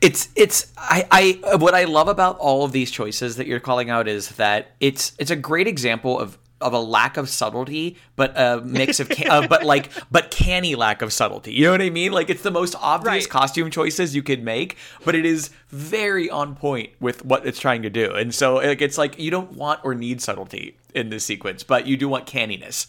It's 0.00 0.28
it's 0.34 0.72
I, 0.76 1.06
I 1.44 1.56
what 1.56 1.74
I 1.74 1.84
love 1.84 2.08
about 2.08 2.38
all 2.38 2.64
of 2.64 2.72
these 2.72 2.90
choices 2.90 3.36
that 3.36 3.46
you're 3.46 3.60
calling 3.60 3.90
out 3.90 4.08
is 4.08 4.30
that 4.30 4.72
it's 4.80 5.12
it's 5.18 5.30
a 5.30 5.36
great 5.36 5.68
example 5.68 6.18
of 6.18 6.36
of 6.62 6.72
a 6.72 6.78
lack 6.78 7.16
of 7.16 7.28
subtlety, 7.28 7.96
but 8.16 8.32
a 8.38 8.62
mix 8.64 9.00
of, 9.00 9.08
can- 9.08 9.30
uh, 9.30 9.46
but 9.46 9.64
like, 9.64 9.90
but 10.10 10.30
canny 10.30 10.74
lack 10.74 11.02
of 11.02 11.12
subtlety. 11.12 11.52
You 11.52 11.64
know 11.66 11.72
what 11.72 11.82
I 11.82 11.90
mean? 11.90 12.12
Like, 12.12 12.30
it's 12.30 12.42
the 12.42 12.50
most 12.50 12.74
obvious 12.80 13.24
Right. 13.24 13.28
costume 13.30 13.70
choices 13.70 14.14
you 14.16 14.22
could 14.22 14.42
make, 14.42 14.76
but 15.04 15.14
it 15.14 15.26
is 15.26 15.50
very 15.68 16.30
on 16.30 16.54
point 16.56 16.90
with 17.00 17.24
what 17.24 17.46
it's 17.46 17.58
trying 17.60 17.82
to 17.82 17.90
do. 17.90 18.12
And 18.14 18.34
so, 18.34 18.54
like, 18.54 18.80
it's 18.80 18.96
like 18.98 19.18
you 19.18 19.30
don't 19.30 19.52
want 19.52 19.80
or 19.84 19.94
need 19.94 20.20
subtlety 20.22 20.76
in 20.94 21.10
this 21.10 21.24
sequence, 21.24 21.62
but 21.62 21.86
you 21.86 21.96
do 21.96 22.08
want 22.08 22.26
canniness. 22.26 22.86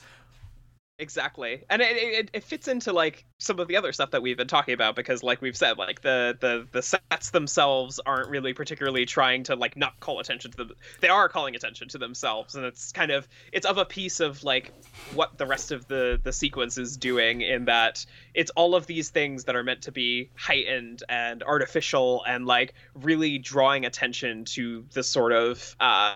Exactly, 1.04 1.66
and 1.70 1.82
it, 1.82 1.98
it 1.98 2.30
it 2.32 2.44
fits 2.46 2.70
into 2.70 2.94
like 2.94 3.26
some 3.38 3.60
of 3.60 3.68
the 3.68 3.76
other 3.76 3.92
stuff 3.92 4.12
that 4.12 4.22
we've 4.22 4.38
been 4.38 4.48
talking 4.48 4.74
about 4.74 4.96
because, 4.96 5.22
like 5.22 5.42
we've 5.42 5.58
said, 5.58 5.78
like 5.78 6.02
the 6.02 6.38
the 6.40 6.66
the 6.72 6.82
sets 6.82 7.32
themselves 7.32 8.00
aren't 8.06 8.30
really 8.30 8.54
particularly 8.54 9.06
trying 9.06 9.44
to 9.44 9.56
like 9.58 9.76
not 9.76 10.00
call 10.00 10.22
attention 10.22 10.52
to 10.52 10.58
them. 10.58 10.72
They 11.02 11.10
are 11.10 11.28
calling 11.28 11.58
attention 11.58 11.90
to 11.90 11.98
themselves, 11.98 12.56
and 12.56 12.64
it's 12.64 12.94
kind 12.94 13.12
of 13.12 13.28
it's 13.52 13.66
of 13.66 13.78
a 13.78 13.84
piece 13.84 14.22
of 14.22 14.46
like 14.46 14.72
what 15.14 15.38
the 15.38 15.46
rest 15.46 15.74
of 15.74 15.86
the 15.88 16.22
the 16.24 16.32
sequence 16.32 16.78
is 16.78 16.96
doing 16.96 17.42
in 17.42 17.66
that 17.66 18.06
it's 18.34 18.52
all 18.52 18.74
of 18.74 18.88
these 18.88 19.10
things 19.10 19.44
that 19.44 19.58
are 19.58 19.64
meant 19.64 19.82
to 19.82 19.92
be 19.92 20.30
heightened 20.38 21.04
and 21.10 21.44
artificial 21.44 22.24
and 22.26 22.46
like 22.46 22.76
really 22.96 23.40
drawing 23.40 23.86
attention 23.86 24.46
to 24.46 24.86
the 24.94 25.04
sort 25.04 25.34
of 25.34 25.76
uh 25.82 26.16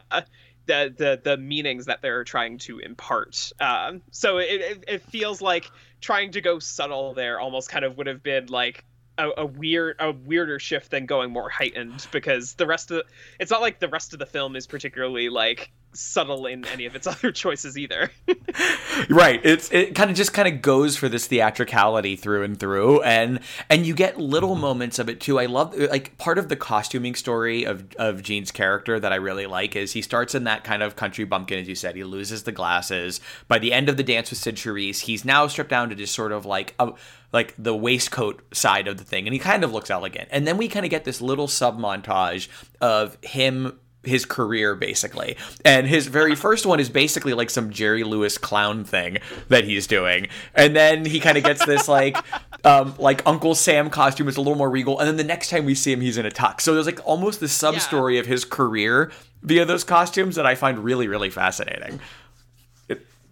the 0.68 0.94
the 0.96 1.22
the 1.24 1.38
meanings 1.38 1.86
that 1.86 2.02
they're 2.02 2.24
trying 2.24 2.60
to 2.60 2.80
impart. 2.80 3.52
Um, 3.60 4.02
so 4.12 4.38
it, 4.38 4.62
it 4.62 4.84
it 4.88 5.02
feels 5.04 5.42
like 5.42 5.70
trying 6.02 6.32
to 6.32 6.42
go 6.42 6.60
subtle 6.60 7.14
there 7.14 7.40
almost 7.40 7.70
kind 7.70 7.84
of 7.86 7.98
would 7.98 8.08
have 8.08 8.22
been 8.22 8.48
like 8.48 8.86
a, 9.18 9.30
a 9.38 9.46
weird 9.46 9.96
a 10.00 10.12
weirder 10.12 10.60
shift 10.60 10.92
than 10.92 11.06
going 11.06 11.32
more 11.32 11.50
heightened 11.50 12.08
because 12.12 12.54
the 12.56 12.68
rest 12.68 12.92
of 12.92 12.98
the, 12.98 13.04
it's 13.40 13.52
not 13.52 13.62
like 13.62 13.80
the 13.80 13.88
rest 13.88 14.14
of 14.14 14.20
the 14.20 14.26
film 14.26 14.56
is 14.56 14.68
particularly 14.68 15.30
like 15.30 15.72
subtle 15.94 16.46
in 16.46 16.64
any 16.66 16.86
of 16.86 16.96
its 16.96 17.08
other 17.08 17.32
choices 17.32 17.78
either. 17.78 18.12
right. 19.10 19.42
It's 19.44 19.72
it 19.72 19.96
kind 19.96 20.10
of 20.10 20.16
just 20.16 20.34
kind 20.34 20.48
of 20.48 20.62
goes 20.62 20.96
for 20.96 21.10
this 21.10 21.28
theatricality 21.28 22.16
through 22.16 22.44
and 22.44 22.60
through 22.60 23.02
and 23.02 23.40
and 23.70 23.86
you 23.86 23.94
get 23.94 24.18
little 24.18 24.52
mm-hmm. 24.52 24.62
moments 24.62 25.00
of 25.00 25.10
it 25.10 25.20
too. 25.20 25.40
I 25.40 25.46
love 25.46 25.76
like 25.76 26.18
part 26.18 26.38
of 26.38 26.50
the 26.50 26.56
costuming 26.56 27.16
story 27.16 27.64
of 27.64 27.94
of 27.96 28.22
gene's 28.22 28.52
character 28.52 29.00
that 29.00 29.12
i 29.12 29.16
really 29.16 29.46
like 29.46 29.76
is 29.76 29.94
he 29.94 30.02
starts 30.02 30.36
in 30.36 30.44
that 30.44 30.64
kind 30.64 30.84
of 30.84 30.96
country 30.96 31.26
bumpkin 31.26 31.60
as 31.60 31.68
you 31.68 31.76
said. 31.76 31.96
He 31.96 32.04
loses 32.04 32.44
the 32.44 32.52
glasses. 32.52 33.20
By 33.48 33.60
the 33.60 33.74
end 33.74 33.90
of 33.90 33.98
the 33.98 34.04
dance 34.04 34.30
with 34.30 34.40
Charisse 34.40 35.02
he's 35.02 35.26
now 35.26 35.48
stripped 35.48 35.70
down 35.70 35.90
to 35.90 35.96
just 35.96 36.14
sort 36.14 36.32
of 36.32 36.46
like 36.46 36.76
a 36.80 36.94
like 37.38 37.54
the 37.56 37.76
waistcoat 37.76 38.42
side 38.52 38.88
of 38.88 38.98
the 38.98 39.04
thing 39.04 39.28
and 39.28 39.34
he 39.34 39.40
kind 39.40 39.64
of 39.64 39.72
looks 39.72 39.92
elegant 39.92 40.28
and 40.32 40.48
then 40.48 40.58
we 40.58 40.68
kind 40.68 40.88
of 40.88 40.90
get 40.90 41.04
this 41.04 41.22
little 41.22 41.48
sub 41.48 41.78
montage 41.78 42.48
of 42.82 43.16
him 43.24 43.80
his 44.04 44.26
career 44.26 44.74
basically. 44.74 45.38
And 45.64 45.86
his 45.86 46.08
very 46.08 46.34
first 46.34 46.66
one 46.66 46.80
is 46.80 46.90
basically 46.90 47.34
like 47.34 47.50
some 47.50 47.70
Jerry 47.70 48.04
Lewis 48.04 48.38
clown 48.38 48.84
thing 48.84 49.18
that 49.50 49.66
he's 49.66 49.86
doing. 49.86 50.30
And 50.56 50.76
then 50.76 51.06
he 51.06 51.20
kind 51.20 51.38
of 51.38 51.44
gets 51.44 51.64
this 51.66 51.88
like 51.88 52.18
um 52.64 52.96
like 52.98 53.22
Uncle 53.28 53.54
Sam 53.54 53.92
costume 53.92 54.28
is 54.28 54.38
a 54.38 54.42
little 54.42 54.58
more 54.58 54.70
regal 54.70 54.98
and 54.98 55.08
then 55.08 55.18
the 55.18 55.24
next 55.24 55.50
time 55.50 55.66
we 55.66 55.76
see 55.76 55.92
him 55.92 56.02
he's 56.02 56.18
in 56.18 56.26
a 56.26 56.32
tux. 56.32 56.62
So 56.62 56.74
there's 56.74 56.88
like 56.88 57.06
almost 57.06 57.40
this 57.40 57.52
sub 57.52 57.80
story 57.80 58.18
of 58.18 58.26
his 58.26 58.46
career 58.46 59.12
via 59.44 59.66
those 59.66 59.84
costumes 59.84 60.38
that 60.38 60.48
I 60.48 60.56
find 60.56 60.80
really 60.80 61.08
really 61.08 61.30
fascinating. 61.30 62.00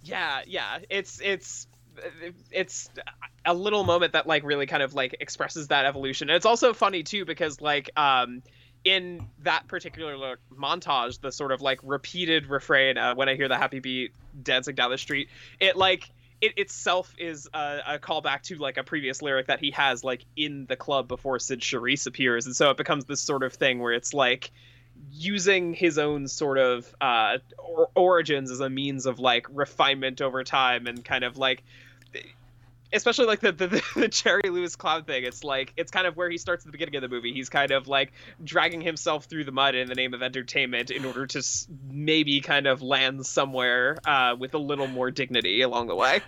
yeah, 0.03 0.41
yeah, 0.45 0.79
it's 0.89 1.19
it's 1.23 1.67
it's 2.51 2.89
a 3.45 3.53
little 3.53 3.83
moment 3.83 4.13
that 4.13 4.27
like 4.27 4.43
really 4.43 4.65
kind 4.65 4.83
of 4.83 4.93
like 4.93 5.15
expresses 5.19 5.67
that 5.67 5.85
evolution. 5.85 6.29
And 6.29 6.35
it's 6.35 6.45
also 6.45 6.73
funny 6.73 7.03
too 7.03 7.25
because 7.25 7.61
like 7.61 7.89
um 7.97 8.41
in 8.85 9.25
that 9.41 9.67
particular 9.67 10.37
montage, 10.55 11.19
the 11.19 11.31
sort 11.31 11.51
of 11.51 11.59
like 11.59 11.79
repeated 11.83 12.47
refrain 12.47 12.97
uh, 12.97 13.15
when 13.15 13.27
I 13.27 13.35
hear 13.35 13.47
the 13.47 13.57
happy 13.57 13.79
beat 13.79 14.13
dancing 14.41 14.75
down 14.75 14.91
the 14.91 14.97
street, 14.97 15.29
it 15.59 15.75
like 15.75 16.09
it 16.39 16.57
itself 16.57 17.13
is 17.17 17.49
a, 17.53 17.79
a 17.87 17.99
callback 17.99 18.43
to 18.43 18.57
like 18.57 18.77
a 18.77 18.83
previous 18.83 19.21
lyric 19.21 19.47
that 19.47 19.59
he 19.59 19.71
has 19.71 20.03
like 20.03 20.23
in 20.35 20.67
the 20.67 20.75
club 20.75 21.07
before 21.07 21.39
Cyd 21.39 21.61
Charisse 21.61 22.05
appears, 22.05 22.45
and 22.45 22.55
so 22.55 22.69
it 22.69 22.77
becomes 22.77 23.05
this 23.05 23.21
sort 23.21 23.43
of 23.43 23.53
thing 23.53 23.79
where 23.79 23.93
it's 23.93 24.13
like 24.13 24.51
using 25.11 25.73
his 25.73 25.97
own 25.97 26.27
sort 26.27 26.57
of 26.57 26.93
uh, 27.01 27.37
or- 27.57 27.89
origins 27.95 28.51
as 28.51 28.59
a 28.59 28.69
means 28.69 29.05
of 29.05 29.19
like 29.19 29.47
refinement 29.49 30.21
over 30.21 30.43
time 30.43 30.87
and 30.87 31.03
kind 31.03 31.23
of 31.23 31.37
like 31.37 31.63
especially 32.95 33.25
like 33.25 33.39
the, 33.39 33.51
the 33.51 33.83
the 33.95 34.07
Jerry 34.07 34.49
Lewis 34.49 34.75
clown 34.75 35.03
thing. 35.03 35.23
It's 35.23 35.43
like 35.43 35.73
it's 35.77 35.91
kind 35.91 36.07
of 36.07 36.15
where 36.15 36.29
he 36.29 36.37
starts 36.37 36.63
at 36.63 36.67
the 36.67 36.71
beginning 36.71 36.95
of 36.95 37.01
the 37.01 37.09
movie. 37.09 37.33
He's 37.33 37.49
kind 37.49 37.71
of 37.71 37.87
like 37.87 38.13
dragging 38.43 38.81
himself 38.81 39.25
through 39.25 39.43
the 39.43 39.51
mud 39.51 39.75
in 39.75 39.87
the 39.87 39.95
name 39.95 40.13
of 40.13 40.21
entertainment 40.21 40.91
in 40.91 41.05
order 41.05 41.27
to 41.27 41.43
maybe 41.89 42.41
kind 42.41 42.67
of 42.67 42.81
land 42.81 43.25
somewhere 43.25 43.97
uh, 44.05 44.35
with 44.37 44.53
a 44.53 44.59
little 44.59 44.87
more 44.87 45.11
dignity 45.11 45.61
along 45.61 45.87
the 45.87 45.95
way. 45.95 46.21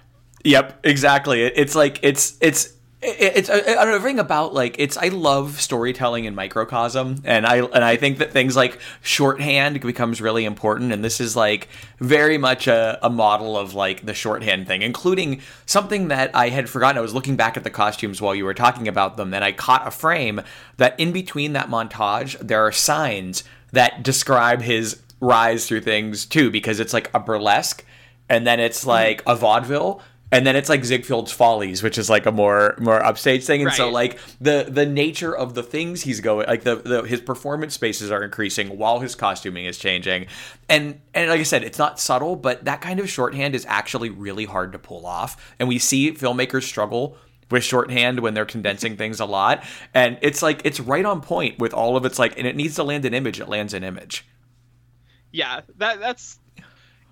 Yep, 0.43 0.85
exactly. 0.85 1.43
It's 1.43 1.75
like 1.75 1.99
it's 2.03 2.37
it's 2.41 2.73
it's 2.99 3.47
I 3.47 3.59
don't 3.59 3.89
know 3.89 3.95
everything 3.95 4.19
about 4.19 4.55
like 4.55 4.75
it's 4.79 4.97
I 4.97 5.09
love 5.09 5.61
storytelling 5.61 6.25
in 6.25 6.33
microcosm 6.33 7.21
and 7.25 7.45
I 7.45 7.57
and 7.57 7.83
I 7.83 7.95
think 7.95 8.17
that 8.17 8.31
things 8.31 8.55
like 8.55 8.79
shorthand 9.03 9.79
becomes 9.81 10.19
really 10.19 10.45
important 10.45 10.91
and 10.91 11.03
this 11.03 11.21
is 11.21 11.35
like 11.35 11.67
very 11.99 12.39
much 12.39 12.65
a, 12.65 12.97
a 13.03 13.09
model 13.09 13.55
of 13.55 13.75
like 13.75 14.07
the 14.07 14.15
shorthand 14.15 14.65
thing 14.65 14.81
including 14.81 15.41
something 15.67 16.07
that 16.07 16.35
I 16.35 16.49
had 16.49 16.69
forgotten. 16.69 16.97
I 16.97 17.01
was 17.01 17.13
looking 17.13 17.35
back 17.35 17.55
at 17.55 17.63
the 17.63 17.69
costumes 17.69 18.19
while 18.19 18.33
you 18.33 18.45
were 18.45 18.55
talking 18.55 18.87
about 18.87 19.15
them 19.15 19.31
and 19.31 19.43
I 19.43 19.51
caught 19.51 19.87
a 19.87 19.91
frame 19.91 20.41
that 20.77 20.99
in 20.99 21.11
between 21.11 21.53
that 21.53 21.69
montage 21.69 22.35
there 22.39 22.65
are 22.65 22.71
signs 22.71 23.43
that 23.73 24.01
describe 24.01 24.63
his 24.63 25.03
rise 25.19 25.67
through 25.67 25.81
things 25.81 26.25
too 26.25 26.49
because 26.49 26.79
it's 26.79 26.93
like 26.93 27.11
a 27.13 27.19
burlesque 27.19 27.85
and 28.27 28.47
then 28.47 28.59
it's 28.59 28.81
mm-hmm. 28.81 28.89
like 28.89 29.23
a 29.27 29.35
vaudeville 29.35 30.01
and 30.31 30.45
then 30.45 30.55
it's 30.57 30.67
like 30.67 30.81
Ziegfeld's 30.81 31.31
Follies, 31.31 31.81
which 31.81 31.97
is 31.97 32.09
like 32.09 32.25
a 32.25 32.31
more 32.31 32.75
more 32.79 33.03
upstage 33.03 33.45
thing. 33.45 33.61
And 33.61 33.71
so 33.71 33.89
like 33.89 34.19
the 34.41 34.65
the 34.67 34.85
nature 34.85 35.35
of 35.35 35.53
the 35.53 35.63
things 35.63 36.01
he's 36.01 36.19
going 36.19 36.47
like 36.47 36.63
the, 36.63 36.75
the 36.75 37.03
his 37.03 37.21
performance 37.21 37.73
spaces 37.73 38.11
are 38.11 38.23
increasing 38.23 38.77
while 38.77 38.99
his 38.99 39.15
costuming 39.15 39.65
is 39.65 39.77
changing. 39.77 40.27
And 40.67 40.99
and 41.13 41.29
like 41.29 41.39
I 41.39 41.43
said, 41.43 41.63
it's 41.63 41.79
not 41.79 41.99
subtle, 41.99 42.35
but 42.35 42.65
that 42.65 42.81
kind 42.81 42.99
of 42.99 43.09
shorthand 43.09 43.55
is 43.55 43.65
actually 43.69 44.09
really 44.09 44.45
hard 44.45 44.73
to 44.73 44.79
pull 44.79 45.05
off. 45.05 45.55
And 45.59 45.69
we 45.69 45.79
see 45.79 46.11
filmmakers 46.11 46.63
struggle 46.63 47.17
with 47.49 47.63
shorthand 47.63 48.19
when 48.19 48.33
they're 48.33 48.45
condensing 48.45 48.97
things 48.97 49.21
a 49.21 49.25
lot. 49.25 49.63
And 49.93 50.17
it's 50.21 50.41
like 50.41 50.61
it's 50.65 50.81
right 50.81 51.05
on 51.05 51.21
point 51.21 51.59
with 51.59 51.73
all 51.73 51.95
of 51.95 52.03
its 52.05 52.19
like 52.19 52.37
and 52.37 52.45
it 52.45 52.55
needs 52.57 52.75
to 52.75 52.83
land 52.83 53.05
an 53.05 53.13
image, 53.13 53.39
it 53.39 53.47
lands 53.47 53.73
an 53.73 53.85
image. 53.85 54.27
yeah 55.31 55.61
that 55.77 56.01
that's 56.01 56.39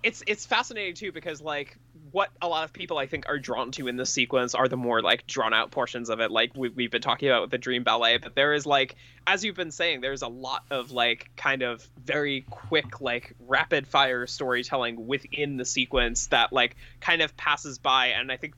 it's 0.02 0.22
it's 0.26 0.44
fascinating 0.44 0.94
too 0.94 1.12
because 1.12 1.40
like 1.40 1.78
what 2.16 2.30
a 2.40 2.48
lot 2.48 2.64
of 2.64 2.72
people 2.72 2.96
I 2.96 3.04
think 3.04 3.28
are 3.28 3.38
drawn 3.38 3.72
to 3.72 3.88
in 3.88 3.98
this 3.98 4.08
sequence 4.08 4.54
are 4.54 4.68
the 4.68 4.76
more 4.78 5.02
like 5.02 5.26
drawn 5.26 5.52
out 5.52 5.70
portions 5.70 6.08
of 6.08 6.18
it, 6.20 6.30
like 6.30 6.52
we, 6.56 6.70
we've 6.70 6.90
been 6.90 7.02
talking 7.02 7.28
about 7.28 7.42
with 7.42 7.50
the 7.50 7.58
Dream 7.58 7.84
Ballet. 7.84 8.16
But 8.16 8.34
there 8.34 8.54
is 8.54 8.64
like, 8.64 8.96
as 9.26 9.44
you've 9.44 9.54
been 9.54 9.70
saying, 9.70 10.00
there's 10.00 10.22
a 10.22 10.28
lot 10.28 10.64
of 10.70 10.92
like 10.92 11.28
kind 11.36 11.60
of 11.60 11.86
very 12.02 12.46
quick, 12.48 13.02
like 13.02 13.34
rapid 13.46 13.86
fire 13.86 14.26
storytelling 14.26 15.06
within 15.06 15.58
the 15.58 15.66
sequence 15.66 16.28
that 16.28 16.54
like 16.54 16.76
kind 17.00 17.20
of 17.20 17.36
passes 17.36 17.76
by, 17.76 18.06
and 18.06 18.32
I 18.32 18.38
think 18.38 18.54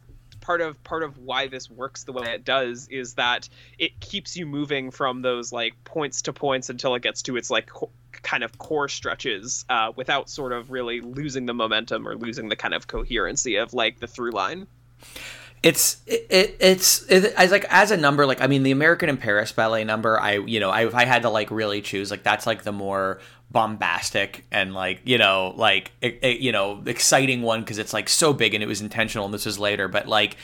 part 0.48 0.62
of 0.62 0.82
part 0.82 1.02
of 1.02 1.18
why 1.18 1.46
this 1.46 1.70
works 1.70 2.04
the 2.04 2.12
way 2.12 2.32
it 2.32 2.42
does 2.42 2.88
is 2.88 3.12
that 3.14 3.46
it 3.78 4.00
keeps 4.00 4.34
you 4.34 4.46
moving 4.46 4.90
from 4.90 5.20
those 5.20 5.52
like 5.52 5.74
points 5.84 6.22
to 6.22 6.32
points 6.32 6.70
until 6.70 6.94
it 6.94 7.02
gets 7.02 7.20
to 7.20 7.36
its 7.36 7.50
like 7.50 7.66
co- 7.66 7.90
kind 8.12 8.42
of 8.42 8.56
core 8.56 8.88
stretches 8.88 9.66
uh, 9.68 9.92
without 9.94 10.30
sort 10.30 10.54
of 10.54 10.70
really 10.70 11.02
losing 11.02 11.44
the 11.44 11.52
momentum 11.52 12.08
or 12.08 12.16
losing 12.16 12.48
the 12.48 12.56
kind 12.56 12.72
of 12.72 12.86
coherency 12.86 13.56
of 13.56 13.74
like 13.74 14.00
the 14.00 14.06
through 14.06 14.30
line. 14.30 14.66
It's 15.62 15.98
it, 16.06 16.26
it 16.30 16.56
it's 16.60 17.02
it, 17.10 17.34
as 17.36 17.50
like 17.50 17.66
as 17.68 17.90
a 17.90 17.96
number 17.98 18.24
like 18.24 18.40
i 18.40 18.46
mean 18.46 18.62
the 18.62 18.70
american 18.70 19.08
in 19.08 19.16
paris 19.16 19.50
ballet 19.50 19.82
number 19.82 20.18
i 20.20 20.34
you 20.38 20.60
know 20.60 20.70
I, 20.70 20.86
if 20.86 20.94
i 20.94 21.04
had 21.04 21.22
to 21.22 21.30
like 21.30 21.50
really 21.50 21.82
choose 21.82 22.12
like 22.12 22.22
that's 22.22 22.46
like 22.46 22.62
the 22.62 22.70
more 22.70 23.18
bombastic 23.50 24.44
and 24.50 24.74
like 24.74 25.00
you 25.04 25.16
know 25.16 25.54
like 25.56 25.90
it, 26.02 26.18
it, 26.22 26.40
you 26.40 26.52
know 26.52 26.82
exciting 26.86 27.42
one 27.42 27.60
because 27.60 27.78
it's 27.78 27.92
like 27.92 28.08
so 28.08 28.32
big 28.32 28.54
and 28.54 28.62
it 28.62 28.66
was 28.66 28.80
intentional 28.80 29.24
and 29.24 29.34
this 29.34 29.46
was 29.46 29.58
later. 29.58 29.88
But 29.88 30.06
like 30.06 30.36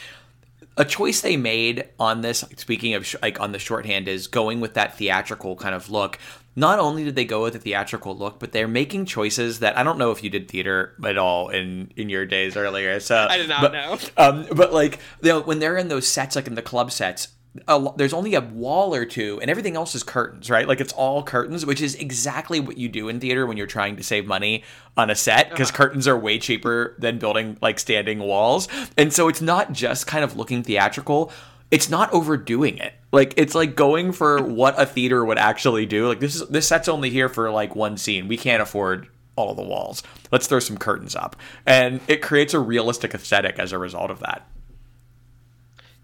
a 0.77 0.85
choice 0.85 1.21
they 1.21 1.37
made 1.37 1.89
on 2.01 2.23
this 2.23 2.45
speaking 2.57 2.95
of 2.95 3.07
sh- 3.07 3.17
like 3.23 3.41
on 3.41 3.53
the 3.53 3.59
shorthand 3.59 4.09
is 4.09 4.27
going 4.27 4.61
with 4.61 4.75
that 4.75 4.97
theatrical 4.97 5.57
kind 5.57 5.75
of 5.75 5.91
look. 5.91 6.19
Not 6.57 6.79
only 6.79 7.03
did 7.03 7.17
they 7.17 7.25
go 7.25 7.43
with 7.43 7.57
a 7.57 7.59
theatrical 7.59 8.17
look 8.17 8.39
but 8.39 8.53
they're 8.53 8.69
making 8.69 9.07
choices 9.07 9.59
that 9.59 9.77
i 9.77 9.83
don't 9.83 9.99
know 9.99 10.13
if 10.13 10.23
you 10.23 10.31
did 10.31 10.49
theater 10.49 10.95
at 11.05 11.19
all 11.19 11.49
in 11.49 11.91
in 11.97 12.09
your 12.09 12.25
days 12.27 12.57
earlier 12.57 13.01
so 13.01 13.27
i 13.29 13.37
did 13.37 13.49
not 13.49 13.61
but, 13.61 13.73
know. 13.73 13.99
um 14.17 14.47
but 14.55 14.73
like 14.73 15.01
you 15.21 15.31
know 15.31 15.41
when 15.41 15.59
they're 15.59 15.77
in 15.77 15.89
those 15.89 16.07
sets 16.07 16.37
like 16.37 16.47
in 16.47 16.55
the 16.55 16.63
club 16.63 16.93
sets 16.93 17.27
a, 17.69 17.89
there's 17.97 18.13
only 18.13 18.35
a 18.35 18.41
wall 18.41 18.95
or 18.95 19.05
two 19.05 19.39
and 19.41 19.51
everything 19.51 19.77
else 19.77 19.95
is 19.95 20.03
curtains 20.03 20.51
right? 20.51 20.67
Like 20.67 20.81
it's 20.81 20.93
all 20.93 21.23
curtains 21.23 21.65
which 21.65 21.81
is 21.81 21.95
exactly 21.95 22.61
what 22.61 22.79
you 22.79 22.89
do 22.89 23.09
in 23.09 23.21
theater 23.21 23.47
when 23.47 23.57
you're 23.57 23.67
trying 23.67 23.97
to 23.97 24.03
save 24.03 24.27
money 24.27 24.65
on 24.97 25.11
a 25.11 25.15
set 25.15 25.51
because 25.51 25.71
uh-huh. 25.71 25.77
curtains 25.77 26.09
are 26.09 26.19
way 26.19 26.39
cheaper 26.39 26.95
than 26.99 27.19
building 27.19 27.57
like 27.61 27.79
standing 27.79 28.19
walls. 28.19 28.69
And 28.97 29.13
so 29.13 29.29
it's 29.29 29.41
not 29.41 29.73
just 29.73 30.07
kind 30.07 30.25
of 30.25 30.37
looking 30.37 30.63
theatrical 30.63 31.33
it's 31.71 31.91
not 31.91 32.13
overdoing 32.13 32.79
it. 32.79 32.95
Like 33.11 33.35
it's 33.37 33.55
like 33.55 33.75
going 33.75 34.13
for 34.13 34.41
what 34.41 34.81
a 34.81 34.87
theater 34.87 35.25
would 35.25 35.39
actually 35.39 35.87
do. 35.87 36.07
Like 36.07 36.21
this 36.21 36.37
is 36.37 36.47
this 36.49 36.69
set's 36.69 36.89
only 36.89 37.11
here 37.11 37.29
for 37.29 37.51
like 37.51 37.75
one 37.75 37.97
scene. 37.97 38.29
We 38.29 38.37
can't 38.37 38.63
afford 38.63 39.09
all 39.37 39.51
of 39.51 39.57
the 39.57 39.63
walls. 39.65 40.03
Let's 40.31 40.47
throw 40.47 40.61
some 40.61 40.79
curtains 40.79 41.17
up. 41.17 41.35
And 41.67 42.01
it 42.07 42.23
creates 42.23 42.55
a 42.55 42.61
realistic 42.61 43.15
aesthetic 43.15 43.59
as 43.59 43.73
a 43.73 43.79
result 43.79 44.11
of 44.11 44.21
that 44.21 44.47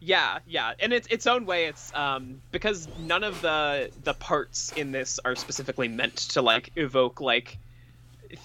yeah, 0.00 0.38
yeah, 0.46 0.72
and 0.80 0.92
it's 0.92 1.06
its 1.10 1.26
own 1.26 1.44
way. 1.46 1.66
It's 1.66 1.92
um 1.94 2.42
because 2.52 2.88
none 2.96 3.22
of 3.24 3.40
the 3.40 3.90
the 4.02 4.14
parts 4.14 4.72
in 4.74 4.92
this 4.92 5.18
are 5.24 5.36
specifically 5.36 5.88
meant 5.88 6.16
to 6.30 6.42
like 6.42 6.70
evoke 6.76 7.20
like 7.20 7.58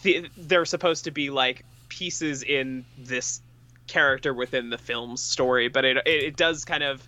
th- 0.04 0.32
they're 0.38 0.66
supposed 0.66 1.06
to 1.06 1.12
be 1.12 1.30
like 1.30 1.66
pieces 1.90 2.44
in 2.44 2.86
this 2.98 3.42
character 3.88 4.34
within 4.34 4.70
the 4.70 4.78
film's 4.78 5.24
story, 5.24 5.70
but 5.70 5.86
it 5.86 5.98
it, 6.00 6.24
it 6.26 6.38
does 6.38 6.66
kind 6.66 6.84
of. 6.84 7.08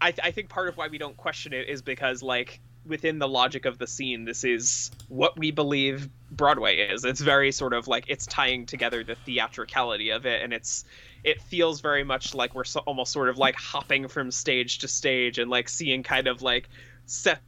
I 0.00 0.14
I 0.22 0.30
think 0.32 0.50
part 0.50 0.68
of 0.68 0.76
why 0.76 0.88
we 0.88 0.98
don't 0.98 1.16
question 1.16 1.52
it 1.52 1.68
is 1.68 1.82
because 1.82 2.22
like 2.22 2.60
within 2.86 3.18
the 3.18 3.28
logic 3.28 3.64
of 3.64 3.78
the 3.78 3.86
scene, 3.86 4.24
this 4.24 4.44
is 4.44 4.90
what 5.08 5.38
we 5.38 5.50
believe 5.50 6.08
Broadway 6.30 6.76
is. 6.78 7.04
It's 7.04 7.20
very 7.20 7.52
sort 7.52 7.72
of 7.72 7.86
like 7.88 8.04
it's 8.08 8.26
tying 8.26 8.66
together 8.66 9.04
the 9.04 9.14
theatricality 9.14 10.10
of 10.10 10.26
it, 10.26 10.42
and 10.42 10.52
it's 10.52 10.84
it 11.24 11.40
feels 11.40 11.80
very 11.80 12.04
much 12.04 12.34
like 12.34 12.54
we're 12.54 12.64
so, 12.64 12.80
almost 12.80 13.12
sort 13.12 13.28
of 13.28 13.38
like 13.38 13.54
hopping 13.56 14.08
from 14.08 14.30
stage 14.30 14.78
to 14.78 14.88
stage 14.88 15.38
and 15.38 15.50
like 15.50 15.68
seeing 15.68 16.02
kind 16.02 16.26
of 16.26 16.42
like 16.42 16.68
sets 17.06 17.40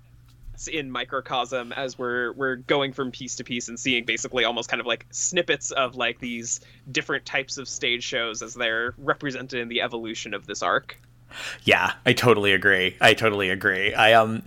in 0.70 0.90
microcosm 0.90 1.72
as 1.72 1.98
we're 1.98 2.32
we're 2.34 2.56
going 2.56 2.92
from 2.92 3.10
piece 3.10 3.36
to 3.36 3.44
piece 3.44 3.68
and 3.68 3.78
seeing 3.78 4.04
basically 4.04 4.44
almost 4.44 4.68
kind 4.68 4.80
of 4.80 4.86
like 4.86 5.04
snippets 5.10 5.72
of 5.72 5.96
like 5.96 6.20
these 6.20 6.60
different 6.92 7.26
types 7.26 7.58
of 7.58 7.68
stage 7.68 8.04
shows 8.04 8.40
as 8.40 8.54
they're 8.54 8.94
represented 8.98 9.60
in 9.60 9.68
the 9.68 9.80
evolution 9.80 10.32
of 10.32 10.46
this 10.46 10.62
arc. 10.62 10.96
Yeah, 11.64 11.94
I 12.06 12.12
totally 12.12 12.52
agree. 12.52 12.96
I 13.00 13.14
totally 13.14 13.50
agree. 13.50 13.92
I 13.94 14.12
um 14.12 14.44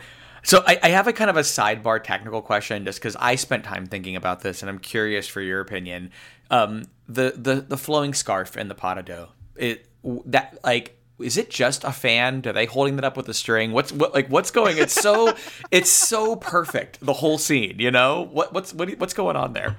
so 0.47 0.63
I, 0.65 0.79
I 0.81 0.89
have 0.89 1.07
a 1.07 1.13
kind 1.13 1.29
of 1.29 1.35
a 1.35 1.41
sidebar 1.41 2.01
technical 2.01 2.41
question 2.41 2.85
just 2.85 2.99
because 2.99 3.17
I 3.17 3.35
spent 3.35 3.65
time 3.65 3.85
thinking 3.85 4.15
about 4.15 4.39
this 4.39 4.61
and 4.61 4.69
I'm 4.69 4.79
curious 4.79 5.27
for 5.27 5.41
your 5.41 5.59
opinion. 5.59 6.11
Um, 6.49 6.85
the 7.09 7.33
the 7.35 7.55
the 7.55 7.77
flowing 7.77 8.13
scarf 8.13 8.55
and 8.55 8.71
the 8.71 8.75
pas 8.75 8.95
de 8.95 9.03
deux. 9.03 9.27
It 9.57 9.89
that 10.25 10.57
like 10.63 10.97
is 11.19 11.35
it 11.35 11.49
just 11.49 11.83
a 11.83 11.91
fan? 11.91 12.43
Are 12.45 12.53
they 12.53 12.65
holding 12.65 12.95
that 12.95 13.03
up 13.03 13.17
with 13.17 13.27
a 13.27 13.33
string? 13.33 13.73
What's 13.73 13.91
what 13.91 14.13
like 14.13 14.29
what's 14.29 14.51
going? 14.51 14.77
It's 14.77 14.93
so 14.93 15.35
it's 15.71 15.89
so 15.89 16.37
perfect 16.37 16.99
the 17.01 17.13
whole 17.13 17.37
scene. 17.37 17.79
You 17.79 17.91
know 17.91 18.29
what 18.31 18.53
what's 18.53 18.73
what, 18.73 18.89
what's 18.99 19.13
going 19.13 19.35
on 19.35 19.51
there? 19.51 19.75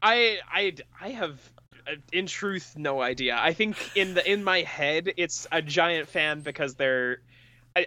I 0.00 0.38
I 0.48 0.76
I 1.00 1.08
have 1.08 1.40
uh, 1.88 1.96
in 2.12 2.26
truth 2.26 2.74
no 2.76 3.02
idea. 3.02 3.36
I 3.36 3.52
think 3.52 3.96
in 3.96 4.14
the 4.14 4.30
in 4.30 4.44
my 4.44 4.60
head 4.60 5.12
it's 5.16 5.48
a 5.50 5.60
giant 5.60 6.06
fan 6.06 6.42
because 6.42 6.76
they're 6.76 7.18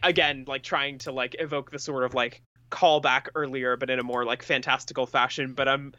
again 0.04 0.46
like 0.48 0.64
trying 0.64 0.98
to 0.98 1.12
like 1.12 1.36
evoke 1.40 1.72
the 1.72 1.80
sort 1.80 2.04
of 2.04 2.14
like 2.14 2.42
callback 2.70 3.28
earlier 3.36 3.76
but 3.76 3.90
in 3.90 4.00
a 4.00 4.04
more 4.04 4.24
like 4.24 4.44
fantastical 4.44 5.06
fashion 5.06 5.54
but 5.54 5.68
i'm 5.68 5.94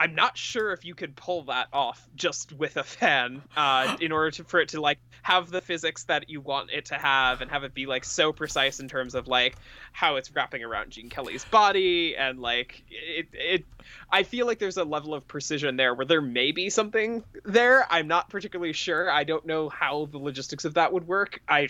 I'm 0.00 0.14
not 0.14 0.36
sure 0.36 0.72
if 0.72 0.84
you 0.84 0.94
could 0.94 1.16
pull 1.16 1.42
that 1.44 1.68
off 1.72 2.06
just 2.14 2.52
with 2.52 2.76
a 2.76 2.84
fan, 2.84 3.42
uh, 3.56 3.96
in 4.00 4.12
order 4.12 4.30
to, 4.32 4.44
for 4.44 4.60
it 4.60 4.70
to 4.70 4.80
like 4.80 4.98
have 5.22 5.50
the 5.50 5.60
physics 5.60 6.04
that 6.04 6.30
you 6.30 6.40
want 6.40 6.70
it 6.70 6.86
to 6.86 6.94
have, 6.94 7.40
and 7.40 7.50
have 7.50 7.64
it 7.64 7.74
be 7.74 7.86
like 7.86 8.04
so 8.04 8.32
precise 8.32 8.80
in 8.80 8.88
terms 8.88 9.14
of 9.14 9.26
like 9.26 9.56
how 9.92 10.16
it's 10.16 10.30
wrapping 10.34 10.62
around 10.62 10.90
Gene 10.90 11.08
Kelly's 11.08 11.44
body, 11.44 12.16
and 12.16 12.40
like 12.40 12.84
it. 12.90 13.28
It. 13.32 13.64
I 14.10 14.22
feel 14.22 14.46
like 14.46 14.58
there's 14.58 14.76
a 14.76 14.84
level 14.84 15.14
of 15.14 15.26
precision 15.26 15.76
there 15.76 15.94
where 15.94 16.06
there 16.06 16.22
may 16.22 16.52
be 16.52 16.70
something 16.70 17.24
there. 17.44 17.86
I'm 17.90 18.06
not 18.06 18.30
particularly 18.30 18.72
sure. 18.72 19.10
I 19.10 19.24
don't 19.24 19.46
know 19.46 19.68
how 19.68 20.06
the 20.06 20.18
logistics 20.18 20.64
of 20.64 20.74
that 20.74 20.92
would 20.92 21.06
work. 21.06 21.40
I. 21.48 21.68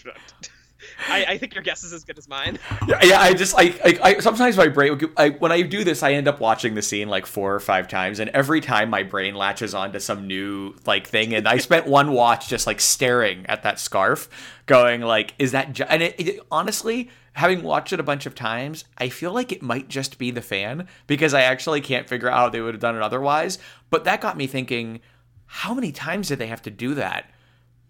I, 1.08 1.24
I, 1.24 1.38
think 1.38 1.54
your 1.54 1.62
guess 1.62 1.82
is 1.82 1.92
as 1.92 2.04
good 2.04 2.18
as 2.18 2.28
mine. 2.28 2.58
Yeah, 2.86 3.04
yeah 3.04 3.20
I 3.20 3.34
just 3.34 3.54
I, 3.56 3.74
I, 3.84 3.98
I 4.02 4.18
sometimes 4.18 4.56
my 4.56 4.68
brain 4.68 5.00
I, 5.16 5.30
when 5.30 5.50
I 5.50 5.62
do 5.62 5.82
this 5.82 6.02
I 6.02 6.12
end 6.12 6.28
up 6.28 6.40
watching 6.40 6.74
the 6.74 6.82
scene 6.82 7.08
like 7.08 7.26
four 7.26 7.54
or 7.54 7.60
five 7.60 7.88
times 7.88 8.20
and 8.20 8.30
every 8.30 8.60
time 8.60 8.90
my 8.90 9.02
brain 9.02 9.34
latches 9.34 9.74
onto 9.74 9.98
some 9.98 10.26
new 10.26 10.74
like 10.86 11.06
thing 11.06 11.34
and 11.34 11.48
I 11.48 11.58
spent 11.58 11.86
one 11.86 12.12
watch 12.12 12.48
just 12.48 12.66
like 12.66 12.80
staring 12.80 13.44
at 13.46 13.62
that 13.64 13.80
scarf 13.80 14.28
going 14.66 15.00
like 15.00 15.34
is 15.38 15.52
that 15.52 15.72
ju-? 15.72 15.84
and 15.88 16.02
it, 16.02 16.14
it, 16.18 16.40
honestly 16.50 17.10
having 17.32 17.62
watched 17.62 17.92
it 17.92 18.00
a 18.00 18.04
bunch 18.04 18.26
of 18.26 18.34
times 18.34 18.84
I 18.98 19.08
feel 19.08 19.32
like 19.32 19.50
it 19.50 19.62
might 19.62 19.88
just 19.88 20.18
be 20.18 20.30
the 20.30 20.42
fan 20.42 20.86
because 21.06 21.34
I 21.34 21.42
actually 21.42 21.80
can't 21.80 22.08
figure 22.08 22.28
out 22.28 22.38
how 22.38 22.48
they 22.50 22.60
would 22.60 22.74
have 22.74 22.80
done 22.80 22.96
it 22.96 23.02
otherwise 23.02 23.58
but 23.90 24.04
that 24.04 24.20
got 24.20 24.36
me 24.36 24.46
thinking 24.46 25.00
how 25.46 25.74
many 25.74 25.90
times 25.90 26.28
did 26.28 26.38
they 26.38 26.46
have 26.46 26.62
to 26.62 26.70
do 26.70 26.94
that 26.94 27.30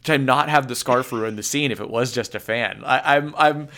to 0.05 0.19
not 0.19 0.49
have 0.49 0.69
the 0.69 0.75
scarf 0.75 1.13
ruin 1.13 1.37
the 1.37 1.43
scene 1.43 1.71
if 1.71 1.81
it 1.81 1.91
was 1.91 2.13
just 2.13 2.35
a 2.35 2.41
fan. 2.41 2.83
I, 2.85 3.17
I'm 3.17 3.35
I'm 3.39 3.69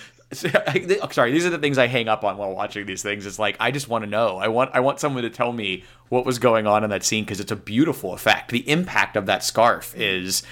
sorry 1.11 1.33
these 1.33 1.45
are 1.45 1.51
the 1.51 1.59
things 1.59 1.77
i 1.77 1.89
hang 1.89 2.07
up 2.09 2.23
on 2.23 2.37
while 2.37 2.55
watching 2.55 2.87
these 2.87 3.03
things. 3.03 3.27
It's 3.27 3.39
like 3.39 3.57
i 3.59 3.71
just 3.71 3.89
want 3.89 4.05
to 4.05 4.11
know. 4.11 4.39
I 4.39 4.49
want 4.49 4.71
i 4.75 4.81
want 4.81 5.01
someone 5.01 5.23
to 5.25 5.31
tell 5.31 5.53
me 5.53 5.85
what 6.09 6.25
was 6.25 6.39
going 6.39 6.67
on 6.67 6.85
in 6.85 6.91
that 6.91 7.05
scene 7.05 7.25
because 7.25 7.41
it's 7.41 7.53
a 7.53 7.57
beautiful 7.57 8.13
effect. 8.13 8.51
The 8.51 8.69
impact 8.69 9.17
of 9.17 9.27
that 9.27 9.43
scarf 9.43 9.95
is 9.97 10.43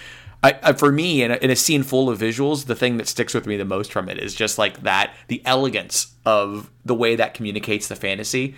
I, 0.43 0.59
I, 0.63 0.73
for 0.73 0.93
me 0.93 1.23
in 1.23 1.33
a, 1.33 1.37
in 1.37 1.51
a 1.51 1.57
scene 1.57 1.83
full 1.83 2.09
of 2.09 2.19
visuals 2.19 2.67
the 2.67 2.77
thing 2.77 2.97
that 2.99 3.09
sticks 3.09 3.35
with 3.35 3.47
me 3.47 3.57
the 3.57 3.65
most 3.65 3.93
from 3.93 4.09
it 4.09 4.19
is 4.19 4.35
just 4.35 4.57
like 4.57 4.83
that 4.83 5.15
the 5.27 5.43
elegance 5.45 6.15
of 6.25 6.71
the 6.85 6.95
way 6.95 7.17
that 7.17 7.35
communicates 7.35 7.89
the 7.89 7.97
fantasy 7.97 8.55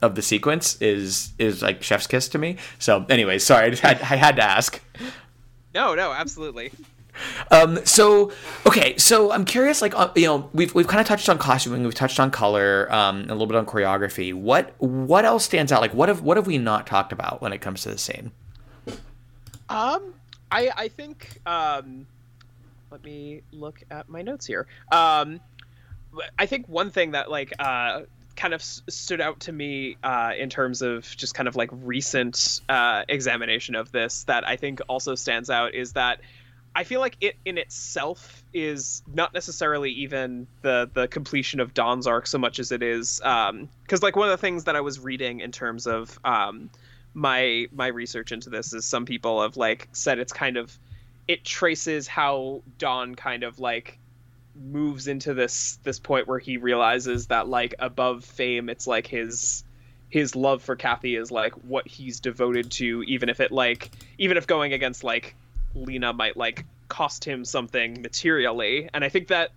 of 0.00 0.14
the 0.14 0.22
sequence 0.22 0.80
is 0.80 1.32
is 1.38 1.62
like 1.62 1.82
chef's 1.82 2.06
kiss 2.06 2.28
to 2.28 2.38
me. 2.38 2.56
So 2.78 3.06
anyway 3.08 3.38
sorry 3.38 3.72
i 3.72 3.74
had 3.74 4.00
i 4.02 4.16
had 4.16 4.36
to 4.36 4.42
ask 4.42 4.82
no, 5.78 5.94
no, 5.94 6.12
absolutely. 6.12 6.72
Um, 7.52 7.84
so 7.84 8.32
okay, 8.66 8.96
so 8.96 9.30
I'm 9.30 9.44
curious, 9.44 9.80
like 9.80 9.94
uh, 9.94 10.10
you 10.16 10.26
know, 10.26 10.50
we've 10.52 10.74
we've 10.74 10.88
kind 10.88 11.00
of 11.00 11.06
touched 11.06 11.28
on 11.28 11.38
costuming, 11.38 11.84
we've 11.84 11.94
touched 11.94 12.18
on 12.18 12.32
color, 12.32 12.92
um, 12.92 13.22
a 13.22 13.32
little 13.32 13.46
bit 13.46 13.56
on 13.56 13.64
choreography. 13.64 14.34
What 14.34 14.74
what 14.78 15.24
else 15.24 15.44
stands 15.44 15.70
out? 15.70 15.80
Like 15.80 15.94
what 15.94 16.08
have 16.08 16.22
what 16.22 16.36
have 16.36 16.46
we 16.48 16.58
not 16.58 16.86
talked 16.86 17.12
about 17.12 17.40
when 17.40 17.52
it 17.52 17.60
comes 17.60 17.82
to 17.82 17.90
the 17.90 17.98
scene? 17.98 18.32
Um, 19.68 20.14
I 20.50 20.70
I 20.76 20.88
think 20.88 21.40
um, 21.46 22.06
let 22.90 23.04
me 23.04 23.42
look 23.52 23.80
at 23.90 24.08
my 24.08 24.22
notes 24.22 24.46
here. 24.46 24.66
Um, 24.90 25.40
I 26.38 26.46
think 26.46 26.68
one 26.68 26.90
thing 26.90 27.12
that 27.12 27.30
like 27.30 27.52
uh 27.58 28.02
kind 28.38 28.54
of 28.54 28.62
stood 28.62 29.20
out 29.20 29.40
to 29.40 29.52
me 29.52 29.96
uh, 30.02 30.32
in 30.38 30.48
terms 30.48 30.80
of 30.80 31.04
just 31.16 31.34
kind 31.34 31.48
of 31.48 31.56
like 31.56 31.70
recent 31.72 32.60
uh, 32.68 33.02
examination 33.08 33.74
of 33.74 33.90
this 33.90 34.22
that 34.24 34.46
I 34.46 34.56
think 34.56 34.80
also 34.88 35.16
stands 35.16 35.50
out 35.50 35.74
is 35.74 35.94
that 35.94 36.20
I 36.74 36.84
feel 36.84 37.00
like 37.00 37.16
it 37.20 37.34
in 37.44 37.58
itself 37.58 38.44
is 38.54 39.02
not 39.12 39.34
necessarily 39.34 39.90
even 39.90 40.46
the 40.62 40.88
the 40.92 41.08
completion 41.08 41.58
of 41.58 41.74
Don's 41.74 42.06
arc 42.06 42.28
so 42.28 42.38
much 42.38 42.60
as 42.60 42.70
it 42.70 42.82
is 42.82 43.18
because 43.18 43.50
um, 43.50 43.68
like 44.00 44.14
one 44.14 44.28
of 44.28 44.32
the 44.32 44.40
things 44.40 44.64
that 44.64 44.76
I 44.76 44.80
was 44.80 45.00
reading 45.00 45.40
in 45.40 45.50
terms 45.50 45.88
of 45.88 46.16
um, 46.24 46.70
my 47.14 47.66
my 47.72 47.88
research 47.88 48.30
into 48.30 48.50
this 48.50 48.72
is 48.72 48.84
some 48.84 49.04
people 49.04 49.42
have 49.42 49.56
like 49.56 49.88
said 49.92 50.20
it's 50.20 50.32
kind 50.32 50.56
of 50.56 50.78
it 51.26 51.44
traces 51.44 52.06
how 52.06 52.62
Don 52.78 53.16
kind 53.16 53.42
of 53.42 53.58
like 53.58 53.98
moves 54.60 55.08
into 55.08 55.34
this 55.34 55.78
this 55.82 55.98
point 55.98 56.26
where 56.26 56.38
he 56.38 56.56
realizes 56.56 57.28
that 57.28 57.48
like 57.48 57.74
above 57.78 58.24
fame 58.24 58.68
it's 58.68 58.86
like 58.86 59.06
his 59.06 59.64
his 60.10 60.34
love 60.34 60.62
for 60.62 60.74
Kathy 60.74 61.16
is 61.16 61.30
like 61.30 61.52
what 61.64 61.86
he's 61.86 62.20
devoted 62.20 62.70
to 62.72 63.02
even 63.04 63.28
if 63.28 63.40
it 63.40 63.52
like 63.52 63.90
even 64.16 64.36
if 64.36 64.46
going 64.46 64.72
against 64.72 65.04
like 65.04 65.36
Lina 65.74 66.12
might 66.12 66.36
like 66.36 66.64
cost 66.88 67.24
him 67.24 67.44
something 67.44 68.00
materially 68.00 68.88
and 68.92 69.04
I 69.04 69.08
think 69.08 69.28
that 69.28 69.50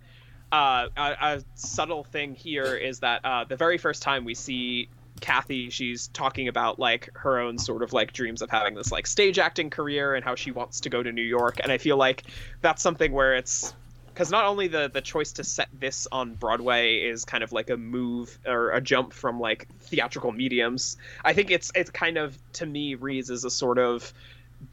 uh, 0.52 0.88
a, 0.98 1.16
a, 1.20 1.42
subtle 1.54 2.04
thing 2.04 2.34
here 2.34 2.76
is 2.76 3.00
that 3.00 3.24
uh, 3.24 3.44
the 3.44 3.56
very 3.56 3.78
first 3.78 4.02
time 4.02 4.26
we 4.26 4.34
see 4.34 4.90
Kathy, 5.22 5.70
she's 5.70 6.08
talking 6.08 6.48
about 6.48 6.78
like 6.78 7.08
her 7.14 7.38
own 7.38 7.56
sort 7.56 7.82
of 7.82 7.94
like 7.94 8.12
dreams 8.12 8.42
of 8.42 8.50
having 8.50 8.74
this 8.74 8.92
like 8.92 9.06
stage 9.06 9.38
acting 9.38 9.70
career 9.70 10.14
and 10.14 10.22
how 10.22 10.34
she 10.34 10.50
wants 10.50 10.80
to 10.80 10.90
go 10.90 11.02
to 11.02 11.10
New 11.10 11.22
York. 11.22 11.60
And 11.62 11.72
I 11.72 11.78
feel 11.78 11.96
like 11.96 12.24
that's 12.60 12.82
something 12.82 13.12
where 13.12 13.34
it's 13.34 13.72
because 14.12 14.30
not 14.30 14.44
only 14.44 14.68
the 14.68 14.88
the 14.88 15.00
choice 15.00 15.32
to 15.32 15.44
set 15.44 15.68
this 15.72 16.06
on 16.12 16.34
Broadway 16.34 16.96
is 16.96 17.24
kind 17.24 17.42
of 17.42 17.52
like 17.52 17.70
a 17.70 17.76
move 17.76 18.38
or 18.46 18.70
a 18.70 18.80
jump 18.80 19.12
from 19.12 19.40
like 19.40 19.68
theatrical 19.80 20.32
mediums. 20.32 20.96
I 21.24 21.32
think 21.32 21.50
it's 21.50 21.72
it's 21.74 21.90
kind 21.90 22.18
of 22.18 22.36
to 22.54 22.66
me 22.66 22.94
reads 22.94 23.30
as 23.30 23.44
a 23.44 23.50
sort 23.50 23.78
of 23.78 24.12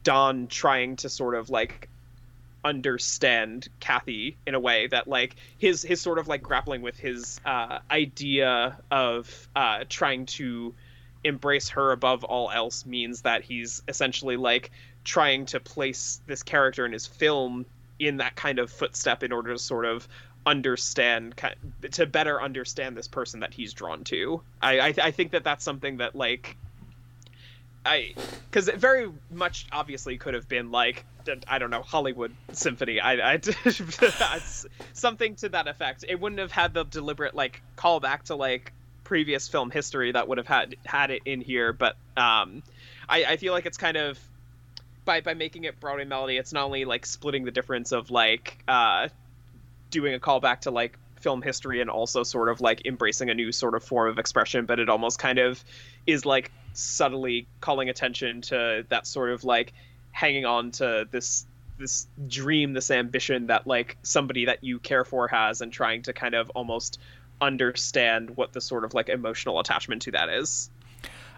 Don 0.04 0.46
trying 0.46 0.96
to 0.96 1.08
sort 1.08 1.34
of 1.34 1.50
like 1.50 1.88
understand 2.64 3.68
Kathy 3.80 4.36
in 4.46 4.54
a 4.54 4.60
way 4.60 4.86
that 4.88 5.08
like 5.08 5.36
his 5.58 5.82
his 5.82 6.00
sort 6.00 6.18
of 6.18 6.28
like 6.28 6.42
grappling 6.42 6.82
with 6.82 6.98
his 6.98 7.40
uh, 7.44 7.78
idea 7.90 8.78
of 8.90 9.48
uh, 9.56 9.84
trying 9.88 10.26
to 10.26 10.74
embrace 11.24 11.70
her 11.70 11.92
above 11.92 12.24
all 12.24 12.50
else 12.50 12.86
means 12.86 13.22
that 13.22 13.42
he's 13.42 13.82
essentially 13.88 14.36
like 14.36 14.70
trying 15.04 15.46
to 15.46 15.60
place 15.60 16.20
this 16.26 16.42
character 16.42 16.84
in 16.86 16.92
his 16.92 17.06
film 17.06 17.66
in 18.00 18.16
that 18.16 18.34
kind 18.34 18.58
of 18.58 18.70
footstep 18.70 19.22
in 19.22 19.32
order 19.32 19.52
to 19.52 19.58
sort 19.58 19.84
of 19.84 20.08
understand 20.46 21.34
to 21.90 22.06
better 22.06 22.40
understand 22.40 22.96
this 22.96 23.06
person 23.06 23.40
that 23.40 23.52
he's 23.52 23.74
drawn 23.74 24.02
to 24.04 24.40
i 24.62 24.80
i, 24.80 24.94
I 25.02 25.10
think 25.10 25.32
that 25.32 25.44
that's 25.44 25.62
something 25.62 25.98
that 25.98 26.16
like 26.16 26.56
I 27.84 28.14
because 28.50 28.68
it 28.68 28.76
very 28.76 29.10
much 29.30 29.66
obviously 29.72 30.18
could 30.18 30.34
have 30.34 30.48
been 30.48 30.70
like 30.70 31.04
I 31.48 31.58
don't 31.58 31.70
know 31.70 31.82
Hollywood 31.82 32.34
Symphony. 32.52 33.00
I, 33.00 33.34
I 33.34 33.40
something 34.92 35.34
to 35.36 35.48
that 35.50 35.66
effect. 35.66 36.04
It 36.06 36.20
wouldn't 36.20 36.40
have 36.40 36.52
had 36.52 36.74
the 36.74 36.84
deliberate 36.84 37.34
like 37.34 37.62
callback 37.76 38.24
to 38.24 38.34
like 38.34 38.72
previous 39.04 39.48
film 39.48 39.70
history 39.70 40.12
that 40.12 40.28
would 40.28 40.38
have 40.38 40.46
had 40.46 40.76
had 40.84 41.10
it 41.10 41.22
in 41.24 41.40
here. 41.40 41.72
But 41.72 41.96
um, 42.16 42.62
I, 43.08 43.24
I 43.24 43.36
feel 43.38 43.52
like 43.52 43.66
it's 43.66 43.78
kind 43.78 43.96
of 43.96 44.18
by 45.10 45.20
by 45.20 45.34
making 45.34 45.64
it 45.64 45.80
Broadway 45.80 46.04
melody. 46.04 46.36
It's 46.36 46.52
not 46.52 46.66
only 46.66 46.84
like 46.84 47.04
splitting 47.04 47.44
the 47.44 47.50
difference 47.50 47.90
of 47.90 48.12
like 48.12 48.62
uh, 48.68 49.08
doing 49.90 50.14
a 50.14 50.20
callback 50.20 50.60
to 50.60 50.70
like 50.70 50.96
film 51.16 51.42
history 51.42 51.80
and 51.80 51.90
also 51.90 52.22
sort 52.22 52.48
of 52.48 52.60
like 52.60 52.86
embracing 52.86 53.28
a 53.28 53.34
new 53.34 53.50
sort 53.50 53.74
of 53.74 53.82
form 53.82 54.08
of 54.08 54.20
expression, 54.20 54.66
but 54.66 54.78
it 54.78 54.88
almost 54.88 55.18
kind 55.18 55.40
of 55.40 55.64
is 56.06 56.24
like 56.24 56.52
subtly 56.74 57.48
calling 57.60 57.88
attention 57.88 58.40
to 58.42 58.86
that 58.88 59.04
sort 59.04 59.30
of 59.30 59.42
like 59.42 59.72
hanging 60.12 60.44
on 60.44 60.70
to 60.70 61.08
this 61.10 61.44
this 61.76 62.06
dream, 62.28 62.72
this 62.72 62.92
ambition 62.92 63.48
that 63.48 63.66
like 63.66 63.96
somebody 64.04 64.44
that 64.44 64.62
you 64.62 64.78
care 64.78 65.04
for 65.04 65.26
has, 65.26 65.60
and 65.60 65.72
trying 65.72 66.02
to 66.02 66.12
kind 66.12 66.36
of 66.36 66.50
almost 66.50 67.00
understand 67.40 68.36
what 68.36 68.52
the 68.52 68.60
sort 68.60 68.84
of 68.84 68.94
like 68.94 69.08
emotional 69.08 69.58
attachment 69.58 70.02
to 70.02 70.12
that 70.12 70.28
is. 70.28 70.70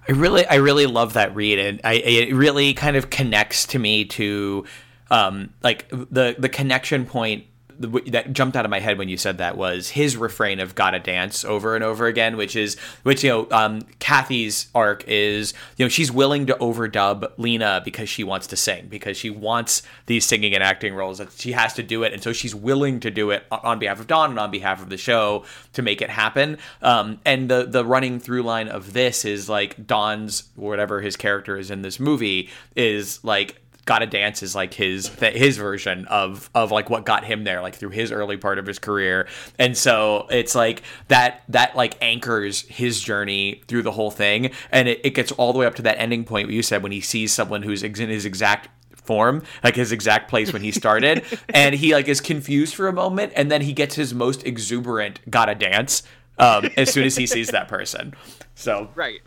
I 0.09 0.12
really, 0.12 0.46
I 0.46 0.57
really 0.57 0.86
love 0.86 1.12
that 1.12 1.34
read, 1.34 1.59
and 1.59 1.80
I, 1.84 1.94
it 1.94 2.34
really 2.34 2.74
kind 2.74 2.96
of 2.96 3.09
connects 3.11 3.66
to 3.68 3.78
me 3.78 4.05
to, 4.07 4.64
um, 5.11 5.53
like 5.62 5.88
the 5.90 6.34
the 6.38 6.48
connection 6.48 7.07
point 7.07 7.44
that 7.78 8.32
jumped 8.32 8.56
out 8.56 8.64
of 8.64 8.70
my 8.70 8.80
head 8.80 8.98
when 8.98 9.08
you 9.08 9.16
said 9.16 9.38
that 9.38 9.56
was 9.56 9.90
his 9.90 10.16
refrain 10.16 10.60
of 10.60 10.74
"Gotta 10.74 10.98
dance" 10.98 11.44
over 11.44 11.74
and 11.74 11.84
over 11.84 12.06
again, 12.06 12.36
which 12.36 12.56
is 12.56 12.78
which 13.02 13.24
you 13.24 13.30
know 13.30 13.48
um, 13.50 13.82
Kathy's 13.98 14.68
arc 14.74 15.04
is 15.06 15.54
you 15.76 15.84
know 15.84 15.88
she's 15.88 16.10
willing 16.10 16.46
to 16.46 16.54
overdub 16.54 17.32
Lina 17.38 17.82
because 17.84 18.08
she 18.08 18.24
wants 18.24 18.46
to 18.48 18.56
sing 18.56 18.86
because 18.88 19.16
she 19.16 19.30
wants 19.30 19.82
these 20.06 20.24
singing 20.24 20.54
and 20.54 20.62
acting 20.62 20.94
roles 20.94 21.18
that 21.18 21.32
she 21.32 21.52
has 21.52 21.72
to 21.74 21.82
do 21.82 22.02
it, 22.02 22.12
and 22.12 22.22
so 22.22 22.32
she's 22.32 22.54
willing 22.54 23.00
to 23.00 23.10
do 23.10 23.30
it 23.30 23.44
on 23.50 23.78
behalf 23.78 24.00
of 24.00 24.06
Don 24.06 24.30
and 24.30 24.38
on 24.38 24.50
behalf 24.50 24.82
of 24.82 24.88
the 24.88 24.96
show 24.96 25.44
to 25.72 25.82
make 25.82 26.02
it 26.02 26.10
happen. 26.10 26.58
Um, 26.82 27.20
and 27.24 27.48
the 27.48 27.64
the 27.64 27.84
running 27.84 28.20
through 28.20 28.42
line 28.42 28.68
of 28.68 28.92
this 28.92 29.24
is 29.24 29.48
like 29.48 29.86
Don's 29.86 30.44
whatever 30.56 31.00
his 31.00 31.16
character 31.16 31.56
is 31.56 31.70
in 31.70 31.82
this 31.82 31.98
movie 31.98 32.50
is 32.76 33.22
like 33.24 33.61
Gotta 33.84 34.06
Dance 34.06 34.42
is 34.42 34.54
like 34.54 34.74
his 34.74 35.08
his 35.08 35.56
version 35.56 36.06
of 36.06 36.48
of 36.54 36.70
like 36.70 36.88
what 36.88 37.04
got 37.04 37.24
him 37.24 37.42
there, 37.44 37.60
like 37.60 37.74
through 37.74 37.90
his 37.90 38.12
early 38.12 38.36
part 38.36 38.58
of 38.58 38.66
his 38.66 38.78
career. 38.78 39.26
And 39.58 39.76
so 39.76 40.28
it's 40.30 40.54
like 40.54 40.82
that 41.08 41.42
that 41.48 41.74
like 41.74 41.96
anchors 42.00 42.62
his 42.62 43.00
journey 43.00 43.62
through 43.66 43.82
the 43.82 43.90
whole 43.90 44.12
thing, 44.12 44.52
and 44.70 44.88
it, 44.88 45.00
it 45.04 45.10
gets 45.10 45.32
all 45.32 45.52
the 45.52 45.58
way 45.58 45.66
up 45.66 45.74
to 45.76 45.82
that 45.82 45.98
ending 45.98 46.24
point 46.24 46.46
where 46.46 46.54
you 46.54 46.62
said 46.62 46.82
when 46.82 46.92
he 46.92 47.00
sees 47.00 47.32
someone 47.32 47.62
who's 47.62 47.82
in 47.82 48.08
his 48.08 48.24
exact 48.24 48.68
form, 49.02 49.42
like 49.64 49.74
his 49.74 49.90
exact 49.90 50.28
place 50.30 50.52
when 50.52 50.62
he 50.62 50.70
started, 50.70 51.24
and 51.48 51.74
he 51.74 51.92
like 51.92 52.06
is 52.06 52.20
confused 52.20 52.76
for 52.76 52.86
a 52.86 52.92
moment, 52.92 53.32
and 53.34 53.50
then 53.50 53.62
he 53.62 53.72
gets 53.72 53.96
his 53.96 54.14
most 54.14 54.46
exuberant 54.46 55.18
"Gotta 55.28 55.56
Dance" 55.56 56.04
um, 56.38 56.70
as 56.76 56.92
soon 56.92 57.04
as 57.04 57.16
he 57.16 57.26
sees 57.26 57.48
that 57.48 57.66
person. 57.66 58.14
So 58.54 58.90
right, 58.94 59.20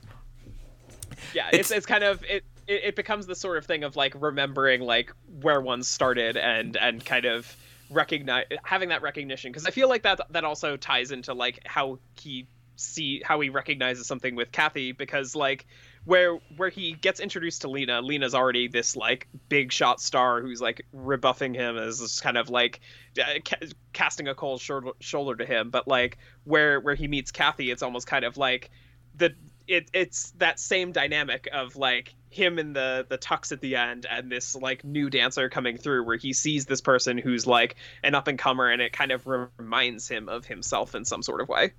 yeah, 1.33 1.47
it's, 1.51 1.57
it's, 1.57 1.71
it's 1.71 1.85
kind 1.85 2.05
of 2.05 2.23
it 2.23 2.45
it, 2.67 2.83
it 2.85 2.95
becomes 2.95 3.25
the 3.25 3.35
sort 3.35 3.57
of 3.57 3.65
thing 3.65 3.83
of 3.83 3.95
like 3.95 4.13
remembering 4.19 4.81
like 4.81 5.11
where 5.41 5.61
one 5.61 5.83
started 5.83 6.37
and 6.37 6.77
and 6.77 7.03
kind 7.03 7.25
of 7.25 7.55
recognize 7.89 8.45
having 8.63 8.89
that 8.89 9.01
recognition 9.01 9.51
because 9.51 9.65
I 9.65 9.71
feel 9.71 9.89
like 9.89 10.03
that 10.03 10.21
that 10.31 10.43
also 10.43 10.77
ties 10.77 11.11
into 11.11 11.33
like 11.33 11.59
how 11.65 11.99
he 12.19 12.47
see 12.77 13.21
how 13.23 13.39
he 13.39 13.49
recognizes 13.49 14.05
something 14.05 14.35
with 14.35 14.51
Kathy 14.51 14.91
because 14.91 15.35
like 15.35 15.65
where 16.03 16.35
where 16.57 16.69
he 16.69 16.93
gets 16.93 17.19
introduced 17.19 17.61
to 17.61 17.69
Lina, 17.69 18.01
Lina's 18.01 18.35
already 18.35 18.67
this 18.67 18.95
like 18.95 19.27
big 19.49 19.71
shot 19.71 20.01
star 20.01 20.41
who's 20.41 20.61
like 20.61 20.85
rebuffing 20.91 21.53
him 21.53 21.77
as 21.77 21.99
this 21.99 22.19
kind 22.19 22.37
of 22.37 22.49
like 22.49 22.81
uh, 23.19 23.39
ca- 23.43 23.67
casting 23.93 24.27
a 24.27 24.35
cold 24.35 24.61
shoulder, 24.61 24.91
shoulder 24.99 25.35
to 25.35 25.45
him. 25.45 25.69
But 25.69 25.87
like 25.87 26.17
where 26.43 26.79
where 26.79 26.95
he 26.95 27.07
meets 27.07 27.31
Kathy, 27.31 27.71
it's 27.71 27.81
almost 27.81 28.07
kind 28.07 28.25
of 28.25 28.37
like 28.37 28.71
the 29.15 29.33
it 29.67 29.89
it's 29.93 30.31
that 30.37 30.59
same 30.59 30.91
dynamic 30.91 31.47
of 31.51 31.75
like 31.75 32.14
him 32.35 32.59
in 32.59 32.73
the 32.73 33.05
the 33.07 33.17
tux 33.17 33.51
at 33.51 33.61
the 33.61 33.77
end 33.77 34.05
and 34.09 34.29
this 34.31 34.55
like 34.55 34.83
new 34.83 35.09
dancer 35.09 35.49
coming 35.49 35.77
through 35.77 36.05
where 36.05 36.17
he 36.17 36.33
sees 36.33 36.65
this 36.65 36.81
person 36.81 37.17
who's 37.17 37.47
like 37.47 37.75
an 38.03 38.13
up 38.13 38.27
and 38.27 38.37
comer 38.37 38.69
and 38.69 38.81
it 38.81 38.91
kind 38.91 39.11
of 39.11 39.25
reminds 39.57 40.07
him 40.07 40.27
of 40.27 40.45
himself 40.45 40.95
in 40.95 41.05
some 41.05 41.23
sort 41.23 41.39
of 41.41 41.47
way 41.47 41.71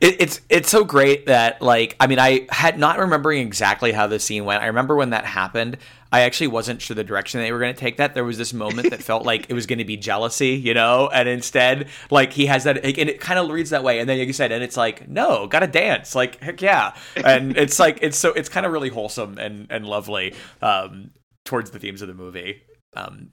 it, 0.00 0.20
it's 0.20 0.40
it's 0.48 0.70
so 0.70 0.84
great 0.84 1.26
that 1.26 1.62
like 1.62 1.96
I 2.00 2.06
mean 2.06 2.18
I 2.18 2.46
had 2.50 2.78
not 2.78 2.98
remembering 2.98 3.46
exactly 3.46 3.92
how 3.92 4.06
the 4.06 4.18
scene 4.18 4.44
went. 4.44 4.62
I 4.62 4.66
remember 4.66 4.96
when 4.96 5.10
that 5.10 5.24
happened. 5.24 5.78
I 6.12 6.20
actually 6.20 6.46
wasn't 6.46 6.80
sure 6.80 6.94
the 6.94 7.04
direction 7.04 7.40
they 7.40 7.50
were 7.50 7.58
going 7.58 7.74
to 7.74 7.78
take 7.78 7.96
that. 7.96 8.14
There 8.14 8.24
was 8.24 8.38
this 8.38 8.52
moment 8.52 8.90
that 8.90 9.02
felt 9.02 9.24
like 9.26 9.46
it 9.50 9.54
was 9.54 9.66
going 9.66 9.80
to 9.80 9.84
be 9.84 9.96
jealousy, 9.96 10.50
you 10.50 10.72
know, 10.72 11.10
and 11.12 11.28
instead, 11.28 11.88
like 12.10 12.32
he 12.32 12.46
has 12.46 12.64
that, 12.64 12.84
and 12.84 12.96
it 12.96 13.20
kind 13.20 13.38
of 13.38 13.50
reads 13.50 13.70
that 13.70 13.82
way. 13.82 13.98
And 13.98 14.08
then, 14.08 14.18
like 14.18 14.26
you 14.26 14.32
said, 14.32 14.52
and 14.52 14.62
it's 14.62 14.76
like, 14.76 15.08
no, 15.08 15.46
gotta 15.46 15.66
dance, 15.66 16.14
like 16.14 16.40
heck 16.40 16.62
yeah, 16.62 16.94
and 17.16 17.56
it's 17.56 17.78
like 17.78 17.98
it's 18.02 18.16
so 18.16 18.32
it's 18.32 18.48
kind 18.48 18.64
of 18.64 18.72
really 18.72 18.88
wholesome 18.88 19.38
and 19.38 19.66
and 19.70 19.84
lovely 19.84 20.34
um, 20.62 21.10
towards 21.44 21.70
the 21.70 21.78
themes 21.78 22.02
of 22.02 22.08
the 22.08 22.14
movie. 22.14 22.62
Um, 22.94 23.30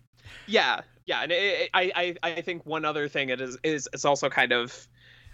yeah, 0.48 0.82
yeah, 1.06 1.22
and 1.22 1.32
it, 1.32 1.36
it, 1.36 1.70
I 1.74 1.92
I 1.96 2.32
I 2.32 2.42
think 2.42 2.66
one 2.66 2.86
other 2.86 3.08
thing 3.08 3.30
it 3.30 3.40
is 3.40 3.58
is 3.64 3.88
it's 3.94 4.06
also 4.06 4.30
kind 4.30 4.52
of 4.52 4.88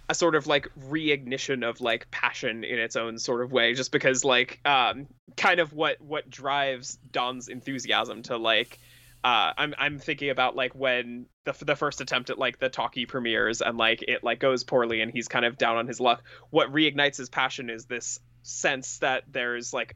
a 0.09 0.15
sort 0.15 0.35
of 0.35 0.47
like 0.47 0.67
reignition 0.89 1.67
of 1.67 1.79
like 1.81 2.09
passion 2.09 2.63
in 2.63 2.79
its 2.79 2.95
own 2.95 3.19
sort 3.19 3.41
of 3.43 3.51
way 3.51 3.75
just 3.75 3.91
because 3.91 4.25
like 4.25 4.59
um 4.65 5.07
kind 5.37 5.59
of 5.59 5.71
what 5.71 6.01
what 6.01 6.29
drives 6.29 6.97
Don's 7.11 7.47
enthusiasm 7.47 8.23
to 8.23 8.37
like 8.37 8.79
uh 9.23 9.53
I'm 9.55 9.75
I'm 9.77 9.99
thinking 9.99 10.31
about 10.31 10.55
like 10.55 10.73
when 10.73 11.27
the 11.45 11.53
the 11.63 11.75
first 11.75 12.01
attempt 12.01 12.31
at 12.31 12.39
like 12.39 12.57
the 12.57 12.69
talkie 12.69 13.05
premieres 13.05 13.61
and 13.61 13.77
like 13.77 14.01
it 14.01 14.23
like 14.23 14.39
goes 14.39 14.63
poorly 14.63 15.01
and 15.01 15.11
he's 15.11 15.27
kind 15.27 15.45
of 15.45 15.57
down 15.57 15.77
on 15.77 15.85
his 15.85 15.99
luck 15.99 16.23
what 16.49 16.73
reignites 16.73 17.17
his 17.17 17.29
passion 17.29 17.69
is 17.69 17.85
this 17.85 18.19
sense 18.41 18.97
that 18.99 19.23
there's 19.31 19.73
like 19.73 19.95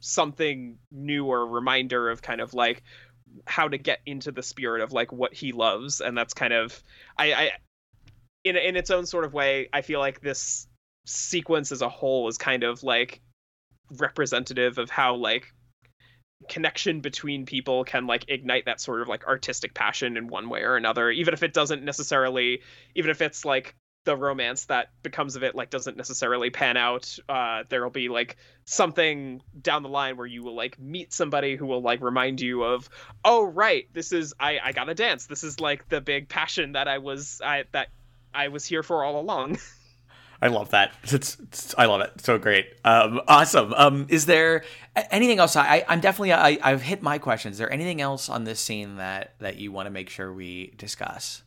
something 0.00 0.78
new 0.90 1.26
or 1.26 1.46
reminder 1.46 2.08
of 2.08 2.22
kind 2.22 2.40
of 2.40 2.54
like 2.54 2.82
how 3.46 3.68
to 3.68 3.76
get 3.76 4.00
into 4.06 4.32
the 4.32 4.42
spirit 4.42 4.80
of 4.82 4.92
like 4.92 5.12
what 5.12 5.34
he 5.34 5.52
loves 5.52 6.00
and 6.00 6.16
that's 6.16 6.32
kind 6.32 6.54
of 6.54 6.82
I, 7.18 7.32
I 7.34 7.50
in 8.44 8.56
in 8.56 8.76
its 8.76 8.90
own 8.90 9.06
sort 9.06 9.24
of 9.24 9.34
way, 9.34 9.68
I 9.72 9.82
feel 9.82 10.00
like 10.00 10.20
this 10.20 10.66
sequence 11.06 11.72
as 11.72 11.82
a 11.82 11.88
whole 11.88 12.28
is 12.28 12.38
kind 12.38 12.62
of 12.62 12.82
like 12.82 13.20
representative 13.98 14.78
of 14.78 14.90
how 14.90 15.16
like 15.16 15.52
connection 16.48 17.00
between 17.00 17.44
people 17.44 17.84
can 17.84 18.06
like 18.06 18.24
ignite 18.28 18.64
that 18.64 18.80
sort 18.80 19.02
of 19.02 19.08
like 19.08 19.26
artistic 19.26 19.74
passion 19.74 20.16
in 20.16 20.26
one 20.26 20.48
way 20.48 20.62
or 20.62 20.76
another 20.76 21.10
even 21.10 21.34
if 21.34 21.42
it 21.42 21.52
doesn't 21.52 21.84
necessarily 21.84 22.60
even 22.94 23.10
if 23.10 23.20
it's 23.20 23.44
like 23.44 23.74
the 24.04 24.16
romance 24.16 24.64
that 24.66 24.88
becomes 25.02 25.36
of 25.36 25.42
it 25.42 25.54
like 25.54 25.68
doesn't 25.68 25.98
necessarily 25.98 26.48
pan 26.48 26.78
out 26.78 27.18
uh 27.28 27.62
there'll 27.68 27.90
be 27.90 28.08
like 28.08 28.38
something 28.64 29.42
down 29.60 29.82
the 29.82 29.88
line 29.88 30.16
where 30.16 30.26
you 30.26 30.42
will 30.42 30.56
like 30.56 30.78
meet 30.78 31.12
somebody 31.12 31.56
who 31.56 31.66
will 31.66 31.82
like 31.82 32.00
remind 32.00 32.40
you 32.40 32.62
of 32.62 32.88
oh 33.22 33.44
right 33.44 33.88
this 33.92 34.12
is 34.12 34.32
i 34.40 34.58
i 34.64 34.72
gotta 34.72 34.94
dance. 34.94 35.26
This 35.26 35.44
is 35.44 35.60
like 35.60 35.88
the 35.90 36.00
big 36.00 36.30
passion 36.30 36.72
that 36.72 36.88
i 36.88 36.98
was 36.98 37.42
i 37.44 37.64
that 37.72 37.88
i 38.34 38.48
was 38.48 38.66
here 38.66 38.82
for 38.82 39.04
all 39.04 39.20
along 39.20 39.58
I 40.42 40.48
love 40.48 40.70
that. 40.70 40.92
It's, 41.02 41.38
it's, 41.38 41.74
I 41.76 41.84
love 41.84 42.00
it. 42.00 42.12
So 42.22 42.38
great. 42.38 42.66
Um, 42.84 43.20
awesome. 43.28 43.74
Um, 43.74 44.06
is 44.08 44.24
there 44.26 44.64
anything 45.10 45.38
else? 45.38 45.54
I, 45.54 45.84
I'm 45.86 46.00
definitely 46.00 46.32
I, 46.32 46.58
I've 46.62 46.82
hit 46.82 47.02
my 47.02 47.18
questions. 47.18 47.56
Is 47.56 47.58
there 47.58 47.70
anything 47.70 48.00
else 48.00 48.28
on 48.30 48.44
this 48.44 48.58
scene 48.58 48.96
that 48.96 49.34
that 49.40 49.56
you 49.56 49.70
want 49.70 49.86
to 49.86 49.90
make 49.90 50.08
sure 50.08 50.32
we 50.32 50.72
discuss? 50.78 51.42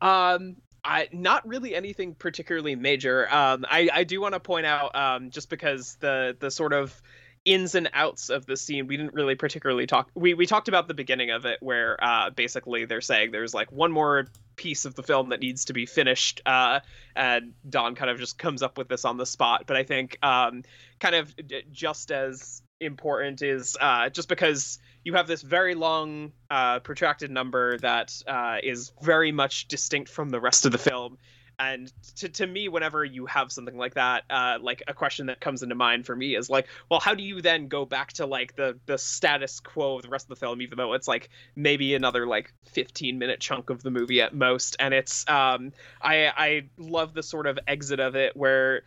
Um, 0.00 0.58
I 0.84 1.08
not 1.12 1.46
really 1.46 1.74
anything 1.74 2.14
particularly 2.14 2.76
major. 2.76 3.32
Um, 3.32 3.64
I 3.68 3.88
I 3.92 4.04
do 4.04 4.20
want 4.20 4.34
to 4.34 4.40
point 4.40 4.66
out 4.66 4.94
um 4.94 5.30
just 5.30 5.50
because 5.50 5.96
the 5.96 6.36
the 6.38 6.50
sort 6.50 6.72
of 6.72 7.00
ins 7.44 7.74
and 7.74 7.90
outs 7.92 8.28
of 8.28 8.46
the 8.46 8.56
scene 8.56 8.86
we 8.86 8.98
didn't 8.98 9.14
really 9.14 9.34
particularly 9.34 9.86
talk 9.86 10.10
we 10.14 10.34
we 10.34 10.44
talked 10.44 10.68
about 10.68 10.88
the 10.88 10.94
beginning 10.94 11.30
of 11.30 11.46
it 11.46 11.56
where 11.62 11.96
uh 12.04 12.28
basically 12.28 12.84
they're 12.84 13.00
saying 13.00 13.30
there's 13.30 13.54
like 13.54 13.72
one 13.72 13.90
more 13.90 14.26
piece 14.60 14.84
of 14.84 14.94
the 14.94 15.02
film 15.02 15.30
that 15.30 15.40
needs 15.40 15.64
to 15.64 15.72
be 15.72 15.86
finished 15.86 16.42
uh 16.44 16.80
and 17.16 17.54
Don 17.68 17.94
kind 17.94 18.10
of 18.10 18.18
just 18.18 18.38
comes 18.38 18.62
up 18.62 18.76
with 18.76 18.88
this 18.88 19.04
on 19.04 19.16
the 19.16 19.26
spot 19.26 19.64
but 19.66 19.76
I 19.76 19.84
think 19.84 20.18
um 20.22 20.62
kind 20.98 21.14
of 21.14 21.34
just 21.72 22.12
as 22.12 22.62
important 22.80 23.42
is 23.42 23.76
uh 23.80 24.10
just 24.10 24.28
because 24.28 24.78
you 25.04 25.14
have 25.14 25.26
this 25.26 25.42
very 25.42 25.74
long, 25.74 26.32
uh, 26.50 26.80
protracted 26.80 27.30
number 27.30 27.78
that 27.78 28.22
uh, 28.26 28.58
is 28.62 28.92
very 29.00 29.32
much 29.32 29.68
distinct 29.68 30.10
from 30.10 30.30
the 30.30 30.40
rest 30.40 30.66
of 30.66 30.72
the 30.72 30.78
film. 30.78 31.18
And 31.60 31.92
to, 32.16 32.28
to 32.30 32.46
me, 32.46 32.68
whenever 32.68 33.04
you 33.04 33.26
have 33.26 33.52
something 33.52 33.76
like 33.76 33.92
that, 33.94 34.24
uh, 34.30 34.56
like 34.62 34.82
a 34.88 34.94
question 34.94 35.26
that 35.26 35.40
comes 35.40 35.62
into 35.62 35.74
mind 35.74 36.06
for 36.06 36.16
me 36.16 36.34
is 36.34 36.48
like, 36.48 36.66
well, 36.90 37.00
how 37.00 37.14
do 37.14 37.22
you 37.22 37.42
then 37.42 37.68
go 37.68 37.84
back 37.84 38.14
to 38.14 38.24
like 38.24 38.56
the 38.56 38.78
the 38.86 38.96
status 38.96 39.60
quo 39.60 39.96
of 39.96 40.02
the 40.02 40.08
rest 40.08 40.24
of 40.24 40.30
the 40.30 40.36
film, 40.36 40.62
even 40.62 40.78
though 40.78 40.94
it's 40.94 41.06
like 41.06 41.28
maybe 41.54 41.94
another 41.94 42.26
like 42.26 42.54
15 42.72 43.18
minute 43.18 43.40
chunk 43.40 43.68
of 43.68 43.82
the 43.82 43.90
movie 43.90 44.22
at 44.22 44.34
most? 44.34 44.76
And 44.80 44.94
it's 44.94 45.28
um, 45.28 45.72
I 46.00 46.32
I 46.34 46.62
love 46.78 47.12
the 47.12 47.22
sort 47.22 47.46
of 47.46 47.58
exit 47.68 48.00
of 48.00 48.16
it 48.16 48.34
where 48.34 48.84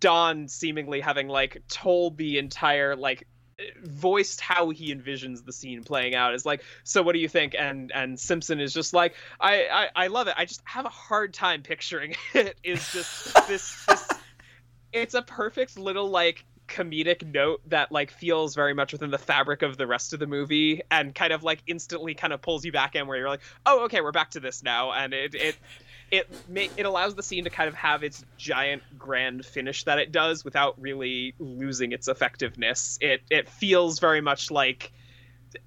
Don 0.00 0.48
seemingly 0.48 1.00
having 1.00 1.28
like 1.28 1.62
told 1.68 2.18
the 2.18 2.38
entire 2.38 2.96
like 2.96 3.28
voiced 3.82 4.40
how 4.40 4.70
he 4.70 4.94
envisions 4.94 5.44
the 5.44 5.52
scene 5.52 5.82
playing 5.82 6.14
out. 6.14 6.34
Is 6.34 6.46
like 6.46 6.62
so 6.84 7.02
what 7.02 7.12
do 7.12 7.18
you 7.18 7.28
think? 7.28 7.54
And 7.58 7.92
and 7.92 8.18
simpson 8.18 8.60
is 8.60 8.72
just 8.72 8.94
like 8.94 9.14
i 9.40 9.66
i, 9.72 10.04
I 10.04 10.06
love 10.08 10.28
it. 10.28 10.34
I 10.36 10.44
just 10.44 10.62
have 10.64 10.84
a 10.84 10.90
hard 10.90 11.34
time 11.34 11.62
picturing 11.62 12.14
it. 12.34 12.56
Is 12.62 12.92
just 12.92 13.34
this 13.48 13.84
this 13.86 14.08
it's 14.92 15.14
a 15.14 15.22
perfect 15.22 15.78
little 15.78 16.08
like 16.08 16.44
comedic 16.68 17.26
note 17.34 17.60
that 17.66 17.90
like 17.90 18.12
feels 18.12 18.54
very 18.54 18.74
much 18.74 18.92
within 18.92 19.10
the 19.10 19.18
fabric 19.18 19.62
of 19.62 19.76
the 19.76 19.88
rest 19.88 20.12
of 20.12 20.20
the 20.20 20.26
movie 20.26 20.80
and 20.88 21.16
kind 21.16 21.32
of 21.32 21.42
like 21.42 21.60
instantly 21.66 22.14
kind 22.14 22.32
of 22.32 22.40
pulls 22.40 22.64
you 22.64 22.70
back 22.70 22.94
in 22.94 23.08
where 23.08 23.18
you're 23.18 23.28
like 23.28 23.40
oh 23.66 23.84
okay 23.86 24.00
we're 24.00 24.12
back 24.12 24.30
to 24.30 24.40
this 24.40 24.62
now. 24.62 24.92
And 24.92 25.12
it 25.12 25.34
it 25.34 25.56
it 26.10 26.28
it 26.54 26.86
allows 26.86 27.14
the 27.14 27.22
scene 27.22 27.44
to 27.44 27.50
kind 27.50 27.68
of 27.68 27.74
have 27.74 28.02
its 28.02 28.24
giant 28.36 28.82
grand 28.98 29.46
finish 29.46 29.84
that 29.84 29.98
it 29.98 30.10
does 30.10 30.44
without 30.44 30.80
really 30.80 31.34
losing 31.38 31.92
its 31.92 32.08
effectiveness. 32.08 32.98
It 33.00 33.22
it 33.30 33.48
feels 33.48 33.98
very 33.98 34.20
much 34.20 34.50
like 34.50 34.92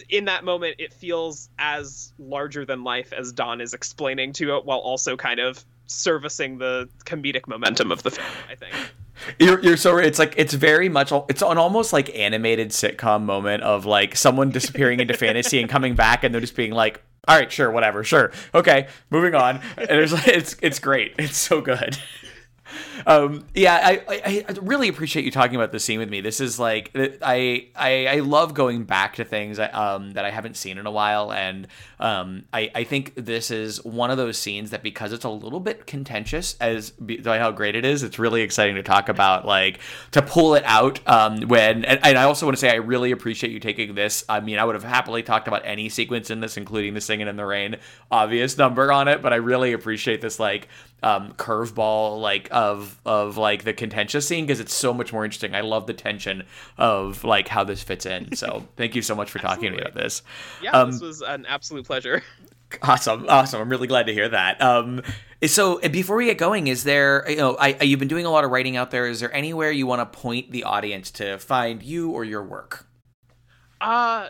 in 0.09 0.25
that 0.25 0.43
moment 0.43 0.75
it 0.79 0.93
feels 0.93 1.49
as 1.59 2.13
larger 2.17 2.65
than 2.65 2.83
life 2.83 3.13
as 3.13 3.31
Don 3.31 3.61
is 3.61 3.73
explaining 3.73 4.33
to 4.33 4.55
it 4.57 4.65
while 4.65 4.79
also 4.79 5.15
kind 5.15 5.39
of 5.39 5.63
servicing 5.87 6.57
the 6.57 6.89
comedic 7.05 7.47
momentum 7.47 7.91
of 7.91 8.03
the 8.03 8.11
film, 8.11 8.27
I 8.49 8.55
think. 8.55 8.73
You're, 9.39 9.59
you're 9.61 9.77
so 9.77 9.93
right. 9.93 10.05
it's 10.05 10.19
like 10.19 10.33
it's 10.37 10.53
very 10.53 10.89
much 10.89 11.11
it's 11.29 11.41
an 11.41 11.57
almost 11.57 11.93
like 11.93 12.13
animated 12.17 12.69
sitcom 12.69 13.23
moment 13.23 13.63
of 13.63 13.85
like 13.85 14.15
someone 14.15 14.49
disappearing 14.49 14.99
into 14.99 15.13
fantasy 15.13 15.59
and 15.61 15.69
coming 15.69 15.95
back 15.95 16.23
and 16.23 16.33
they're 16.33 16.41
just 16.41 16.55
being 16.55 16.71
like 16.71 17.01
all 17.27 17.37
right, 17.37 17.51
sure, 17.51 17.71
whatever, 17.71 18.03
sure, 18.03 18.31
okay, 18.53 18.87
moving 19.09 19.35
on. 19.35 19.61
And 19.77 19.99
it's 19.99 20.13
it's 20.27 20.55
it's 20.61 20.79
great. 20.79 21.13
It's 21.17 21.37
so 21.37 21.61
good. 21.61 21.97
Um, 23.05 23.45
yeah, 23.53 23.79
I, 23.83 24.01
I, 24.07 24.45
I, 24.47 24.51
really 24.61 24.87
appreciate 24.87 25.25
you 25.25 25.31
talking 25.31 25.55
about 25.55 25.71
this 25.71 25.83
scene 25.83 25.99
with 25.99 26.09
me. 26.09 26.21
This 26.21 26.39
is 26.39 26.59
like 26.59 26.91
I 26.95 27.67
I, 27.75 28.07
I 28.07 28.19
love 28.19 28.53
going 28.53 28.83
back 28.83 29.15
to 29.15 29.25
things 29.25 29.59
um, 29.59 30.11
that 30.11 30.25
I 30.25 30.29
haven't 30.29 30.57
seen 30.57 30.77
in 30.77 30.85
a 30.85 30.91
while, 30.91 31.31
and 31.31 31.67
um, 31.99 32.45
I 32.53 32.71
I 32.75 32.83
think 32.83 33.13
this 33.15 33.51
is 33.51 33.83
one 33.83 34.11
of 34.11 34.17
those 34.17 34.37
scenes 34.37 34.71
that 34.71 34.83
because 34.83 35.11
it's 35.13 35.25
a 35.25 35.29
little 35.29 35.59
bit 35.59 35.85
contentious 35.85 36.55
as 36.59 36.91
by 36.91 37.39
how 37.39 37.51
great 37.51 37.75
it 37.75 37.85
is, 37.85 38.03
it's 38.03 38.19
really 38.19 38.41
exciting 38.41 38.75
to 38.75 38.83
talk 38.83 39.09
about. 39.09 39.45
Like 39.45 39.79
to 40.11 40.21
pull 40.21 40.55
it 40.55 40.63
out 40.65 40.99
um, 41.07 41.41
when, 41.41 41.85
and, 41.85 41.99
and 42.03 42.17
I 42.17 42.23
also 42.23 42.45
want 42.45 42.57
to 42.57 42.61
say 42.61 42.69
I 42.69 42.75
really 42.75 43.11
appreciate 43.11 43.51
you 43.51 43.59
taking 43.59 43.95
this. 43.95 44.23
I 44.29 44.39
mean, 44.39 44.59
I 44.59 44.63
would 44.63 44.75
have 44.75 44.83
happily 44.83 45.23
talked 45.23 45.47
about 45.47 45.63
any 45.65 45.89
sequence 45.89 46.29
in 46.29 46.39
this, 46.39 46.57
including 46.57 46.93
the 46.93 47.01
singing 47.01 47.27
in 47.27 47.35
the 47.35 47.45
rain, 47.45 47.77
obvious 48.11 48.57
number 48.57 48.91
on 48.91 49.07
it, 49.07 49.21
but 49.21 49.33
I 49.33 49.37
really 49.37 49.73
appreciate 49.73 50.21
this 50.21 50.39
like 50.39 50.67
um, 51.03 51.33
curveball 51.33 52.21
like 52.21 52.47
of 52.51 52.92
of 53.05 53.37
like 53.37 53.63
the 53.63 53.73
contentious 53.73 54.27
scene 54.27 54.45
because 54.45 54.59
it's 54.59 54.73
so 54.73 54.93
much 54.93 55.13
more 55.13 55.25
interesting. 55.25 55.55
I 55.55 55.61
love 55.61 55.87
the 55.87 55.93
tension 55.93 56.43
of 56.77 57.23
like 57.23 57.47
how 57.47 57.63
this 57.63 57.83
fits 57.83 58.05
in. 58.05 58.35
So 58.35 58.67
thank 58.77 58.95
you 58.95 59.01
so 59.01 59.15
much 59.15 59.29
for 59.29 59.39
talking 59.39 59.65
to 59.65 59.71
me 59.71 59.77
about 59.79 59.95
this. 59.95 60.21
Yeah, 60.61 60.71
um, 60.71 60.91
this 60.91 61.01
was 61.01 61.21
an 61.21 61.45
absolute 61.45 61.85
pleasure. 61.85 62.23
Awesome, 62.81 63.27
awesome. 63.29 63.61
I'm 63.61 63.69
really 63.69 63.85
glad 63.85 64.07
to 64.07 64.13
hear 64.15 64.27
that. 64.29 64.59
Um, 64.59 65.03
so 65.45 65.77
before 65.89 66.15
we 66.15 66.25
get 66.25 66.39
going, 66.39 66.65
is 66.65 66.83
there 66.83 67.23
you 67.29 67.35
know 67.35 67.55
I, 67.55 67.77
you've 67.83 67.99
been 67.99 68.07
doing 68.07 68.25
a 68.25 68.31
lot 68.31 68.45
of 68.45 68.49
writing 68.49 68.77
out 68.77 68.89
there? 68.89 69.05
Is 69.05 69.19
there 69.19 69.31
anywhere 69.31 69.69
you 69.69 69.85
want 69.85 69.99
to 69.99 70.19
point 70.19 70.49
the 70.49 70.63
audience 70.63 71.11
to 71.11 71.37
find 71.37 71.83
you 71.83 72.09
or 72.09 72.23
your 72.23 72.41
work? 72.41 72.87
Uh 73.79 74.29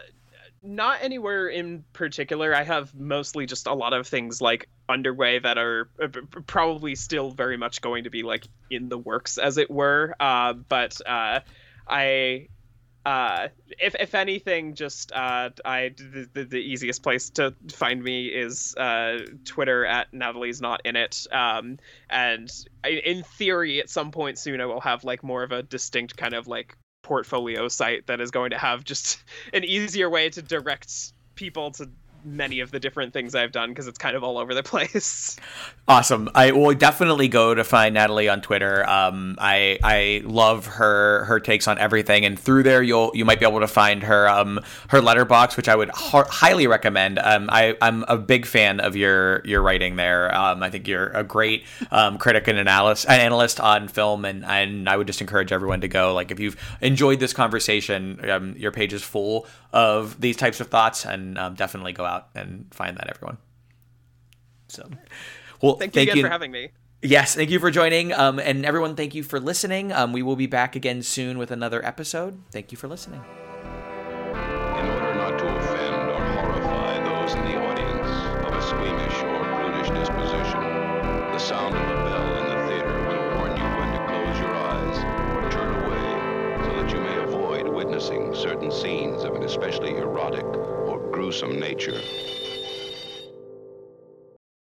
not 0.63 0.99
anywhere 1.01 1.47
in 1.47 1.83
particular. 1.93 2.55
I 2.55 2.63
have 2.63 2.95
mostly 2.95 3.45
just 3.45 3.67
a 3.67 3.73
lot 3.73 3.93
of 3.93 4.07
things 4.07 4.41
like 4.41 4.69
underway 4.89 5.39
that 5.39 5.57
are 5.57 5.89
uh, 6.01 6.07
probably 6.45 6.95
still 6.95 7.31
very 7.31 7.57
much 7.57 7.81
going 7.81 8.03
to 8.03 8.09
be 8.09 8.23
like 8.23 8.47
in 8.69 8.89
the 8.89 8.97
works, 8.97 9.37
as 9.37 9.57
it 9.57 9.69
were. 9.69 10.15
Uh, 10.19 10.53
but 10.53 10.99
uh, 11.05 11.39
I, 11.87 12.47
uh, 13.05 13.49
if 13.79 13.95
if 13.99 14.15
anything, 14.15 14.75
just 14.75 15.11
uh, 15.11 15.49
I 15.65 15.93
the, 16.33 16.45
the, 16.45 16.59
easiest 16.59 17.03
place 17.03 17.29
to 17.31 17.53
find 17.73 18.01
me 18.01 18.27
is 18.27 18.75
uh, 18.75 19.19
Twitter 19.45 19.85
at 19.85 20.13
Natalie's 20.13 20.61
not 20.61 20.81
in 20.85 20.95
it. 20.95 21.27
Um, 21.31 21.79
and 22.09 22.49
in 22.83 23.23
theory, 23.23 23.81
at 23.81 23.89
some 23.89 24.11
point 24.11 24.37
soon, 24.37 24.61
I 24.61 24.65
will 24.65 24.81
have 24.81 25.03
like 25.03 25.23
more 25.23 25.43
of 25.43 25.51
a 25.51 25.63
distinct 25.63 26.15
kind 26.15 26.33
of 26.33 26.47
like 26.47 26.77
portfolio 27.03 27.67
site 27.67 28.07
that 28.07 28.21
is 28.21 28.31
going 28.31 28.51
to 28.51 28.57
have 28.57 28.83
just 28.83 29.21
an 29.53 29.63
easier 29.63 30.09
way 30.09 30.29
to 30.29 30.41
direct 30.41 31.13
people 31.35 31.71
to 31.71 31.89
many 32.25 32.59
of 32.59 32.71
the 32.71 32.79
different 32.79 33.13
things 33.13 33.35
I've 33.35 33.51
done 33.51 33.69
because 33.69 33.87
it's 33.87 33.97
kind 33.97 34.15
of 34.15 34.23
all 34.23 34.37
over 34.37 34.53
the 34.53 34.63
place. 34.73 35.35
Awesome. 35.87 36.29
I 36.33 36.51
will 36.51 36.73
definitely 36.73 37.27
go 37.27 37.53
to 37.53 37.63
find 37.63 37.93
Natalie 37.93 38.29
on 38.29 38.41
Twitter. 38.41 38.87
Um, 38.87 39.35
I 39.39 39.79
I 39.83 40.21
love 40.25 40.65
her 40.65 41.25
her 41.25 41.39
takes 41.39 41.67
on 41.67 41.77
everything, 41.77 42.25
and 42.25 42.39
through 42.39 42.63
there 42.63 42.81
you'll 42.81 43.11
you 43.13 43.25
might 43.25 43.39
be 43.39 43.45
able 43.45 43.59
to 43.59 43.67
find 43.67 44.03
her 44.03 44.27
um 44.27 44.59
her 44.89 45.01
Letterboxd, 45.01 45.57
which 45.57 45.67
I 45.67 45.75
would 45.75 45.89
h- 45.89 46.25
highly 46.29 46.67
recommend. 46.67 47.19
Um, 47.19 47.49
I 47.51 47.75
I'm 47.81 48.03
a 48.07 48.17
big 48.17 48.45
fan 48.45 48.79
of 48.79 48.95
your 48.95 49.45
your 49.45 49.61
writing 49.61 49.95
there. 49.95 50.33
Um, 50.33 50.63
I 50.63 50.69
think 50.69 50.87
you're 50.87 51.07
a 51.07 51.23
great 51.23 51.65
um, 51.91 52.17
critic 52.17 52.47
and 52.47 52.57
analyst 52.57 53.05
an 53.05 53.19
analyst 53.19 53.59
on 53.59 53.87
film, 53.87 54.25
and 54.25 54.45
and 54.45 54.87
I 54.87 54.97
would 54.97 55.07
just 55.07 55.21
encourage 55.21 55.51
everyone 55.51 55.81
to 55.81 55.87
go. 55.87 56.13
Like 56.13 56.31
if 56.31 56.39
you've 56.39 56.55
enjoyed 56.81 57.19
this 57.19 57.33
conversation, 57.33 58.29
um, 58.29 58.55
your 58.57 58.71
page 58.71 58.93
is 58.93 59.03
full 59.03 59.47
of 59.73 60.21
these 60.21 60.37
types 60.37 60.61
of 60.61 60.67
thoughts, 60.67 61.05
and 61.05 61.37
um, 61.37 61.55
definitely 61.55 61.91
go 61.91 62.05
out 62.05 62.29
and 62.35 62.67
find 62.71 62.95
that, 62.95 63.09
everyone. 63.09 63.37
So, 64.69 64.89
well, 65.61 65.75
thank, 65.75 65.93
thank 65.93 66.07
you 66.07 66.11
again 66.13 66.17
you. 66.17 66.23
for 66.23 66.29
having 66.29 66.51
me. 66.51 66.69
Yes, 67.01 67.35
thank 67.35 67.49
you 67.49 67.59
for 67.59 67.69
joining. 67.69 68.13
Um, 68.13 68.39
and 68.39 68.65
everyone, 68.65 68.95
thank 68.95 69.13
you 69.13 69.23
for 69.23 69.39
listening. 69.39 69.91
Um, 69.91 70.13
we 70.13 70.23
will 70.23 70.37
be 70.37 70.47
back 70.47 70.77
again 70.77 71.01
soon 71.01 71.37
with 71.37 71.51
another 71.51 71.85
episode. 71.85 72.41
Thank 72.51 72.71
you 72.71 72.77
for 72.77 72.87
listening. 72.87 73.21